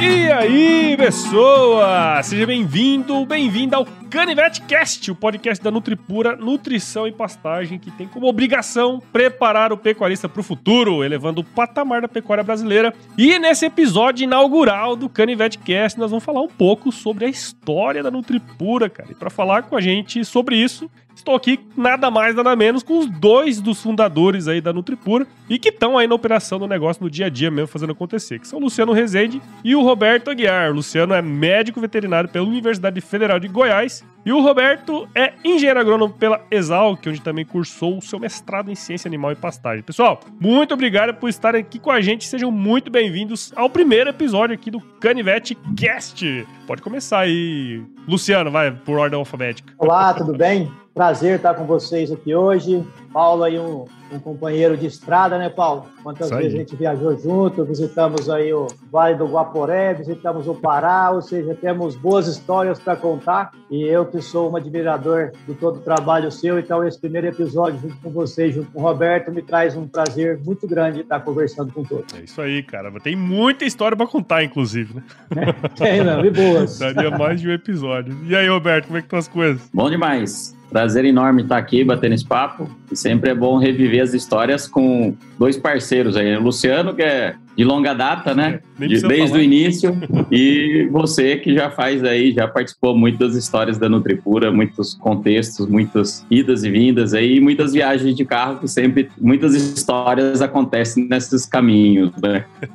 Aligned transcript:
E 0.00 0.32
aí, 0.32 0.96
pessoa! 0.96 2.22
Seja 2.22 2.46
bem-vindo, 2.46 3.26
bem-vinda 3.26 3.76
ao 3.76 3.84
Canivete 4.14 4.60
Cast, 4.60 5.10
o 5.10 5.14
podcast 5.16 5.62
da 5.62 5.72
Nutripura 5.72 6.36
Nutrição 6.36 7.04
e 7.04 7.10
Pastagem, 7.10 7.80
que 7.80 7.90
tem 7.90 8.06
como 8.06 8.28
obrigação 8.28 9.02
preparar 9.12 9.72
o 9.72 9.76
pecuarista 9.76 10.28
para 10.28 10.38
o 10.38 10.44
futuro, 10.44 11.02
elevando 11.02 11.40
o 11.40 11.44
patamar 11.44 12.00
da 12.00 12.06
pecuária 12.06 12.44
brasileira. 12.44 12.94
E 13.18 13.40
nesse 13.40 13.66
episódio 13.66 14.22
inaugural 14.22 14.94
do 14.94 15.08
Canivete 15.08 15.58
Cast, 15.58 15.98
nós 15.98 16.12
vamos 16.12 16.22
falar 16.22 16.42
um 16.42 16.48
pouco 16.48 16.92
sobre 16.92 17.24
a 17.24 17.28
história 17.28 18.04
da 18.04 18.10
Nutripura, 18.10 18.88
cara. 18.88 19.10
E 19.10 19.16
para 19.16 19.30
falar 19.30 19.64
com 19.64 19.76
a 19.76 19.80
gente 19.80 20.24
sobre 20.24 20.54
isso, 20.58 20.88
Estou 21.14 21.36
aqui 21.36 21.60
nada 21.76 22.10
mais, 22.10 22.34
nada 22.34 22.56
menos 22.56 22.82
com 22.82 22.98
os 22.98 23.06
dois 23.06 23.60
dos 23.60 23.80
fundadores 23.80 24.48
aí 24.48 24.60
da 24.60 24.72
Nutripura 24.72 25.26
e 25.48 25.58
que 25.58 25.68
estão 25.68 25.96
aí 25.96 26.08
na 26.08 26.14
operação 26.14 26.58
do 26.58 26.66
negócio 26.66 27.02
no 27.02 27.08
dia 27.08 27.26
a 27.26 27.28
dia 27.28 27.50
mesmo 27.50 27.68
fazendo 27.68 27.92
acontecer, 27.92 28.40
que 28.40 28.48
são 28.48 28.58
o 28.58 28.62
Luciano 28.62 28.92
Rezende 28.92 29.40
e 29.62 29.76
o 29.76 29.82
Roberto 29.82 30.28
Aguiar. 30.28 30.72
O 30.72 30.74
Luciano 30.74 31.14
é 31.14 31.22
médico 31.22 31.80
veterinário 31.80 32.28
pela 32.28 32.44
Universidade 32.44 33.00
Federal 33.00 33.38
de 33.38 33.46
Goiás 33.46 34.03
e 34.24 34.32
o 34.32 34.40
Roberto 34.40 35.06
é 35.14 35.34
engenheiro 35.44 35.78
agrônomo 35.78 36.14
pela 36.14 36.40
Exalc, 36.50 37.06
onde 37.06 37.20
também 37.20 37.44
cursou 37.44 37.98
o 37.98 38.02
seu 38.02 38.18
mestrado 38.18 38.70
em 38.70 38.74
ciência 38.74 39.06
animal 39.06 39.32
e 39.32 39.36
pastagem. 39.36 39.82
Pessoal, 39.82 40.18
muito 40.40 40.72
obrigado 40.72 41.14
por 41.14 41.28
estarem 41.28 41.60
aqui 41.60 41.78
com 41.78 41.90
a 41.90 42.00
gente. 42.00 42.26
Sejam 42.26 42.50
muito 42.50 42.90
bem-vindos 42.90 43.52
ao 43.54 43.68
primeiro 43.68 44.08
episódio 44.08 44.54
aqui 44.54 44.70
do 44.70 44.80
Canivete 44.80 45.54
Cast. 45.76 46.46
Pode 46.66 46.80
começar 46.80 47.18
aí. 47.18 47.82
Luciano, 48.08 48.50
vai 48.50 48.70
por 48.70 48.98
ordem 48.98 49.18
alfabética. 49.18 49.74
Olá, 49.78 50.14
tudo 50.14 50.32
bem? 50.32 50.72
Prazer 50.94 51.36
estar 51.36 51.54
com 51.54 51.66
vocês 51.66 52.10
aqui 52.10 52.34
hoje. 52.34 52.82
Paulo 53.14 53.44
aí 53.44 53.56
um, 53.60 53.84
um 54.10 54.18
companheiro 54.18 54.76
de 54.76 54.86
estrada, 54.86 55.38
né, 55.38 55.48
Paulo? 55.48 55.86
Quantas 56.02 56.28
vezes 56.30 56.52
a 56.52 56.58
gente 56.58 56.74
viajou 56.74 57.16
junto, 57.16 57.64
visitamos 57.64 58.28
aí 58.28 58.52
o 58.52 58.66
Vale 58.90 59.14
do 59.14 59.24
Guaporé, 59.24 59.94
visitamos 59.94 60.48
o 60.48 60.54
Pará, 60.54 61.12
ou 61.12 61.22
seja, 61.22 61.54
temos 61.54 61.94
boas 61.94 62.26
histórias 62.26 62.80
para 62.80 62.96
contar. 62.96 63.52
E 63.70 63.84
eu 63.84 64.04
que 64.04 64.20
sou 64.20 64.50
um 64.50 64.56
admirador 64.56 65.30
de 65.46 65.54
todo 65.54 65.76
o 65.76 65.80
trabalho 65.80 66.30
seu, 66.32 66.58
então 66.58 66.84
esse 66.84 67.00
primeiro 67.00 67.28
episódio 67.28 67.78
junto 67.80 67.96
com 67.98 68.10
vocês, 68.10 68.52
junto 68.52 68.72
com 68.72 68.80
o 68.80 68.82
Roberto, 68.82 69.30
me 69.30 69.42
traz 69.42 69.76
um 69.76 69.86
prazer 69.86 70.40
muito 70.44 70.66
grande 70.66 71.02
estar 71.02 71.20
conversando 71.20 71.72
com 71.72 71.84
todos. 71.84 72.12
É 72.18 72.24
isso 72.24 72.42
aí, 72.42 72.64
cara. 72.64 72.90
Tem 73.00 73.14
muita 73.14 73.64
história 73.64 73.96
para 73.96 74.08
contar, 74.08 74.42
inclusive, 74.42 74.92
né? 74.94 75.02
É, 75.36 75.68
tem, 75.78 76.02
não, 76.02 76.24
e 76.24 76.30
boas. 76.30 76.80
Daria 76.82 77.16
mais 77.16 77.40
de 77.40 77.48
um 77.48 77.52
episódio. 77.52 78.16
E 78.24 78.34
aí, 78.34 78.48
Roberto, 78.48 78.86
como 78.86 78.98
é 78.98 79.00
que 79.00 79.06
estão 79.06 79.20
as 79.20 79.28
coisas? 79.28 79.70
Bom 79.72 79.88
demais. 79.88 80.52
Prazer 80.74 81.04
enorme 81.04 81.42
estar 81.42 81.56
aqui 81.56 81.84
batendo 81.84 82.14
esse 82.14 82.26
papo. 82.26 82.68
Sempre 82.94 83.30
é 83.30 83.34
bom 83.34 83.58
reviver 83.58 84.02
as 84.02 84.14
histórias 84.14 84.66
com 84.66 85.14
dois 85.38 85.56
parceiros 85.56 86.16
aí. 86.16 86.36
O 86.36 86.40
Luciano, 86.40 86.94
que 86.94 87.02
é 87.02 87.34
de 87.56 87.64
longa 87.64 87.94
data, 87.94 88.34
né? 88.34 88.60
De- 88.74 88.88
desde 88.88 89.28
falar. 89.28 89.38
o 89.38 89.40
início. 89.40 89.96
E 90.32 90.88
você 90.90 91.36
que 91.36 91.54
já 91.54 91.70
faz 91.70 92.02
aí, 92.02 92.32
já 92.32 92.48
participou 92.48 92.96
muito 92.96 93.18
das 93.18 93.34
histórias 93.36 93.78
da 93.78 93.88
Nutripura, 93.88 94.50
muitos 94.50 94.94
contextos, 94.94 95.68
muitas 95.68 96.26
idas 96.28 96.64
e 96.64 96.70
vindas 96.70 97.14
aí, 97.14 97.40
muitas 97.40 97.72
viagens 97.72 98.16
de 98.16 98.24
carro 98.24 98.58
que 98.58 98.66
sempre, 98.66 99.08
muitas 99.20 99.54
histórias 99.54 100.42
acontecem 100.42 101.06
nesses 101.08 101.46
caminhos, 101.46 102.10
né? 102.20 102.44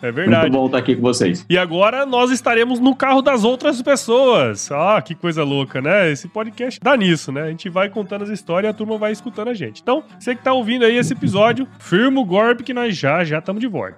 É 0.00 0.10
verdade. 0.12 0.42
Muito 0.42 0.52
bom 0.52 0.66
estar 0.66 0.78
aqui 0.78 0.94
com 0.94 1.02
vocês. 1.02 1.44
E 1.48 1.58
agora 1.58 2.06
nós 2.06 2.30
estaremos 2.30 2.78
no 2.80 2.94
carro 2.94 3.20
das 3.20 3.44
outras 3.44 3.82
pessoas. 3.82 4.70
Ah, 4.72 5.02
que 5.02 5.14
coisa 5.14 5.42
louca, 5.44 5.80
né? 5.82 6.10
Esse 6.10 6.28
podcast 6.28 6.80
dá 6.82 6.96
nisso, 6.96 7.30
né? 7.32 7.42
A 7.42 7.48
gente 7.50 7.68
vai 7.68 7.88
contando 7.88 8.22
as 8.22 8.30
histórias 8.30 8.70
e 8.70 8.70
a 8.70 8.74
turma 8.74 8.96
vai 8.96 9.12
escutando 9.12 9.48
a 9.48 9.54
gente. 9.54 9.82
Então, 9.82 10.02
você 10.18 10.34
que 10.34 10.42
tá 10.42 10.52
ouvindo 10.52 10.84
aí 10.84 10.96
esse 10.96 11.12
episódio, 11.12 11.66
firma 11.78 12.20
o 12.20 12.24
golpe 12.24 12.62
que 12.62 12.72
nós 12.72 12.96
já 12.96 13.24
já 13.24 13.38
estamos 13.38 13.60
de 13.60 13.66
volta. 13.66 13.97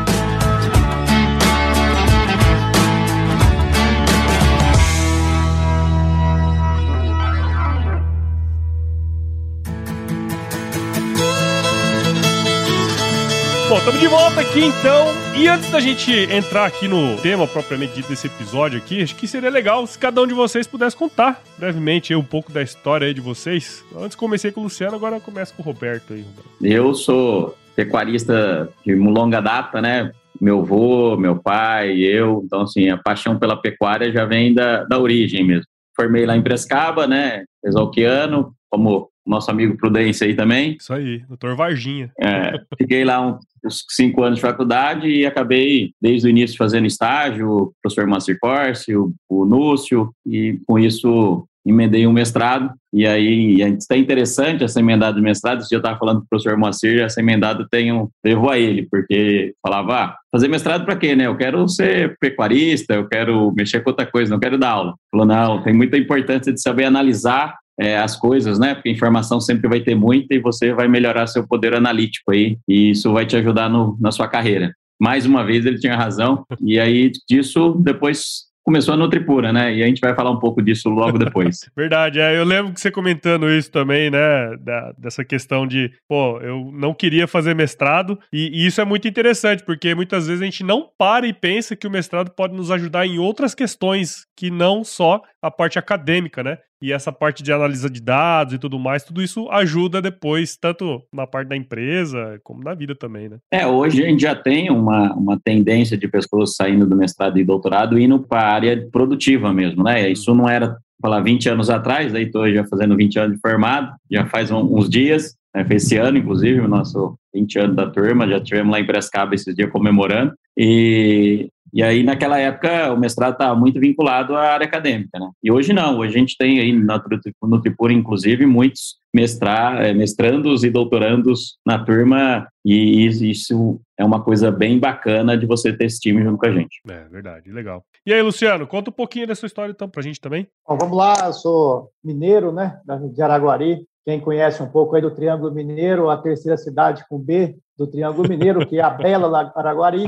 Bom, 13.71 13.77
estamos 13.77 14.01
de 14.01 14.07
volta 14.09 14.41
aqui 14.41 14.65
então. 14.65 15.07
E 15.33 15.47
antes 15.47 15.71
da 15.71 15.79
gente 15.79 16.11
entrar 16.11 16.65
aqui 16.65 16.89
no 16.89 17.15
tema 17.21 17.47
propriamente 17.47 17.93
dito 17.93 18.09
desse 18.09 18.27
episódio 18.27 18.77
aqui, 18.77 19.01
acho 19.01 19.15
que 19.15 19.25
seria 19.25 19.49
legal 19.49 19.87
se 19.87 19.97
cada 19.97 20.21
um 20.21 20.27
de 20.27 20.33
vocês 20.33 20.67
pudesse 20.67 20.93
contar 20.93 21.41
brevemente 21.57 22.13
um 22.13 22.21
pouco 22.21 22.51
da 22.51 22.61
história 22.61 23.13
de 23.13 23.21
vocês. 23.21 23.81
Antes 23.97 24.17
comecei 24.17 24.51
com 24.51 24.59
o 24.59 24.63
Luciano, 24.63 24.97
agora 24.97 25.21
começo 25.21 25.53
com 25.53 25.61
o 25.61 25.65
Roberto 25.65 26.11
aí. 26.11 26.25
Eu 26.61 26.93
sou 26.93 27.55
pecuarista 27.73 28.67
de 28.85 28.93
longa 28.93 29.39
data, 29.39 29.81
né? 29.81 30.11
Meu 30.41 30.59
avô, 30.59 31.15
meu 31.15 31.37
pai, 31.37 31.97
eu. 31.97 32.41
Então, 32.43 32.63
assim, 32.63 32.89
a 32.89 32.97
paixão 32.97 33.39
pela 33.39 33.55
pecuária 33.55 34.11
já 34.11 34.25
vem 34.25 34.53
da, 34.53 34.83
da 34.83 34.99
origem 34.99 35.47
mesmo. 35.47 35.63
Formei 35.95 36.25
lá 36.25 36.35
em 36.35 36.43
Prescaba, 36.43 37.07
né? 37.07 37.45
Exalquiano, 37.63 38.53
como 38.69 39.09
nosso 39.25 39.51
amigo 39.51 39.77
Prudência 39.77 40.25
aí 40.25 40.35
também. 40.35 40.77
Isso 40.79 40.93
aí, 40.93 41.19
doutor 41.27 41.55
Varginha. 41.55 42.11
É, 42.19 42.53
fiquei 42.77 43.03
lá 43.05 43.21
um- 43.21 43.37
uns 43.63 43.85
cinco 43.89 44.23
anos 44.23 44.37
de 44.37 44.41
faculdade 44.41 45.07
e 45.07 45.25
acabei, 45.25 45.93
desde 46.01 46.27
o 46.27 46.29
início, 46.29 46.57
fazendo 46.57 46.87
estágio, 46.87 47.47
o 47.49 47.73
professor 47.81 48.07
Márcio 48.07 48.35
Corsi, 48.39 48.95
o, 48.95 49.13
o 49.29 49.45
Núcio, 49.45 50.11
e 50.25 50.59
com 50.65 50.79
isso 50.79 51.47
emendei 51.65 52.05
um 52.07 52.13
mestrado. 52.13 52.71
E 52.93 53.05
aí, 53.07 53.61
está 53.61 53.95
interessante 53.95 54.63
essa 54.63 54.79
emendada 54.79 55.15
de 55.15 55.21
mestrado. 55.21 55.59
Dia 55.59 55.77
eu 55.77 55.79
estava 55.79 55.97
falando 55.97 56.19
com 56.19 56.25
o 56.25 56.29
professor 56.29 56.57
Moacir, 56.57 57.01
essa 57.01 57.21
emendada 57.21 57.65
tem 57.69 57.91
um 57.91 58.09
levou 58.23 58.49
a 58.49 58.59
ele, 58.59 58.87
porque 58.89 59.53
falava, 59.65 59.95
ah, 59.95 60.17
fazer 60.31 60.47
mestrado 60.47 60.85
para 60.85 60.95
quê, 60.95 61.15
né? 61.15 61.27
Eu 61.27 61.37
quero 61.37 61.67
ser 61.67 62.17
pecuarista, 62.19 62.93
eu 62.93 63.07
quero 63.07 63.53
mexer 63.55 63.81
com 63.81 63.91
outra 63.91 64.05
coisa, 64.05 64.31
não 64.31 64.39
quero 64.39 64.57
dar 64.57 64.71
aula. 64.71 64.95
Falou, 65.09 65.25
não, 65.25 65.63
tem 65.63 65.73
muita 65.73 65.97
importância 65.97 66.51
de 66.51 66.61
saber 66.61 66.85
analisar 66.85 67.55
é, 67.79 67.97
as 67.97 68.15
coisas, 68.15 68.59
né? 68.59 68.75
Porque 68.75 68.89
informação 68.89 69.39
sempre 69.39 69.69
vai 69.69 69.79
ter 69.79 69.95
muita 69.95 70.35
e 70.35 70.39
você 70.39 70.73
vai 70.73 70.87
melhorar 70.87 71.27
seu 71.27 71.47
poder 71.47 71.73
analítico 71.75 72.31
aí, 72.31 72.57
e 72.67 72.91
isso 72.91 73.11
vai 73.13 73.25
te 73.25 73.35
ajudar 73.35 73.69
no, 73.69 73.97
na 73.99 74.11
sua 74.11 74.27
carreira. 74.27 74.73
Mais 74.99 75.25
uma 75.25 75.43
vez 75.43 75.65
ele 75.65 75.79
tinha 75.79 75.95
razão, 75.95 76.45
e 76.61 76.79
aí 76.79 77.11
disso 77.27 77.75
depois 77.79 78.50
começou 78.63 78.93
a 78.93 78.97
Nutripura, 78.97 79.51
né? 79.51 79.73
E 79.73 79.83
a 79.83 79.87
gente 79.87 79.99
vai 79.99 80.13
falar 80.15 80.31
um 80.31 80.39
pouco 80.39 80.61
disso 80.61 80.89
logo 80.89 81.17
depois. 81.17 81.69
Verdade, 81.75 82.19
é, 82.19 82.37
eu 82.37 82.43
lembro 82.43 82.73
que 82.73 82.79
você 82.79 82.91
comentando 82.91 83.49
isso 83.49 83.71
também, 83.71 84.09
né, 84.09 84.55
da- 84.59 84.93
dessa 84.97 85.23
questão 85.25 85.65
de, 85.65 85.91
pô, 86.07 86.39
eu 86.41 86.71
não 86.73 86.93
queria 86.93 87.27
fazer 87.27 87.55
mestrado, 87.55 88.19
e, 88.31 88.63
e 88.63 88.65
isso 88.67 88.79
é 88.81 88.85
muito 88.85 89.07
interessante, 89.07 89.63
porque 89.63 89.95
muitas 89.95 90.27
vezes 90.27 90.41
a 90.41 90.45
gente 90.45 90.63
não 90.63 90.87
para 90.97 91.27
e 91.27 91.33
pensa 91.33 91.75
que 91.75 91.87
o 91.87 91.91
mestrado 91.91 92.31
pode 92.31 92.53
nos 92.55 92.71
ajudar 92.71 93.05
em 93.05 93.17
outras 93.19 93.55
questões, 93.55 94.25
que 94.37 94.51
não 94.51 94.83
só 94.83 95.21
a 95.41 95.49
parte 95.49 95.79
acadêmica, 95.79 96.43
né, 96.43 96.57
e 96.81 96.91
essa 96.91 97.11
parte 97.11 97.43
de 97.43 97.51
análise 97.51 97.89
de 97.89 98.01
dados 98.01 98.53
e 98.53 98.57
tudo 98.57 98.79
mais, 98.79 99.03
tudo 99.03 99.21
isso 99.21 99.49
ajuda 99.49 100.01
depois, 100.01 100.57
tanto 100.57 101.01
na 101.13 101.27
parte 101.27 101.49
da 101.49 101.55
empresa, 101.55 102.39
como 102.43 102.63
na 102.63 102.73
vida 102.73 102.95
também, 102.95 103.29
né. 103.29 103.37
É, 103.51 103.65
hoje 103.67 104.03
a 104.03 104.07
gente 104.07 104.21
já 104.21 104.35
tem 104.35 104.69
uma, 104.71 105.13
uma 105.13 105.39
tendência 105.39 105.97
de 105.97 106.07
pessoas 106.07 106.55
saindo 106.55 106.85
do 106.87 106.95
mestrado 106.95 107.37
e 107.37 107.43
doutorado 107.43 107.99
indo 107.99 108.19
para 108.19 108.41
a 108.41 108.53
área 108.53 108.87
produtiva 108.91 109.53
mesmo, 109.53 109.83
né? 109.83 110.09
Isso 110.09 110.33
não 110.33 110.49
era, 110.49 110.77
falar, 111.01 111.19
20 111.21 111.49
anos 111.49 111.69
atrás, 111.69 112.11
daí 112.13 112.23
estou 112.25 112.51
já 112.51 112.65
fazendo 112.65 112.95
20 112.95 113.17
anos 113.19 113.35
de 113.35 113.41
formado, 113.41 113.91
já 114.09 114.25
faz 114.25 114.49
um- 114.51 114.77
uns 114.77 114.89
dias, 114.89 115.35
né? 115.55 115.65
Foi 115.65 115.75
esse 115.75 115.97
ano, 115.97 116.17
inclusive, 116.17 116.59
o 116.61 116.67
nosso 116.67 117.15
20 117.33 117.59
anos 117.59 117.75
da 117.75 117.87
turma, 117.89 118.27
já 118.27 118.39
tivemos 118.39 118.71
lá 118.71 118.79
em 118.79 118.85
Prescaba 118.85 119.35
esses 119.35 119.53
dias 119.55 119.69
comemorando, 119.71 120.33
e, 120.57 121.49
e 121.73 121.81
aí 121.83 122.03
naquela 122.03 122.37
época 122.37 122.91
o 122.93 122.97
mestrado 122.99 123.33
estava 123.33 123.55
muito 123.55 123.79
vinculado 123.79 124.35
à 124.35 124.41
área 124.53 124.65
acadêmica, 124.65 125.19
né? 125.19 125.29
E 125.43 125.51
hoje 125.51 125.73
não, 125.73 125.97
hoje 125.99 126.15
a 126.15 126.19
gente 126.19 126.37
tem 126.37 126.59
aí 126.59 126.73
na 126.73 126.97
Nutri- 126.97 127.33
Nutripura, 127.43 127.93
inclusive, 127.93 128.45
muitos 128.45 128.99
mestrar, 129.13 129.81
eh, 129.85 129.93
mestrandos 129.93 130.63
e 130.63 130.69
doutorandos 130.69 131.57
na 131.65 131.83
turma, 131.83 132.47
e 132.65 133.05
isso- 133.05 133.25
isso 133.25 133.81
é 133.97 134.05
uma 134.05 134.23
coisa 134.23 134.49
bem 134.49 134.79
bacana 134.79 135.37
de 135.37 135.45
você 135.45 135.73
ter 135.73 135.85
esse 135.85 135.99
time 135.99 136.23
junto 136.23 136.37
com 136.37 136.45
a 136.45 136.51
gente. 136.51 136.79
É, 136.89 137.03
verdade, 137.09 137.51
legal. 137.51 137.83
E 138.05 138.13
aí, 138.13 138.21
Luciano, 138.21 138.65
conta 138.65 138.89
um 138.89 138.93
pouquinho 138.93 139.27
da 139.27 139.35
sua 139.35 139.47
história 139.47 139.71
então 139.71 139.89
pra 139.89 140.01
gente 140.01 140.19
também. 140.21 140.47
Bom, 140.67 140.77
vamos 140.77 140.97
lá, 140.97 141.13
eu 141.25 141.33
sou 141.33 141.89
mineiro, 142.03 142.51
né, 142.53 142.77
de 143.13 143.21
Araguari. 143.21 143.85
Quem 144.03 144.19
conhece 144.19 144.63
um 144.63 144.67
pouco 144.67 144.95
aí 144.95 145.01
do 145.01 145.11
Triângulo 145.11 145.53
Mineiro, 145.53 146.09
a 146.09 146.17
terceira 146.17 146.57
cidade 146.57 147.03
com 147.07 147.19
B 147.19 147.55
do 147.81 147.87
Triângulo 147.87 148.29
Mineiro, 148.29 148.63
que 148.67 148.77
é 148.77 148.83
a 148.83 148.91
Bela 148.91 149.27
lá- 149.27 149.51
Araguari. 149.55 150.07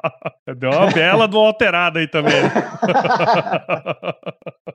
Deu 0.58 0.70
uma 0.70 0.90
bela 0.90 1.28
de 1.28 1.36
uma 1.36 1.46
alterada 1.46 2.00
aí 2.00 2.08
também. 2.08 2.42
né? 2.42 2.50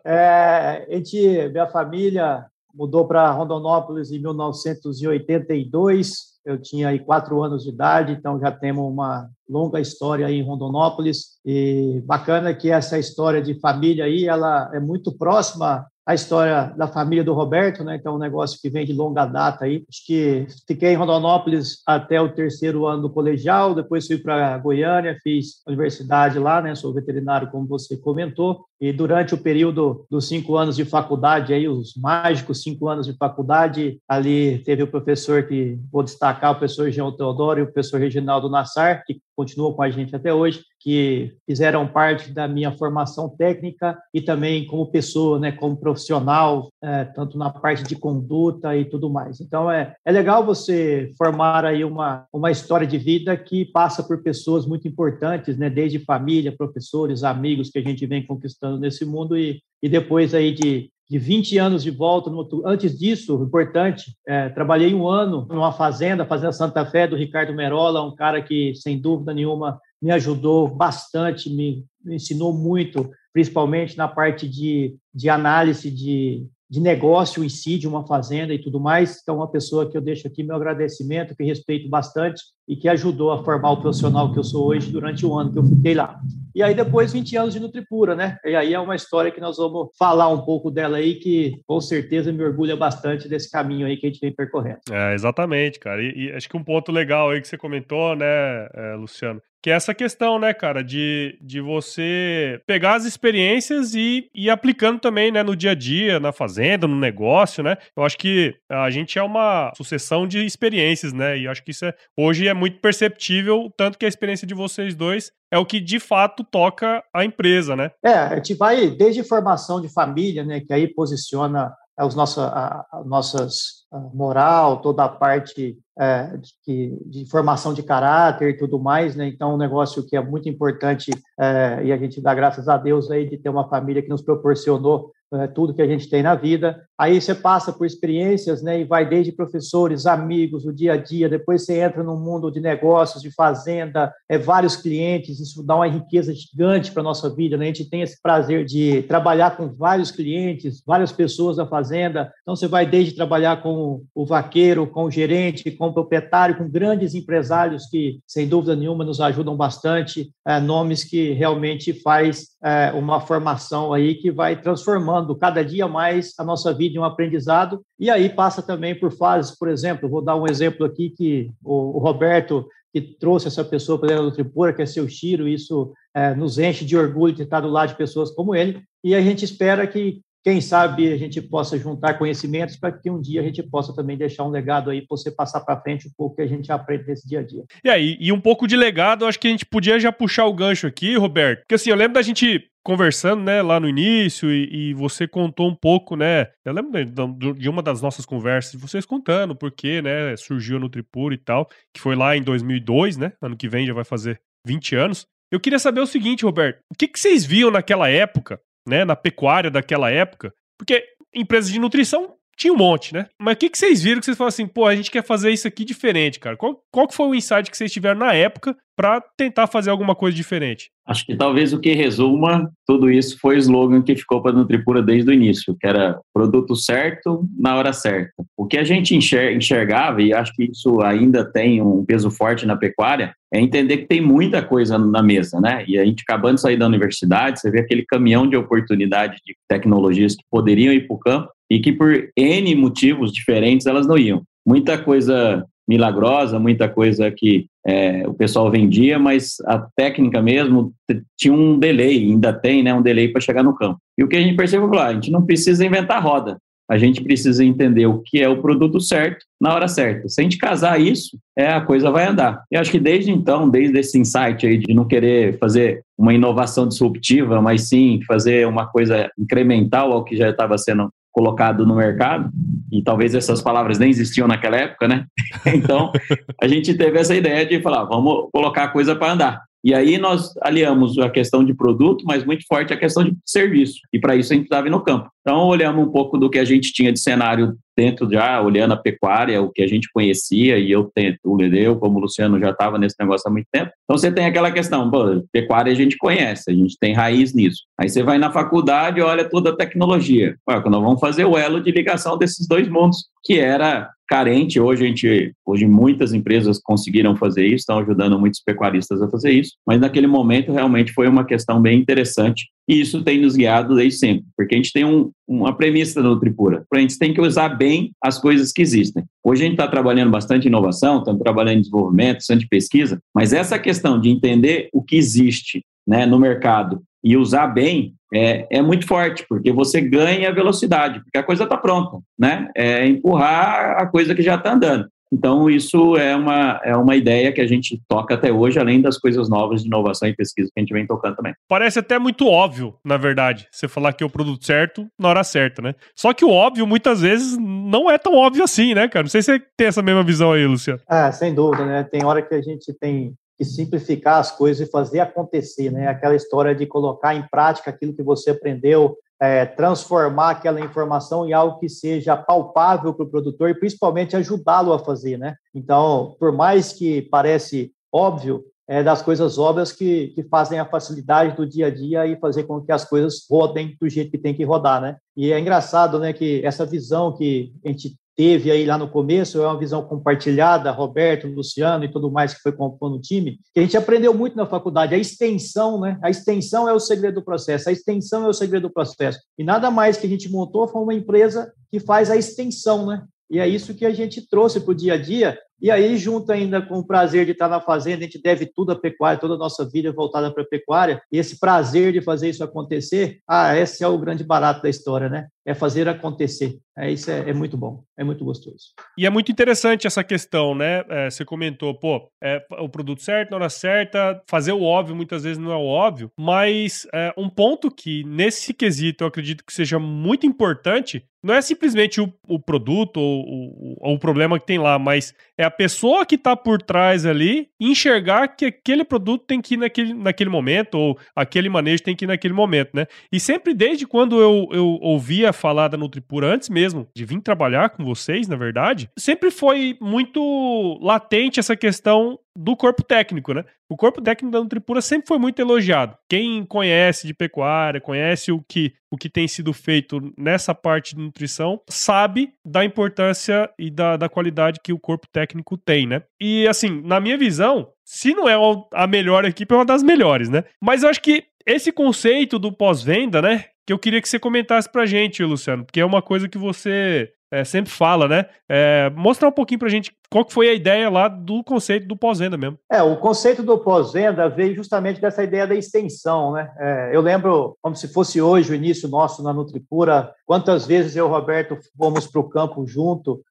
É, 0.10 0.88
a 0.90 0.96
gente, 0.96 1.50
minha 1.50 1.68
família 1.68 2.46
mudou 2.74 3.06
para 3.06 3.30
Rondonópolis 3.32 4.10
em 4.10 4.20
1982. 4.20 6.38
Eu 6.46 6.58
tinha 6.62 6.88
aí 6.88 7.00
quatro 7.00 7.44
anos 7.44 7.66
de 7.66 7.72
idade, 7.72 8.14
então 8.14 8.40
já 8.40 8.50
temos 8.50 8.86
uma 8.90 9.28
longa 9.50 9.82
história 9.82 10.26
aí 10.26 10.36
em 10.36 10.44
Rondonópolis. 10.46 11.40
E 11.46 12.02
bacana 12.06 12.54
que 12.54 12.72
essa 12.72 12.98
história 12.98 13.42
de 13.42 13.60
família 13.60 14.06
aí, 14.06 14.26
ela 14.26 14.72
é 14.74 14.80
muito 14.80 15.12
próxima 15.12 15.86
a 16.08 16.14
história 16.14 16.74
da 16.78 16.88
família 16.88 17.22
do 17.22 17.34
Roberto, 17.34 17.84
né? 17.84 17.98
Então, 17.98 18.16
um 18.16 18.18
negócio 18.18 18.58
que 18.62 18.70
vem 18.70 18.86
de 18.86 18.94
longa 18.94 19.26
data 19.26 19.66
aí. 19.66 19.84
Acho 19.90 20.06
que 20.06 20.48
fiquei 20.66 20.94
em 20.94 20.96
Rondonópolis 20.96 21.82
até 21.86 22.22
o 22.22 22.30
terceiro 22.30 22.86
ano 22.86 23.02
do 23.02 23.10
colegial, 23.10 23.76
depois 23.76 24.08
fui 24.08 24.18
para 24.18 24.58
Goiânia, 24.58 25.20
fiz 25.22 25.62
universidade 25.68 26.40
lá, 26.40 26.62
né? 26.62 26.74
Sou 26.76 26.94
veterinário, 26.94 27.52
como 27.52 27.68
você 27.68 27.98
comentou. 27.98 28.64
E 28.80 28.94
durante 28.94 29.34
o 29.34 29.38
período 29.38 30.06
dos 30.10 30.30
cinco 30.30 30.56
anos 30.56 30.78
de 30.78 30.86
faculdade, 30.86 31.54
aí 31.54 31.68
os 31.68 31.94
mágicos 31.98 32.62
cinco 32.62 32.88
anos 32.88 33.06
de 33.06 33.18
faculdade, 33.18 34.00
ali 34.08 34.60
teve 34.60 34.84
o 34.84 34.88
professor 34.88 35.44
que 35.44 35.78
vou 35.92 36.04
destacar, 36.04 36.52
o 36.52 36.56
professor 36.56 36.90
João 36.90 37.12
Teodoro 37.12 37.60
e 37.60 37.64
o 37.64 37.66
professor 37.66 38.00
Reginaldo 38.00 38.50
Nassar, 38.50 39.04
que 39.06 39.20
continuam 39.36 39.74
com 39.74 39.82
a 39.82 39.90
gente 39.90 40.16
até 40.16 40.34
hoje, 40.34 40.64
que 40.88 41.34
fizeram 41.46 41.86
parte 41.86 42.32
da 42.32 42.48
minha 42.48 42.72
formação 42.72 43.28
técnica 43.28 44.02
e 44.14 44.22
também 44.22 44.66
como 44.66 44.90
pessoa, 44.90 45.38
né, 45.38 45.52
como 45.52 45.76
profissional, 45.76 46.70
é, 46.82 47.04
tanto 47.04 47.38
na 47.38 47.50
parte 47.50 47.84
de 47.84 47.98
conduta 47.98 48.74
e 48.74 48.86
tudo 48.86 49.10
mais. 49.10 49.42
Então 49.42 49.70
é, 49.70 49.94
é 50.06 50.12
legal 50.14 50.46
você 50.46 51.12
formar 51.18 51.66
aí 51.66 51.84
uma, 51.84 52.26
uma 52.32 52.52
história 52.52 52.88
de 52.88 52.98
vida 52.98 53.36
que 53.36 53.66
passa 53.66 54.02
por 54.02 54.24
pessoas 54.24 54.66
muito 54.66 54.88
importantes, 54.88 55.58
né, 55.58 55.70
desde 55.70 56.00
família, 56.00 56.56
professores, 56.56 57.22
amigos 57.22 57.70
que 57.70 57.80
a 57.80 57.84
gente 57.84 58.06
vem 58.06 58.26
conquistando 58.26 58.80
nesse 58.80 59.04
mundo 59.04 59.38
e, 59.38 59.62
e 59.84 59.90
depois 59.90 60.34
aí 60.34 60.54
de 60.54 60.90
de 61.10 61.18
20 61.18 61.58
anos 61.58 61.84
de 61.84 61.92
volta. 61.92 62.30
Antes 62.66 62.98
disso, 62.98 63.42
importante, 63.42 64.14
é, 64.28 64.50
trabalhei 64.50 64.94
um 64.94 65.08
ano 65.08 65.48
numa 65.50 65.72
fazenda, 65.72 66.26
Fazenda 66.26 66.52
Santa 66.52 66.86
Fé, 66.86 67.08
do 67.08 67.16
Ricardo 67.16 67.54
Merola, 67.54 68.04
um 68.04 68.14
cara 68.14 68.42
que, 68.42 68.76
sem 68.76 69.00
dúvida 69.00 69.34
nenhuma, 69.34 69.80
me 70.02 70.12
ajudou 70.12 70.68
bastante, 70.68 71.50
me, 71.50 71.86
ensinou 72.06 72.54
muito, 72.54 73.10
principalmente 73.34 73.98
na 73.98 74.08
parte 74.08 74.48
de, 74.48 74.96
de 75.14 75.30
análise 75.30 75.90
de, 75.92 76.48
de 76.70 76.80
negócio 76.80 77.44
em 77.44 77.50
si, 77.50 77.78
de 77.78 77.88
uma 77.88 78.06
fazenda 78.06 78.54
e 78.54 78.60
tudo 78.60 78.80
mais. 78.80 79.20
Então, 79.22 79.38
uma 79.38 79.50
pessoa 79.50 79.90
que 79.90 79.98
eu 79.98 80.02
deixo 80.02 80.28
aqui 80.28 80.44
meu 80.44 80.56
agradecimento, 80.56 81.36
que 81.36 81.44
respeito 81.44 81.90
bastante 81.90 82.42
e 82.68 82.76
que 82.76 82.90
ajudou 82.90 83.32
a 83.32 83.44
formar 83.44 83.72
o 83.72 83.82
profissional 83.82 84.32
que 84.34 84.40
eu 84.40 84.44
sou 84.44 84.68
hoje 84.68 84.92
durante 84.92 85.26
o 85.26 85.34
ano 85.34 85.54
que 85.54 85.60
eu 85.60 85.64
fiquei 85.64 85.94
lá. 85.94 86.20
E 86.54 86.62
aí 86.62 86.76
depois 86.76 87.14
20 87.14 87.38
anos 87.38 87.54
de 87.54 87.60
Nutripura, 87.60 88.16
né? 88.16 88.38
E 88.44 88.56
aí 88.56 88.74
é 88.74 88.80
uma 88.80 88.96
história 88.96 89.32
que 89.32 89.40
nós 89.40 89.58
vamos 89.58 89.90
falar 89.98 90.28
um 90.28 90.42
pouco 90.42 90.70
dela 90.70 90.98
aí, 90.98 91.16
que 91.16 91.62
com 91.66 91.80
certeza 91.80 92.32
me 92.34 92.44
orgulha 92.44 92.76
bastante 92.76 93.30
desse 93.30 93.50
caminho 93.50 93.88
aí 93.88 93.96
que 93.96 94.06
a 94.06 94.10
gente 94.10 94.20
vem 94.20 94.36
percorrendo. 94.36 94.80
É, 94.92 95.14
exatamente, 95.14 95.80
cara. 95.80 96.02
E, 96.02 96.26
e 96.26 96.32
acho 96.34 96.50
que 96.50 96.58
um 96.58 96.64
ponto 96.64 96.92
legal 96.92 97.30
aí 97.30 97.40
que 97.40 97.48
você 97.48 97.58
comentou, 97.58 98.16
né, 98.16 98.68
é, 98.74 98.96
Luciano, 98.98 99.42
que 99.62 99.70
é 99.70 99.74
essa 99.74 99.94
questão, 99.94 100.40
né, 100.40 100.54
cara, 100.54 100.84
de, 100.84 101.38
de 101.42 101.60
você 101.60 102.62
pegar 102.66 102.96
as 102.96 103.06
experiências 103.06 103.94
e 103.94 104.30
ir 104.34 104.50
aplicando 104.50 105.00
também, 105.00 105.32
né, 105.32 105.44
no 105.44 105.56
dia 105.56 105.72
a 105.72 105.76
dia, 105.76 106.20
na 106.20 106.32
fazenda, 106.32 106.88
no 106.88 106.96
negócio, 106.96 107.64
né? 107.64 107.78
Eu 107.96 108.04
acho 108.04 108.18
que 108.18 108.56
a 108.70 108.90
gente 108.90 109.18
é 109.18 109.24
uma 109.24 109.72
sucessão 109.76 110.28
de 110.28 110.46
experiências, 110.46 111.14
né? 111.14 111.38
E 111.38 111.48
acho 111.48 111.64
que 111.64 111.72
isso 111.72 111.86
é, 111.86 111.94
hoje 112.16 112.48
é 112.48 112.54
muito 112.54 112.80
perceptível, 112.80 113.72
tanto 113.78 113.98
que 113.98 114.06
a 114.06 114.10
experiência 114.10 114.48
de 114.48 114.54
vocês 114.54 114.96
dois 114.96 115.32
é 115.52 115.58
o 115.58 115.66
que 115.66 115.80
de 115.80 116.00
fato 116.00 116.44
toca 116.44 117.04
a 117.14 117.24
empresa, 117.24 117.76
né? 117.76 117.92
É, 118.04 118.14
a 118.14 118.36
gente 118.36 118.54
vai 118.54 118.90
desde 118.90 119.24
formação 119.24 119.82
de 119.82 119.90
família, 119.90 120.44
né, 120.44 120.60
que 120.60 120.74
aí 120.74 120.88
posiciona 120.94 121.72
os 122.06 122.16
nossos, 122.16 122.38
a, 122.40 122.86
a 122.92 123.04
nossas 123.04 123.86
a 123.92 124.00
moral, 124.00 124.82
toda 124.82 125.04
a 125.06 125.10
parte 125.10 125.78
é, 125.98 126.38
de, 126.66 127.00
de, 127.06 127.30
formação 127.30 127.74
de 127.74 127.82
caráter 127.82 128.50
e 128.50 128.58
tudo 128.58 128.80
mais, 128.80 129.16
né? 129.16 129.28
Então, 129.28 129.54
um 129.54 129.58
negócio 129.58 130.06
que 130.06 130.16
é 130.16 130.22
muito 130.22 130.48
importante 130.48 131.12
é, 131.40 131.84
e 131.84 131.92
a 131.92 131.98
gente 131.98 132.22
dá 132.22 132.36
graças 132.36 132.68
a 132.68 132.78
Deus 132.78 133.10
aí 133.10 133.28
de 133.28 133.38
ter 133.38 133.50
uma 133.50 133.68
família 133.68 134.02
que 134.02 134.10
nos 134.10 134.22
proporcionou 134.22 135.12
é, 135.34 135.48
tudo 135.48 135.74
que 135.74 135.82
a 135.82 135.88
gente 135.88 136.10
tem 136.10 136.22
na 136.22 136.36
vida. 136.36 136.87
Aí 137.00 137.22
você 137.22 137.36
passa 137.36 137.72
por 137.72 137.86
experiências, 137.86 138.64
né? 138.64 138.82
E 138.82 138.84
vai 138.84 139.08
desde 139.08 139.32
professores, 139.32 140.08
amigos, 140.08 140.66
o 140.66 140.74
dia 140.74 140.94
a 140.94 140.98
dia. 140.98 141.30
Depois 141.30 141.64
você 141.64 141.80
entra 141.80 142.02
no 142.02 142.18
mundo 142.18 142.50
de 142.50 142.60
negócios, 142.60 143.22
de 143.22 143.30
fazenda, 143.30 144.12
é 144.28 144.38
vários 144.38 144.76
clientes. 144.76 145.40
Isso 145.40 145.62
dá 145.62 145.76
uma 145.76 145.88
riqueza 145.88 146.34
gigante 146.34 146.92
para 146.92 147.04
nossa 147.04 147.30
vida. 147.30 147.56
Né? 147.56 147.66
A 147.66 147.68
gente 147.68 147.88
tem 147.88 148.02
esse 148.02 148.20
prazer 148.20 148.66
de 148.66 149.04
trabalhar 149.04 149.56
com 149.56 149.72
vários 149.72 150.10
clientes, 150.10 150.82
várias 150.86 151.12
pessoas 151.12 151.58
da 151.58 151.68
fazenda. 151.68 152.34
Então 152.42 152.56
você 152.56 152.68
vai 152.68 152.86
desde 152.86 153.14
trabalhar 153.14 153.62
com 153.62 154.04
o 154.16 154.26
vaqueiro, 154.26 154.88
com 154.88 155.04
o 155.04 155.12
gerente, 155.12 155.70
com 155.70 155.90
o 155.90 155.94
proprietário, 155.94 156.58
com 156.58 156.68
grandes 156.68 157.14
empresários 157.14 157.86
que, 157.86 158.20
sem 158.26 158.48
dúvida 158.48 158.76
nenhuma, 158.76 159.06
nos 159.06 159.22
ajudam 159.22 159.56
bastante. 159.56 160.32
É, 160.48 160.60
nomes 160.60 161.04
que 161.04 161.34
realmente 161.34 161.94
faz 161.94 162.48
é, 162.64 162.92
uma 162.92 163.22
formação 163.22 163.94
aí 163.94 164.16
que 164.16 164.32
vai 164.32 164.60
transformando 164.60 165.36
cada 165.36 165.64
dia 165.64 165.88
mais 165.88 166.34
a 166.40 166.44
nossa 166.44 166.74
vida 166.74 166.87
em 166.96 167.00
um 167.00 167.04
aprendizado. 167.04 167.82
E 168.00 168.10
aí 168.10 168.30
passa 168.30 168.62
também 168.62 168.98
por 168.98 169.12
fases, 169.12 169.58
por 169.58 169.68
exemplo, 169.68 170.10
vou 170.10 170.22
dar 170.22 170.36
um 170.36 170.48
exemplo 170.48 170.86
aqui 170.86 171.10
que 171.10 171.52
o, 171.64 171.98
o 171.98 172.00
Roberto 172.00 172.68
que 172.94 173.02
trouxe 173.02 173.48
essa 173.48 173.64
pessoa 173.64 174.00
para 174.00 174.10
dentro 174.10 174.26
do 174.26 174.32
Tripura, 174.32 174.74
que 174.74 174.82
é 174.82 174.86
seu 174.86 175.08
Chiro, 175.08 175.48
isso 175.48 175.94
é, 176.16 176.34
nos 176.34 176.58
enche 176.58 176.86
de 176.86 176.98
orgulho 176.98 177.34
de 177.34 177.44
estar 177.44 177.60
do 177.60 177.68
lado 177.68 177.90
de 177.90 177.98
pessoas 177.98 178.32
como 178.32 178.56
ele, 178.56 178.82
e 179.04 179.14
a 179.14 179.22
gente 179.22 179.46
espera 179.46 179.86
que 179.86 180.22
quem 180.48 180.62
sabe 180.62 181.12
a 181.12 181.18
gente 181.18 181.42
possa 181.42 181.78
juntar 181.78 182.14
conhecimentos 182.14 182.78
para 182.78 182.90
que 182.90 183.12
um 183.12 183.20
dia 183.20 183.42
a 183.42 183.44
gente 183.44 183.62
possa 183.62 183.94
também 183.94 184.16
deixar 184.16 184.46
um 184.46 184.50
legado 184.50 184.90
aí 184.90 185.02
para 185.02 185.18
você 185.18 185.30
passar 185.30 185.60
para 185.60 185.82
frente 185.82 186.08
um 186.08 186.12
pouco 186.16 186.38
que 186.38 186.42
a 186.42 186.48
gente 186.48 186.72
aprende 186.72 187.06
nesse 187.06 187.28
dia 187.28 187.42
a 187.42 187.44
dia. 187.44 187.66
E 187.84 187.90
aí, 187.90 188.18
e 188.18 188.32
um 188.32 188.40
pouco 188.40 188.66
de 188.66 188.78
legado, 188.78 189.26
acho 189.26 189.38
que 189.38 189.48
a 189.50 189.52
gente 189.52 189.66
podia 189.66 190.00
já 190.00 190.10
puxar 190.10 190.46
o 190.46 190.54
gancho 190.54 190.88
aqui, 190.88 191.18
Roberto, 191.18 191.60
porque 191.64 191.76
assim, 191.76 191.90
eu 191.90 191.98
lembro 191.98 192.14
da 192.14 192.22
gente 192.22 192.66
conversando, 192.82 193.44
né, 193.44 193.62
lá 193.62 193.78
no 193.78 193.90
início, 193.90 194.50
e, 194.50 194.92
e, 194.92 194.94
você 194.94 195.28
contou 195.28 195.68
um 195.68 195.76
pouco, 195.76 196.16
né, 196.16 196.48
eu 196.64 196.72
lembro 196.72 196.94
de, 197.04 197.54
de, 197.60 197.68
uma 197.68 197.84
das 197.84 198.02
nossas 198.02 198.26
conversas, 198.26 198.80
vocês 198.80 199.06
contando 199.06 199.54
porque, 199.54 200.02
né, 200.02 200.34
surgiu 200.38 200.80
no 200.80 200.88
Tripura 200.88 201.36
e 201.36 201.38
tal, 201.38 201.68
que 201.94 202.00
foi 202.00 202.16
lá 202.16 202.38
em 202.38 202.42
2002, 202.42 203.18
né, 203.18 203.34
ano 203.42 203.58
que 203.58 203.68
vem 203.68 203.86
já 203.86 203.94
vai 203.94 204.06
fazer 204.06 204.40
20 204.66 204.96
anos. 204.96 205.28
Eu 205.52 205.60
queria 205.60 205.80
saber 205.80 206.00
o 206.00 206.08
seguinte, 206.08 206.46
Roberto, 206.46 206.80
o 206.90 206.96
que, 206.98 207.10
que 207.10 207.20
vocês 207.20 207.46
viam 207.46 207.70
naquela 207.70 208.10
época 208.10 208.62
né, 208.88 209.04
na 209.04 209.16
pecuária 209.16 209.70
daquela 209.70 210.10
época, 210.10 210.54
porque 210.78 211.04
empresas 211.36 211.72
de 211.72 211.80
nutrição 211.80 212.36
tinha 212.58 212.74
um 212.74 212.78
monte, 212.78 213.14
né? 213.14 213.28
Mas 213.40 213.54
o 213.54 213.58
que, 213.58 213.70
que 213.70 213.78
vocês 213.78 214.02
viram 214.02 214.20
que 214.20 214.26
vocês 214.26 214.38
falaram 214.38 214.50
assim, 214.50 214.68
pô, 214.68 214.88
a 214.88 214.96
gente 214.96 215.12
quer 215.12 215.24
fazer 215.24 215.52
isso 215.52 215.68
aqui 215.68 215.86
diferente, 215.86 216.40
cara? 216.40 216.58
Qual, 216.58 216.82
qual 216.92 217.08
que 217.08 217.16
foi 217.16 217.28
o 217.28 217.36
insight 217.36 217.70
que 217.70 217.78
vocês 217.78 217.92
tiveram 217.92 218.20
na 218.20 218.34
época 218.34 218.76
para 218.96 219.22
tentar 219.38 219.68
fazer 219.68 219.92
alguma 219.92 220.16
coisa 220.16 220.36
diferente? 220.36 220.90
Acho 221.06 221.24
que 221.24 221.36
talvez 221.36 221.72
o 221.72 221.80
que 221.80 221.94
resuma 221.94 222.70
tudo 222.88 223.12
isso 223.12 223.38
foi 223.40 223.56
o 223.56 223.60
slogan 223.60 224.02
que 224.02 224.16
ficou 224.16 224.42
para 224.42 224.52
a 224.52 224.56
Nutripura 224.56 225.04
desde 225.04 225.30
o 225.30 225.34
início, 225.34 225.78
que 225.80 225.86
era 225.86 226.20
produto 226.34 226.76
certo 226.76 227.48
na 227.58 227.76
hora 227.76 227.94
certa. 227.94 228.44
O 228.58 228.66
que 228.66 228.78
a 228.78 228.84
gente 228.84 229.16
enxergava, 229.16 230.22
e 230.22 230.34
acho 230.34 230.52
que 230.54 230.66
isso 230.72 231.00
ainda 231.02 231.46
tem 231.46 231.80
um 231.80 232.04
peso 232.04 232.32
forte 232.32 232.66
na 232.66 232.76
pecuária, 232.76 233.34
é 233.54 233.60
entender 233.60 233.98
que 233.98 234.08
tem 234.08 234.20
muita 234.20 234.64
coisa 234.64 234.98
na 234.98 235.22
mesa, 235.22 235.62
né? 235.62 235.86
E 235.88 235.98
a 235.98 236.04
gente 236.04 236.24
acabando 236.28 236.56
de 236.56 236.62
sair 236.62 236.76
da 236.76 236.88
universidade, 236.88 237.60
você 237.60 237.70
vê 237.70 237.82
aquele 237.82 238.04
caminhão 238.04 238.50
de 238.50 238.58
oportunidade 238.58 239.38
de 239.46 239.56
tecnologias 239.70 240.36
que 240.36 240.44
poderiam 240.50 240.92
ir 240.92 241.08
para 241.08 241.16
o 241.16 241.20
campo 241.20 241.57
e 241.70 241.80
que 241.80 241.92
por 241.92 242.30
N 242.36 242.76
motivos 242.76 243.32
diferentes 243.32 243.88
elas 243.88 244.08
não 244.08 244.18
iam. 244.18 244.44
Muita 244.66 244.98
coisa 244.98 245.66
milagrosa, 245.88 246.60
muita 246.60 246.90
coisa 246.90 247.32
que 247.32 247.68
é, 247.86 248.28
o 248.28 248.34
pessoal 248.34 248.70
vendia, 248.70 249.18
mas 249.18 249.56
a 249.66 249.80
técnica 249.96 250.42
mesmo 250.42 250.94
tinha 251.38 251.54
um 251.54 251.80
delay, 251.80 252.26
ainda 252.26 252.52
tem 252.52 252.84
né, 252.84 252.94
um 252.94 253.02
delay 253.02 253.30
para 253.30 253.40
chegar 253.40 253.64
no 253.64 253.74
campo. 253.74 253.98
E 254.18 254.24
o 254.24 254.28
que 254.28 254.36
a 254.36 254.42
gente 254.42 254.58
percebeu, 254.58 254.88
lá, 254.88 255.08
a 255.08 255.14
gente 255.14 255.32
não 255.32 255.46
precisa 255.46 255.86
inventar 255.86 256.22
roda, 256.22 256.58
a 256.90 256.98
gente 256.98 257.22
precisa 257.22 257.64
entender 257.64 258.06
o 258.06 258.20
que 258.20 258.42
é 258.42 258.48
o 258.48 258.62
produto 258.62 259.00
certo 259.00 259.46
na 259.60 259.74
hora 259.74 259.88
certa. 259.88 260.30
Se 260.30 260.40
a 260.40 260.44
gente 260.44 260.58
casar 260.58 261.00
isso, 261.00 261.38
é, 261.58 261.68
a 261.68 261.82
coisa 261.82 262.10
vai 262.10 262.26
andar. 262.28 262.64
E 262.72 262.78
acho 262.78 262.92
que 262.92 263.00
desde 263.00 263.32
então, 263.32 263.70
desde 263.70 264.00
esse 264.00 264.18
insight 264.18 264.66
aí 264.66 264.78
de 264.78 264.94
não 264.94 265.06
querer 265.06 265.58
fazer 265.58 266.02
uma 266.18 266.34
inovação 266.34 266.88
disruptiva, 266.88 267.62
mas 267.62 267.90
sim 267.90 268.22
fazer 268.26 268.66
uma 268.68 268.86
coisa 268.88 269.30
incremental 269.38 270.14
ao 270.14 270.24
que 270.24 270.38
já 270.38 270.50
estava 270.50 270.78
sendo 270.78 271.10
colocado 271.38 271.86
no 271.86 271.96
mercado, 271.96 272.50
e 272.92 273.04
talvez 273.04 273.36
essas 273.36 273.62
palavras 273.62 274.00
nem 274.00 274.10
existiam 274.10 274.48
naquela 274.48 274.76
época, 274.76 275.08
né? 275.08 275.26
Então, 275.72 276.12
a 276.60 276.68
gente 276.68 276.96
teve 276.96 277.20
essa 277.20 277.36
ideia 277.36 277.64
de 277.64 277.80
falar, 277.80 278.06
vamos 278.06 278.50
colocar 278.52 278.86
a 278.86 278.88
coisa 278.88 279.16
para 279.16 279.34
andar. 279.34 279.62
E 279.84 279.94
aí 279.94 280.18
nós 280.18 280.52
aliamos 280.64 281.16
a 281.20 281.30
questão 281.30 281.64
de 281.64 281.76
produto, 281.76 282.26
mas 282.26 282.44
muito 282.44 282.66
forte 282.68 282.92
a 282.92 282.98
questão 282.98 283.24
de 283.24 283.38
serviço. 283.46 284.00
E 284.12 284.20
para 284.20 284.36
isso 284.36 284.52
a 284.52 284.56
gente 284.56 284.66
estava 284.66 284.90
no 284.90 285.00
campo. 285.00 285.30
Então 285.42 285.68
olhamos 285.68 286.08
um 286.08 286.12
pouco 286.12 286.40
do 286.40 286.50
que 286.50 286.58
a 286.58 286.66
gente 286.66 286.92
tinha 286.92 287.14
de 287.14 287.20
cenário 287.20 287.78
dentro 287.98 288.30
já, 288.32 288.62
olhando 288.62 288.94
a 288.94 288.98
pecuária, 288.98 289.60
o 289.60 289.72
que 289.72 289.82
a 289.82 289.88
gente 289.88 290.08
conhecia, 290.14 290.78
e 290.78 290.92
eu, 290.92 291.12
tenho, 291.16 291.36
eu 291.74 291.96
como 291.98 292.20
o 292.20 292.22
Luciano 292.22 292.60
já 292.60 292.70
estava 292.70 293.00
nesse 293.00 293.16
negócio 293.20 293.50
há 293.50 293.52
muito 293.52 293.68
tempo. 293.72 293.92
Então 294.04 294.18
você 294.18 294.32
tem 294.32 294.46
aquela 294.46 294.72
questão, 294.72 295.10
pecuária 295.52 295.92
a 295.92 295.96
gente 295.96 296.16
conhece, 296.18 296.70
a 296.70 296.74
gente 296.74 296.96
tem 297.00 297.14
raiz 297.14 297.56
nisso. 297.56 297.84
Aí 298.00 298.08
você 298.08 298.22
vai 298.22 298.38
na 298.38 298.52
faculdade 298.52 299.20
e 299.20 299.24
olha 299.24 299.50
toda 299.50 299.72
a 299.72 299.76
tecnologia. 299.76 300.56
Ué, 300.70 300.76
nós 300.90 301.02
vamos 301.02 301.20
fazer 301.20 301.46
o 301.46 301.58
elo 301.58 301.82
de 301.82 301.92
ligação 301.92 302.38
desses 302.38 302.68
dois 302.68 302.88
mundos, 302.88 303.26
que 303.44 303.60
era 303.60 304.10
carente. 304.28 304.80
Hoje 304.80 305.04
a 305.04 305.08
gente, 305.08 305.54
hoje 305.66 305.88
muitas 305.88 306.34
empresas 306.34 306.80
conseguiram 306.80 307.36
fazer 307.36 307.66
isso, 307.66 307.78
estão 307.78 308.00
ajudando 308.00 308.40
muitos 308.40 308.62
pecuaristas 308.62 309.22
a 309.22 309.30
fazer 309.30 309.52
isso, 309.52 309.72
mas 309.86 310.00
naquele 310.00 310.28
momento 310.28 310.72
realmente 310.72 311.14
foi 311.14 311.28
uma 311.28 311.46
questão 311.46 311.82
bem 311.82 312.00
interessante 312.00 312.68
e 312.88 313.00
isso 313.00 313.24
tem 313.24 313.42
nos 313.42 313.56
guiado 313.56 313.96
desde 313.96 314.20
sempre, 314.20 314.46
porque 314.56 314.76
a 314.76 314.78
gente 314.78 314.94
tem 314.94 315.04
um, 315.04 315.32
uma 315.48 315.76
premissa 315.76 316.22
no 316.22 316.40
Tripura, 316.40 316.86
a 316.92 317.00
gente 317.00 317.18
tem 317.18 317.34
que 317.34 317.42
usar 317.42 317.70
bem 317.70 318.12
as 318.22 318.40
coisas 318.40 318.72
que 318.72 318.82
existem. 318.82 319.24
Hoje 319.44 319.64
a 319.64 319.66
gente 319.66 319.74
está 319.74 319.88
trabalhando 319.88 320.32
bastante 320.32 320.68
inovação, 320.68 321.20
estamos 321.20 321.42
trabalhando 321.42 321.78
em 321.78 321.82
desenvolvimento, 321.82 322.38
bastante 322.38 322.68
pesquisa, 322.68 323.20
mas 323.34 323.54
essa 323.54 323.78
questão 323.78 324.20
de 324.20 324.30
entender 324.30 324.90
o 324.94 325.04
que 325.04 325.16
existe 325.16 325.84
né, 326.08 326.26
no 326.26 326.40
mercado 326.40 327.02
e 327.24 327.36
usar 327.36 327.68
bem 327.68 328.14
é, 328.34 328.68
é 328.70 328.82
muito 328.82 329.06
forte, 329.08 329.46
porque 329.48 329.72
você 329.72 330.02
ganha 330.02 330.54
velocidade, 330.54 331.22
porque 331.22 331.38
a 331.38 331.44
coisa 331.44 331.64
está 331.64 331.78
pronta, 331.78 332.20
né? 332.38 332.70
É 332.76 333.08
empurrar 333.08 334.02
a 334.02 334.06
coisa 334.06 334.36
que 334.36 334.42
já 334.42 334.56
está 334.56 334.74
andando. 334.74 335.08
Então, 335.32 335.70
isso 335.70 336.16
é 336.16 336.36
uma, 336.36 336.80
é 336.84 336.96
uma 336.96 337.16
ideia 337.16 337.52
que 337.52 337.62
a 337.62 337.68
gente 337.68 338.02
toca 338.08 338.36
até 338.36 338.52
hoje, 338.52 338.80
além 338.80 339.02
das 339.02 339.18
coisas 339.18 339.50
novas 339.50 339.82
de 339.82 339.88
inovação 339.88 340.28
e 340.28 340.36
pesquisa 340.36 340.70
que 340.74 340.80
a 340.80 340.82
gente 340.82 340.94
vem 340.94 341.06
tocando 341.06 341.36
também. 341.36 341.54
Parece 341.68 342.00
até 342.00 342.18
muito 342.18 342.48
óbvio, 342.48 342.96
na 343.04 343.18
verdade, 343.18 343.68
você 343.72 343.88
falar 343.88 344.14
que 344.14 344.24
é 344.24 344.28
o 344.28 344.30
produto 344.30 344.66
certo 344.66 345.08
na 345.20 345.30
hora 345.30 345.44
certa, 345.44 345.82
né? 345.82 345.96
Só 346.16 346.34
que 346.34 346.46
o 346.46 346.50
óbvio, 346.50 346.88
muitas 346.88 347.22
vezes, 347.22 347.58
não 347.58 348.10
é 348.10 348.18
tão 348.18 348.34
óbvio 348.34 348.64
assim, 348.64 348.94
né, 348.94 349.08
cara? 349.08 349.24
Não 349.24 349.30
sei 349.30 349.42
se 349.42 349.52
você 349.52 349.62
tem 349.76 349.88
essa 349.88 350.02
mesma 350.02 350.24
visão 350.24 350.52
aí, 350.54 350.66
Luciano. 350.66 351.02
É, 351.10 351.32
sem 351.32 351.54
dúvida, 351.54 351.86
né? 351.86 352.04
Tem 352.04 352.24
hora 352.24 352.42
que 352.42 352.56
a 352.56 352.62
gente 352.62 352.94
tem 352.94 353.34
que 353.58 353.66
simplificar 353.66 354.40
as 354.40 354.52
coisas 354.52 354.88
e 354.88 354.92
fazer 354.92 355.20
acontecer, 355.20 355.92
né? 355.92 356.08
Aquela 356.08 356.36
história 356.36 356.76
de 356.76 356.86
colocar 356.86 357.36
em 357.36 357.46
prática 357.50 357.90
aquilo 357.90 358.14
que 358.14 358.22
você 358.22 358.52
aprendeu, 358.52 359.18
é, 359.40 359.66
transformar 359.66 360.52
aquela 360.52 360.80
informação 360.80 361.48
em 361.48 361.54
algo 361.54 361.80
que 361.80 361.88
seja 361.88 362.36
palpável 362.36 363.14
para 363.14 363.26
o 363.26 363.30
produtor 363.30 363.70
e 363.70 363.80
principalmente 363.80 364.36
ajudá-lo 364.36 364.94
a 364.94 365.00
fazer, 365.00 365.38
né? 365.38 365.56
Então, 365.74 366.36
por 366.40 366.52
mais 366.52 366.94
que 366.94 367.22
parece 367.24 367.92
óbvio, 368.12 368.64
é 368.90 369.04
das 369.04 369.22
coisas 369.22 369.58
óbvias 369.58 369.92
que, 369.92 370.30
que 370.30 370.44
fazem 370.44 370.80
a 370.80 370.86
facilidade 370.86 371.56
do 371.56 371.68
dia 371.68 371.88
a 371.88 371.90
dia 371.94 372.26
e 372.26 372.40
fazer 372.40 372.64
com 372.64 372.82
que 372.82 372.92
as 372.92 373.04
coisas 373.04 373.46
rodem 373.50 373.98
do 374.00 374.08
jeito 374.08 374.32
que 374.32 374.38
tem 374.38 374.56
que 374.56 374.64
rodar, 374.64 375.02
né? 375.02 375.18
E 375.36 375.52
é 375.52 375.60
engraçado, 375.60 376.18
né, 376.20 376.32
que 376.32 376.66
essa 376.66 376.86
visão 376.86 377.36
que 377.36 377.74
a 377.86 377.90
gente 377.90 378.18
teve 378.38 378.70
aí 378.70 378.86
lá 378.86 379.00
no 379.00 379.10
começo, 379.10 379.60
é 379.60 379.66
uma 379.66 379.80
visão 379.80 380.04
compartilhada, 380.04 380.92
Roberto, 380.92 381.48
Luciano 381.48 382.06
e 382.06 382.12
tudo 382.12 382.32
mais 382.32 382.54
que 382.54 382.62
foi 382.62 382.72
compondo 382.72 383.16
o 383.16 383.22
time, 383.22 383.58
que 383.74 383.80
a 383.80 383.82
gente 383.82 383.98
aprendeu 383.98 384.32
muito 384.32 384.56
na 384.56 384.68
faculdade, 384.68 385.16
a 385.16 385.18
extensão, 385.18 386.00
né? 386.00 386.20
A 386.22 386.30
extensão 386.30 386.88
é 386.88 386.94
o 386.94 387.00
segredo 387.00 387.36
do 387.36 387.44
processo, 387.44 387.90
a 387.90 387.92
extensão 387.92 388.46
é 388.46 388.50
o 388.50 388.54
segredo 388.54 388.84
do 388.84 388.94
processo. 388.94 389.40
E 389.58 389.64
nada 389.64 389.90
mais 389.90 390.18
que 390.18 390.28
a 390.28 390.30
gente 390.30 390.52
montou 390.52 390.88
foi 390.88 391.02
uma 391.02 391.16
empresa 391.16 391.74
que 391.92 392.00
faz 392.00 392.30
a 392.30 392.38
extensão, 392.38 393.08
né? 393.08 393.24
E 393.50 393.60
é 393.60 393.68
isso 393.68 393.96
que 393.96 394.06
a 394.06 394.14
gente 394.14 394.48
trouxe 394.48 394.80
para 394.82 394.92
o 394.92 394.96
dia 394.96 395.14
a 395.14 395.18
dia. 395.18 395.58
E 395.82 395.90
aí, 395.90 396.18
junto 396.18 396.52
ainda 396.52 396.82
com 396.82 397.00
o 397.00 397.06
prazer 397.06 397.46
de 397.46 397.52
estar 397.52 397.68
na 397.68 397.80
fazenda, 397.80 398.18
a 398.18 398.24
gente 398.24 398.42
deve 398.42 398.66
tudo 398.66 398.92
à 398.92 398.96
pecuária, 398.96 399.40
toda 399.40 399.54
a 399.54 399.58
nossa 399.58 399.88
vida 399.88 400.12
voltada 400.12 400.52
para 400.52 400.64
a 400.64 400.68
pecuária. 400.68 401.22
E 401.32 401.38
esse 401.38 401.60
prazer 401.60 402.12
de 402.12 402.20
fazer 402.20 402.50
isso 402.50 402.64
acontecer, 402.64 403.40
ah, 403.48 403.78
esse 403.78 404.04
é 404.04 404.08
o 404.08 404.18
grande 404.18 404.44
barato 404.44 404.82
da 404.82 404.90
história, 404.90 405.30
né? 405.30 405.48
É 405.68 405.74
fazer 405.74 406.08
acontecer. 406.08 406.80
É, 406.98 407.12
isso 407.12 407.30
é, 407.30 407.50
é 407.50 407.54
muito 407.54 407.78
bom, 407.78 408.04
é 408.18 408.24
muito 408.24 408.44
gostoso. 408.44 408.94
E 409.16 409.26
é 409.26 409.30
muito 409.30 409.52
interessante 409.52 410.08
essa 410.08 410.24
questão, 410.24 410.74
né? 410.74 411.04
É, 411.10 411.30
você 411.30 411.46
comentou, 411.46 411.94
pô, 411.94 412.32
é 412.42 412.66
o 412.80 412.90
produto 412.90 413.22
certo, 413.22 413.52
na 413.52 413.58
hora 413.58 413.70
certa, 413.70 414.42
fazer 414.50 414.72
o 414.72 414.82
óbvio 414.82 415.16
muitas 415.16 415.44
vezes 415.44 415.60
não 415.60 415.72
é 415.72 415.76
o 415.76 415.86
óbvio, 415.86 416.32
mas 416.40 417.06
é, 417.14 417.32
um 417.38 417.50
ponto 417.50 417.92
que, 417.92 418.24
nesse 418.24 418.74
quesito, 418.74 419.24
eu 419.24 419.28
acredito 419.28 419.64
que 419.64 419.74
seja 419.74 420.00
muito 420.00 420.48
importante 420.48 421.24
não 421.44 421.54
é 421.54 421.62
simplesmente 421.62 422.20
o, 422.20 422.34
o 422.48 422.60
produto 422.60 423.18
ou, 423.18 423.46
ou, 423.48 423.98
ou, 424.02 424.16
o 424.16 424.20
problema 424.20 424.60
que 424.60 424.66
tem 424.66 424.78
lá, 424.78 424.98
mas 424.98 425.34
é 425.58 425.64
a 425.64 425.72
pessoa 425.72 426.26
que 426.26 426.36
está 426.36 426.56
por 426.58 426.82
trás 426.82 427.26
ali 427.26 427.70
enxergar 427.80 428.50
que 428.50 428.66
aquele 428.66 429.06
produto 429.06 429.46
tem 429.46 429.62
que 429.62 429.76
ir 429.76 429.78
naquele, 429.78 430.14
naquele 430.14 430.50
momento, 430.50 430.96
ou 430.96 431.18
aquele 431.36 431.70
manejo 431.70 432.04
tem 432.04 432.16
que 432.16 432.26
ir 432.26 432.28
naquele 432.28 432.54
momento, 432.54 432.90
né? 432.94 433.06
E 433.32 433.40
sempre 433.40 433.74
desde 433.74 434.06
quando 434.06 434.42
eu, 434.42 434.68
eu 434.72 434.86
ouvia 435.02 435.54
falar 435.58 435.88
da 435.88 435.98
Nutripura, 435.98 436.48
antes 436.48 436.70
mesmo 436.70 437.08
de 437.16 437.26
vir 437.26 437.42
trabalhar 437.42 437.90
com 437.90 438.04
vocês, 438.04 438.48
na 438.48 438.56
verdade, 438.56 439.10
sempre 439.18 439.52
foi 439.52 439.98
muito 440.00 441.00
latente 441.02 441.60
essa 441.60 441.76
questão 441.76 442.40
do 442.56 442.76
corpo 442.76 443.04
técnico, 443.04 443.54
né? 443.54 443.64
O 443.90 443.96
corpo 443.96 444.22
técnico 444.22 444.52
da 444.52 444.60
Nutripura 444.60 445.02
sempre 445.02 445.28
foi 445.28 445.38
muito 445.38 445.60
elogiado. 445.60 446.18
Quem 446.28 446.66
conhece 446.66 447.28
de 447.28 447.34
pecuária, 447.34 448.02
conhece 448.02 448.52
o 448.52 448.64
que, 448.68 448.94
o 449.12 449.18
que 449.18 449.30
tem 449.30 449.48
sido 449.48 449.72
feito 449.72 450.34
nessa 450.38 450.74
parte 450.74 451.16
de 451.16 451.22
nutrição, 451.22 451.80
sabe 451.88 452.54
da 452.66 452.84
importância 452.84 453.70
e 453.78 453.92
da, 453.92 454.18
da 454.18 454.28
qualidade 454.28 454.80
que 454.84 454.92
o 454.92 455.00
corpo 455.00 455.28
técnico 455.32 455.78
tem, 455.78 456.08
né? 456.08 456.24
E 456.42 456.68
assim, 456.68 457.02
na 457.02 457.20
minha 457.20 457.38
visão, 457.38 457.90
se 458.04 458.34
não 458.34 458.50
é 458.50 458.56
a 458.94 459.06
melhor 459.06 459.46
equipe, 459.46 459.74
é 459.74 459.78
uma 459.78 459.86
das 459.86 460.02
melhores, 460.02 460.50
né? 460.50 460.64
Mas 460.82 461.04
eu 461.04 461.10
acho 461.10 461.22
que 461.22 461.46
esse 461.66 461.92
conceito 461.92 462.58
do 462.58 462.72
pós-venda, 462.72 463.42
né? 463.42 463.66
Que 463.88 463.94
eu 463.94 463.98
queria 463.98 464.22
que 464.22 464.28
você 464.28 464.38
comentasse 464.38 464.92
pra 464.92 465.06
gente, 465.06 465.42
Luciano, 465.46 465.86
porque 465.86 466.02
é 466.02 466.06
uma 466.06 466.22
coisa 466.22 466.50
que 466.50 466.58
você 466.58 467.32
é, 467.50 467.64
sempre 467.64 467.90
fala, 467.90 468.28
né? 468.28 468.46
É, 468.68 469.10
mostrar 469.12 469.48
um 469.48 469.52
pouquinho 469.54 469.80
pra 469.80 469.88
gente 469.88 470.12
qual 470.30 470.44
que 470.44 470.52
foi 470.52 470.68
a 470.68 470.74
ideia 470.74 471.10
lá 471.10 471.30
do 471.30 471.64
conceito 471.64 472.06
do 472.06 472.18
pós-venda 472.18 472.58
mesmo. 472.58 472.78
É, 472.92 473.02
o 473.02 473.16
conceito 473.16 473.64
do 473.64 473.78
pós-venda 473.78 474.50
veio 474.50 474.76
justamente 474.76 475.22
dessa 475.22 475.42
ideia 475.42 475.66
da 475.66 475.74
extensão, 475.74 476.52
né? 476.52 476.70
É, 476.78 477.12
eu 477.14 477.22
lembro, 477.22 477.78
como 477.82 477.96
se 477.96 478.10
fosse 478.10 478.42
hoje 478.42 478.74
o 478.74 478.76
início 478.76 479.08
nosso 479.08 479.42
na 479.42 479.54
Nutripura, 479.54 480.34
quantas 480.46 480.86
vezes 480.86 481.16
eu 481.16 481.26
e 481.26 481.30
o 481.30 481.32
Roberto 481.32 481.78
fomos 481.98 482.28
para 482.28 482.42
o 482.42 482.50
campo 482.50 482.86
junto, 482.86 483.42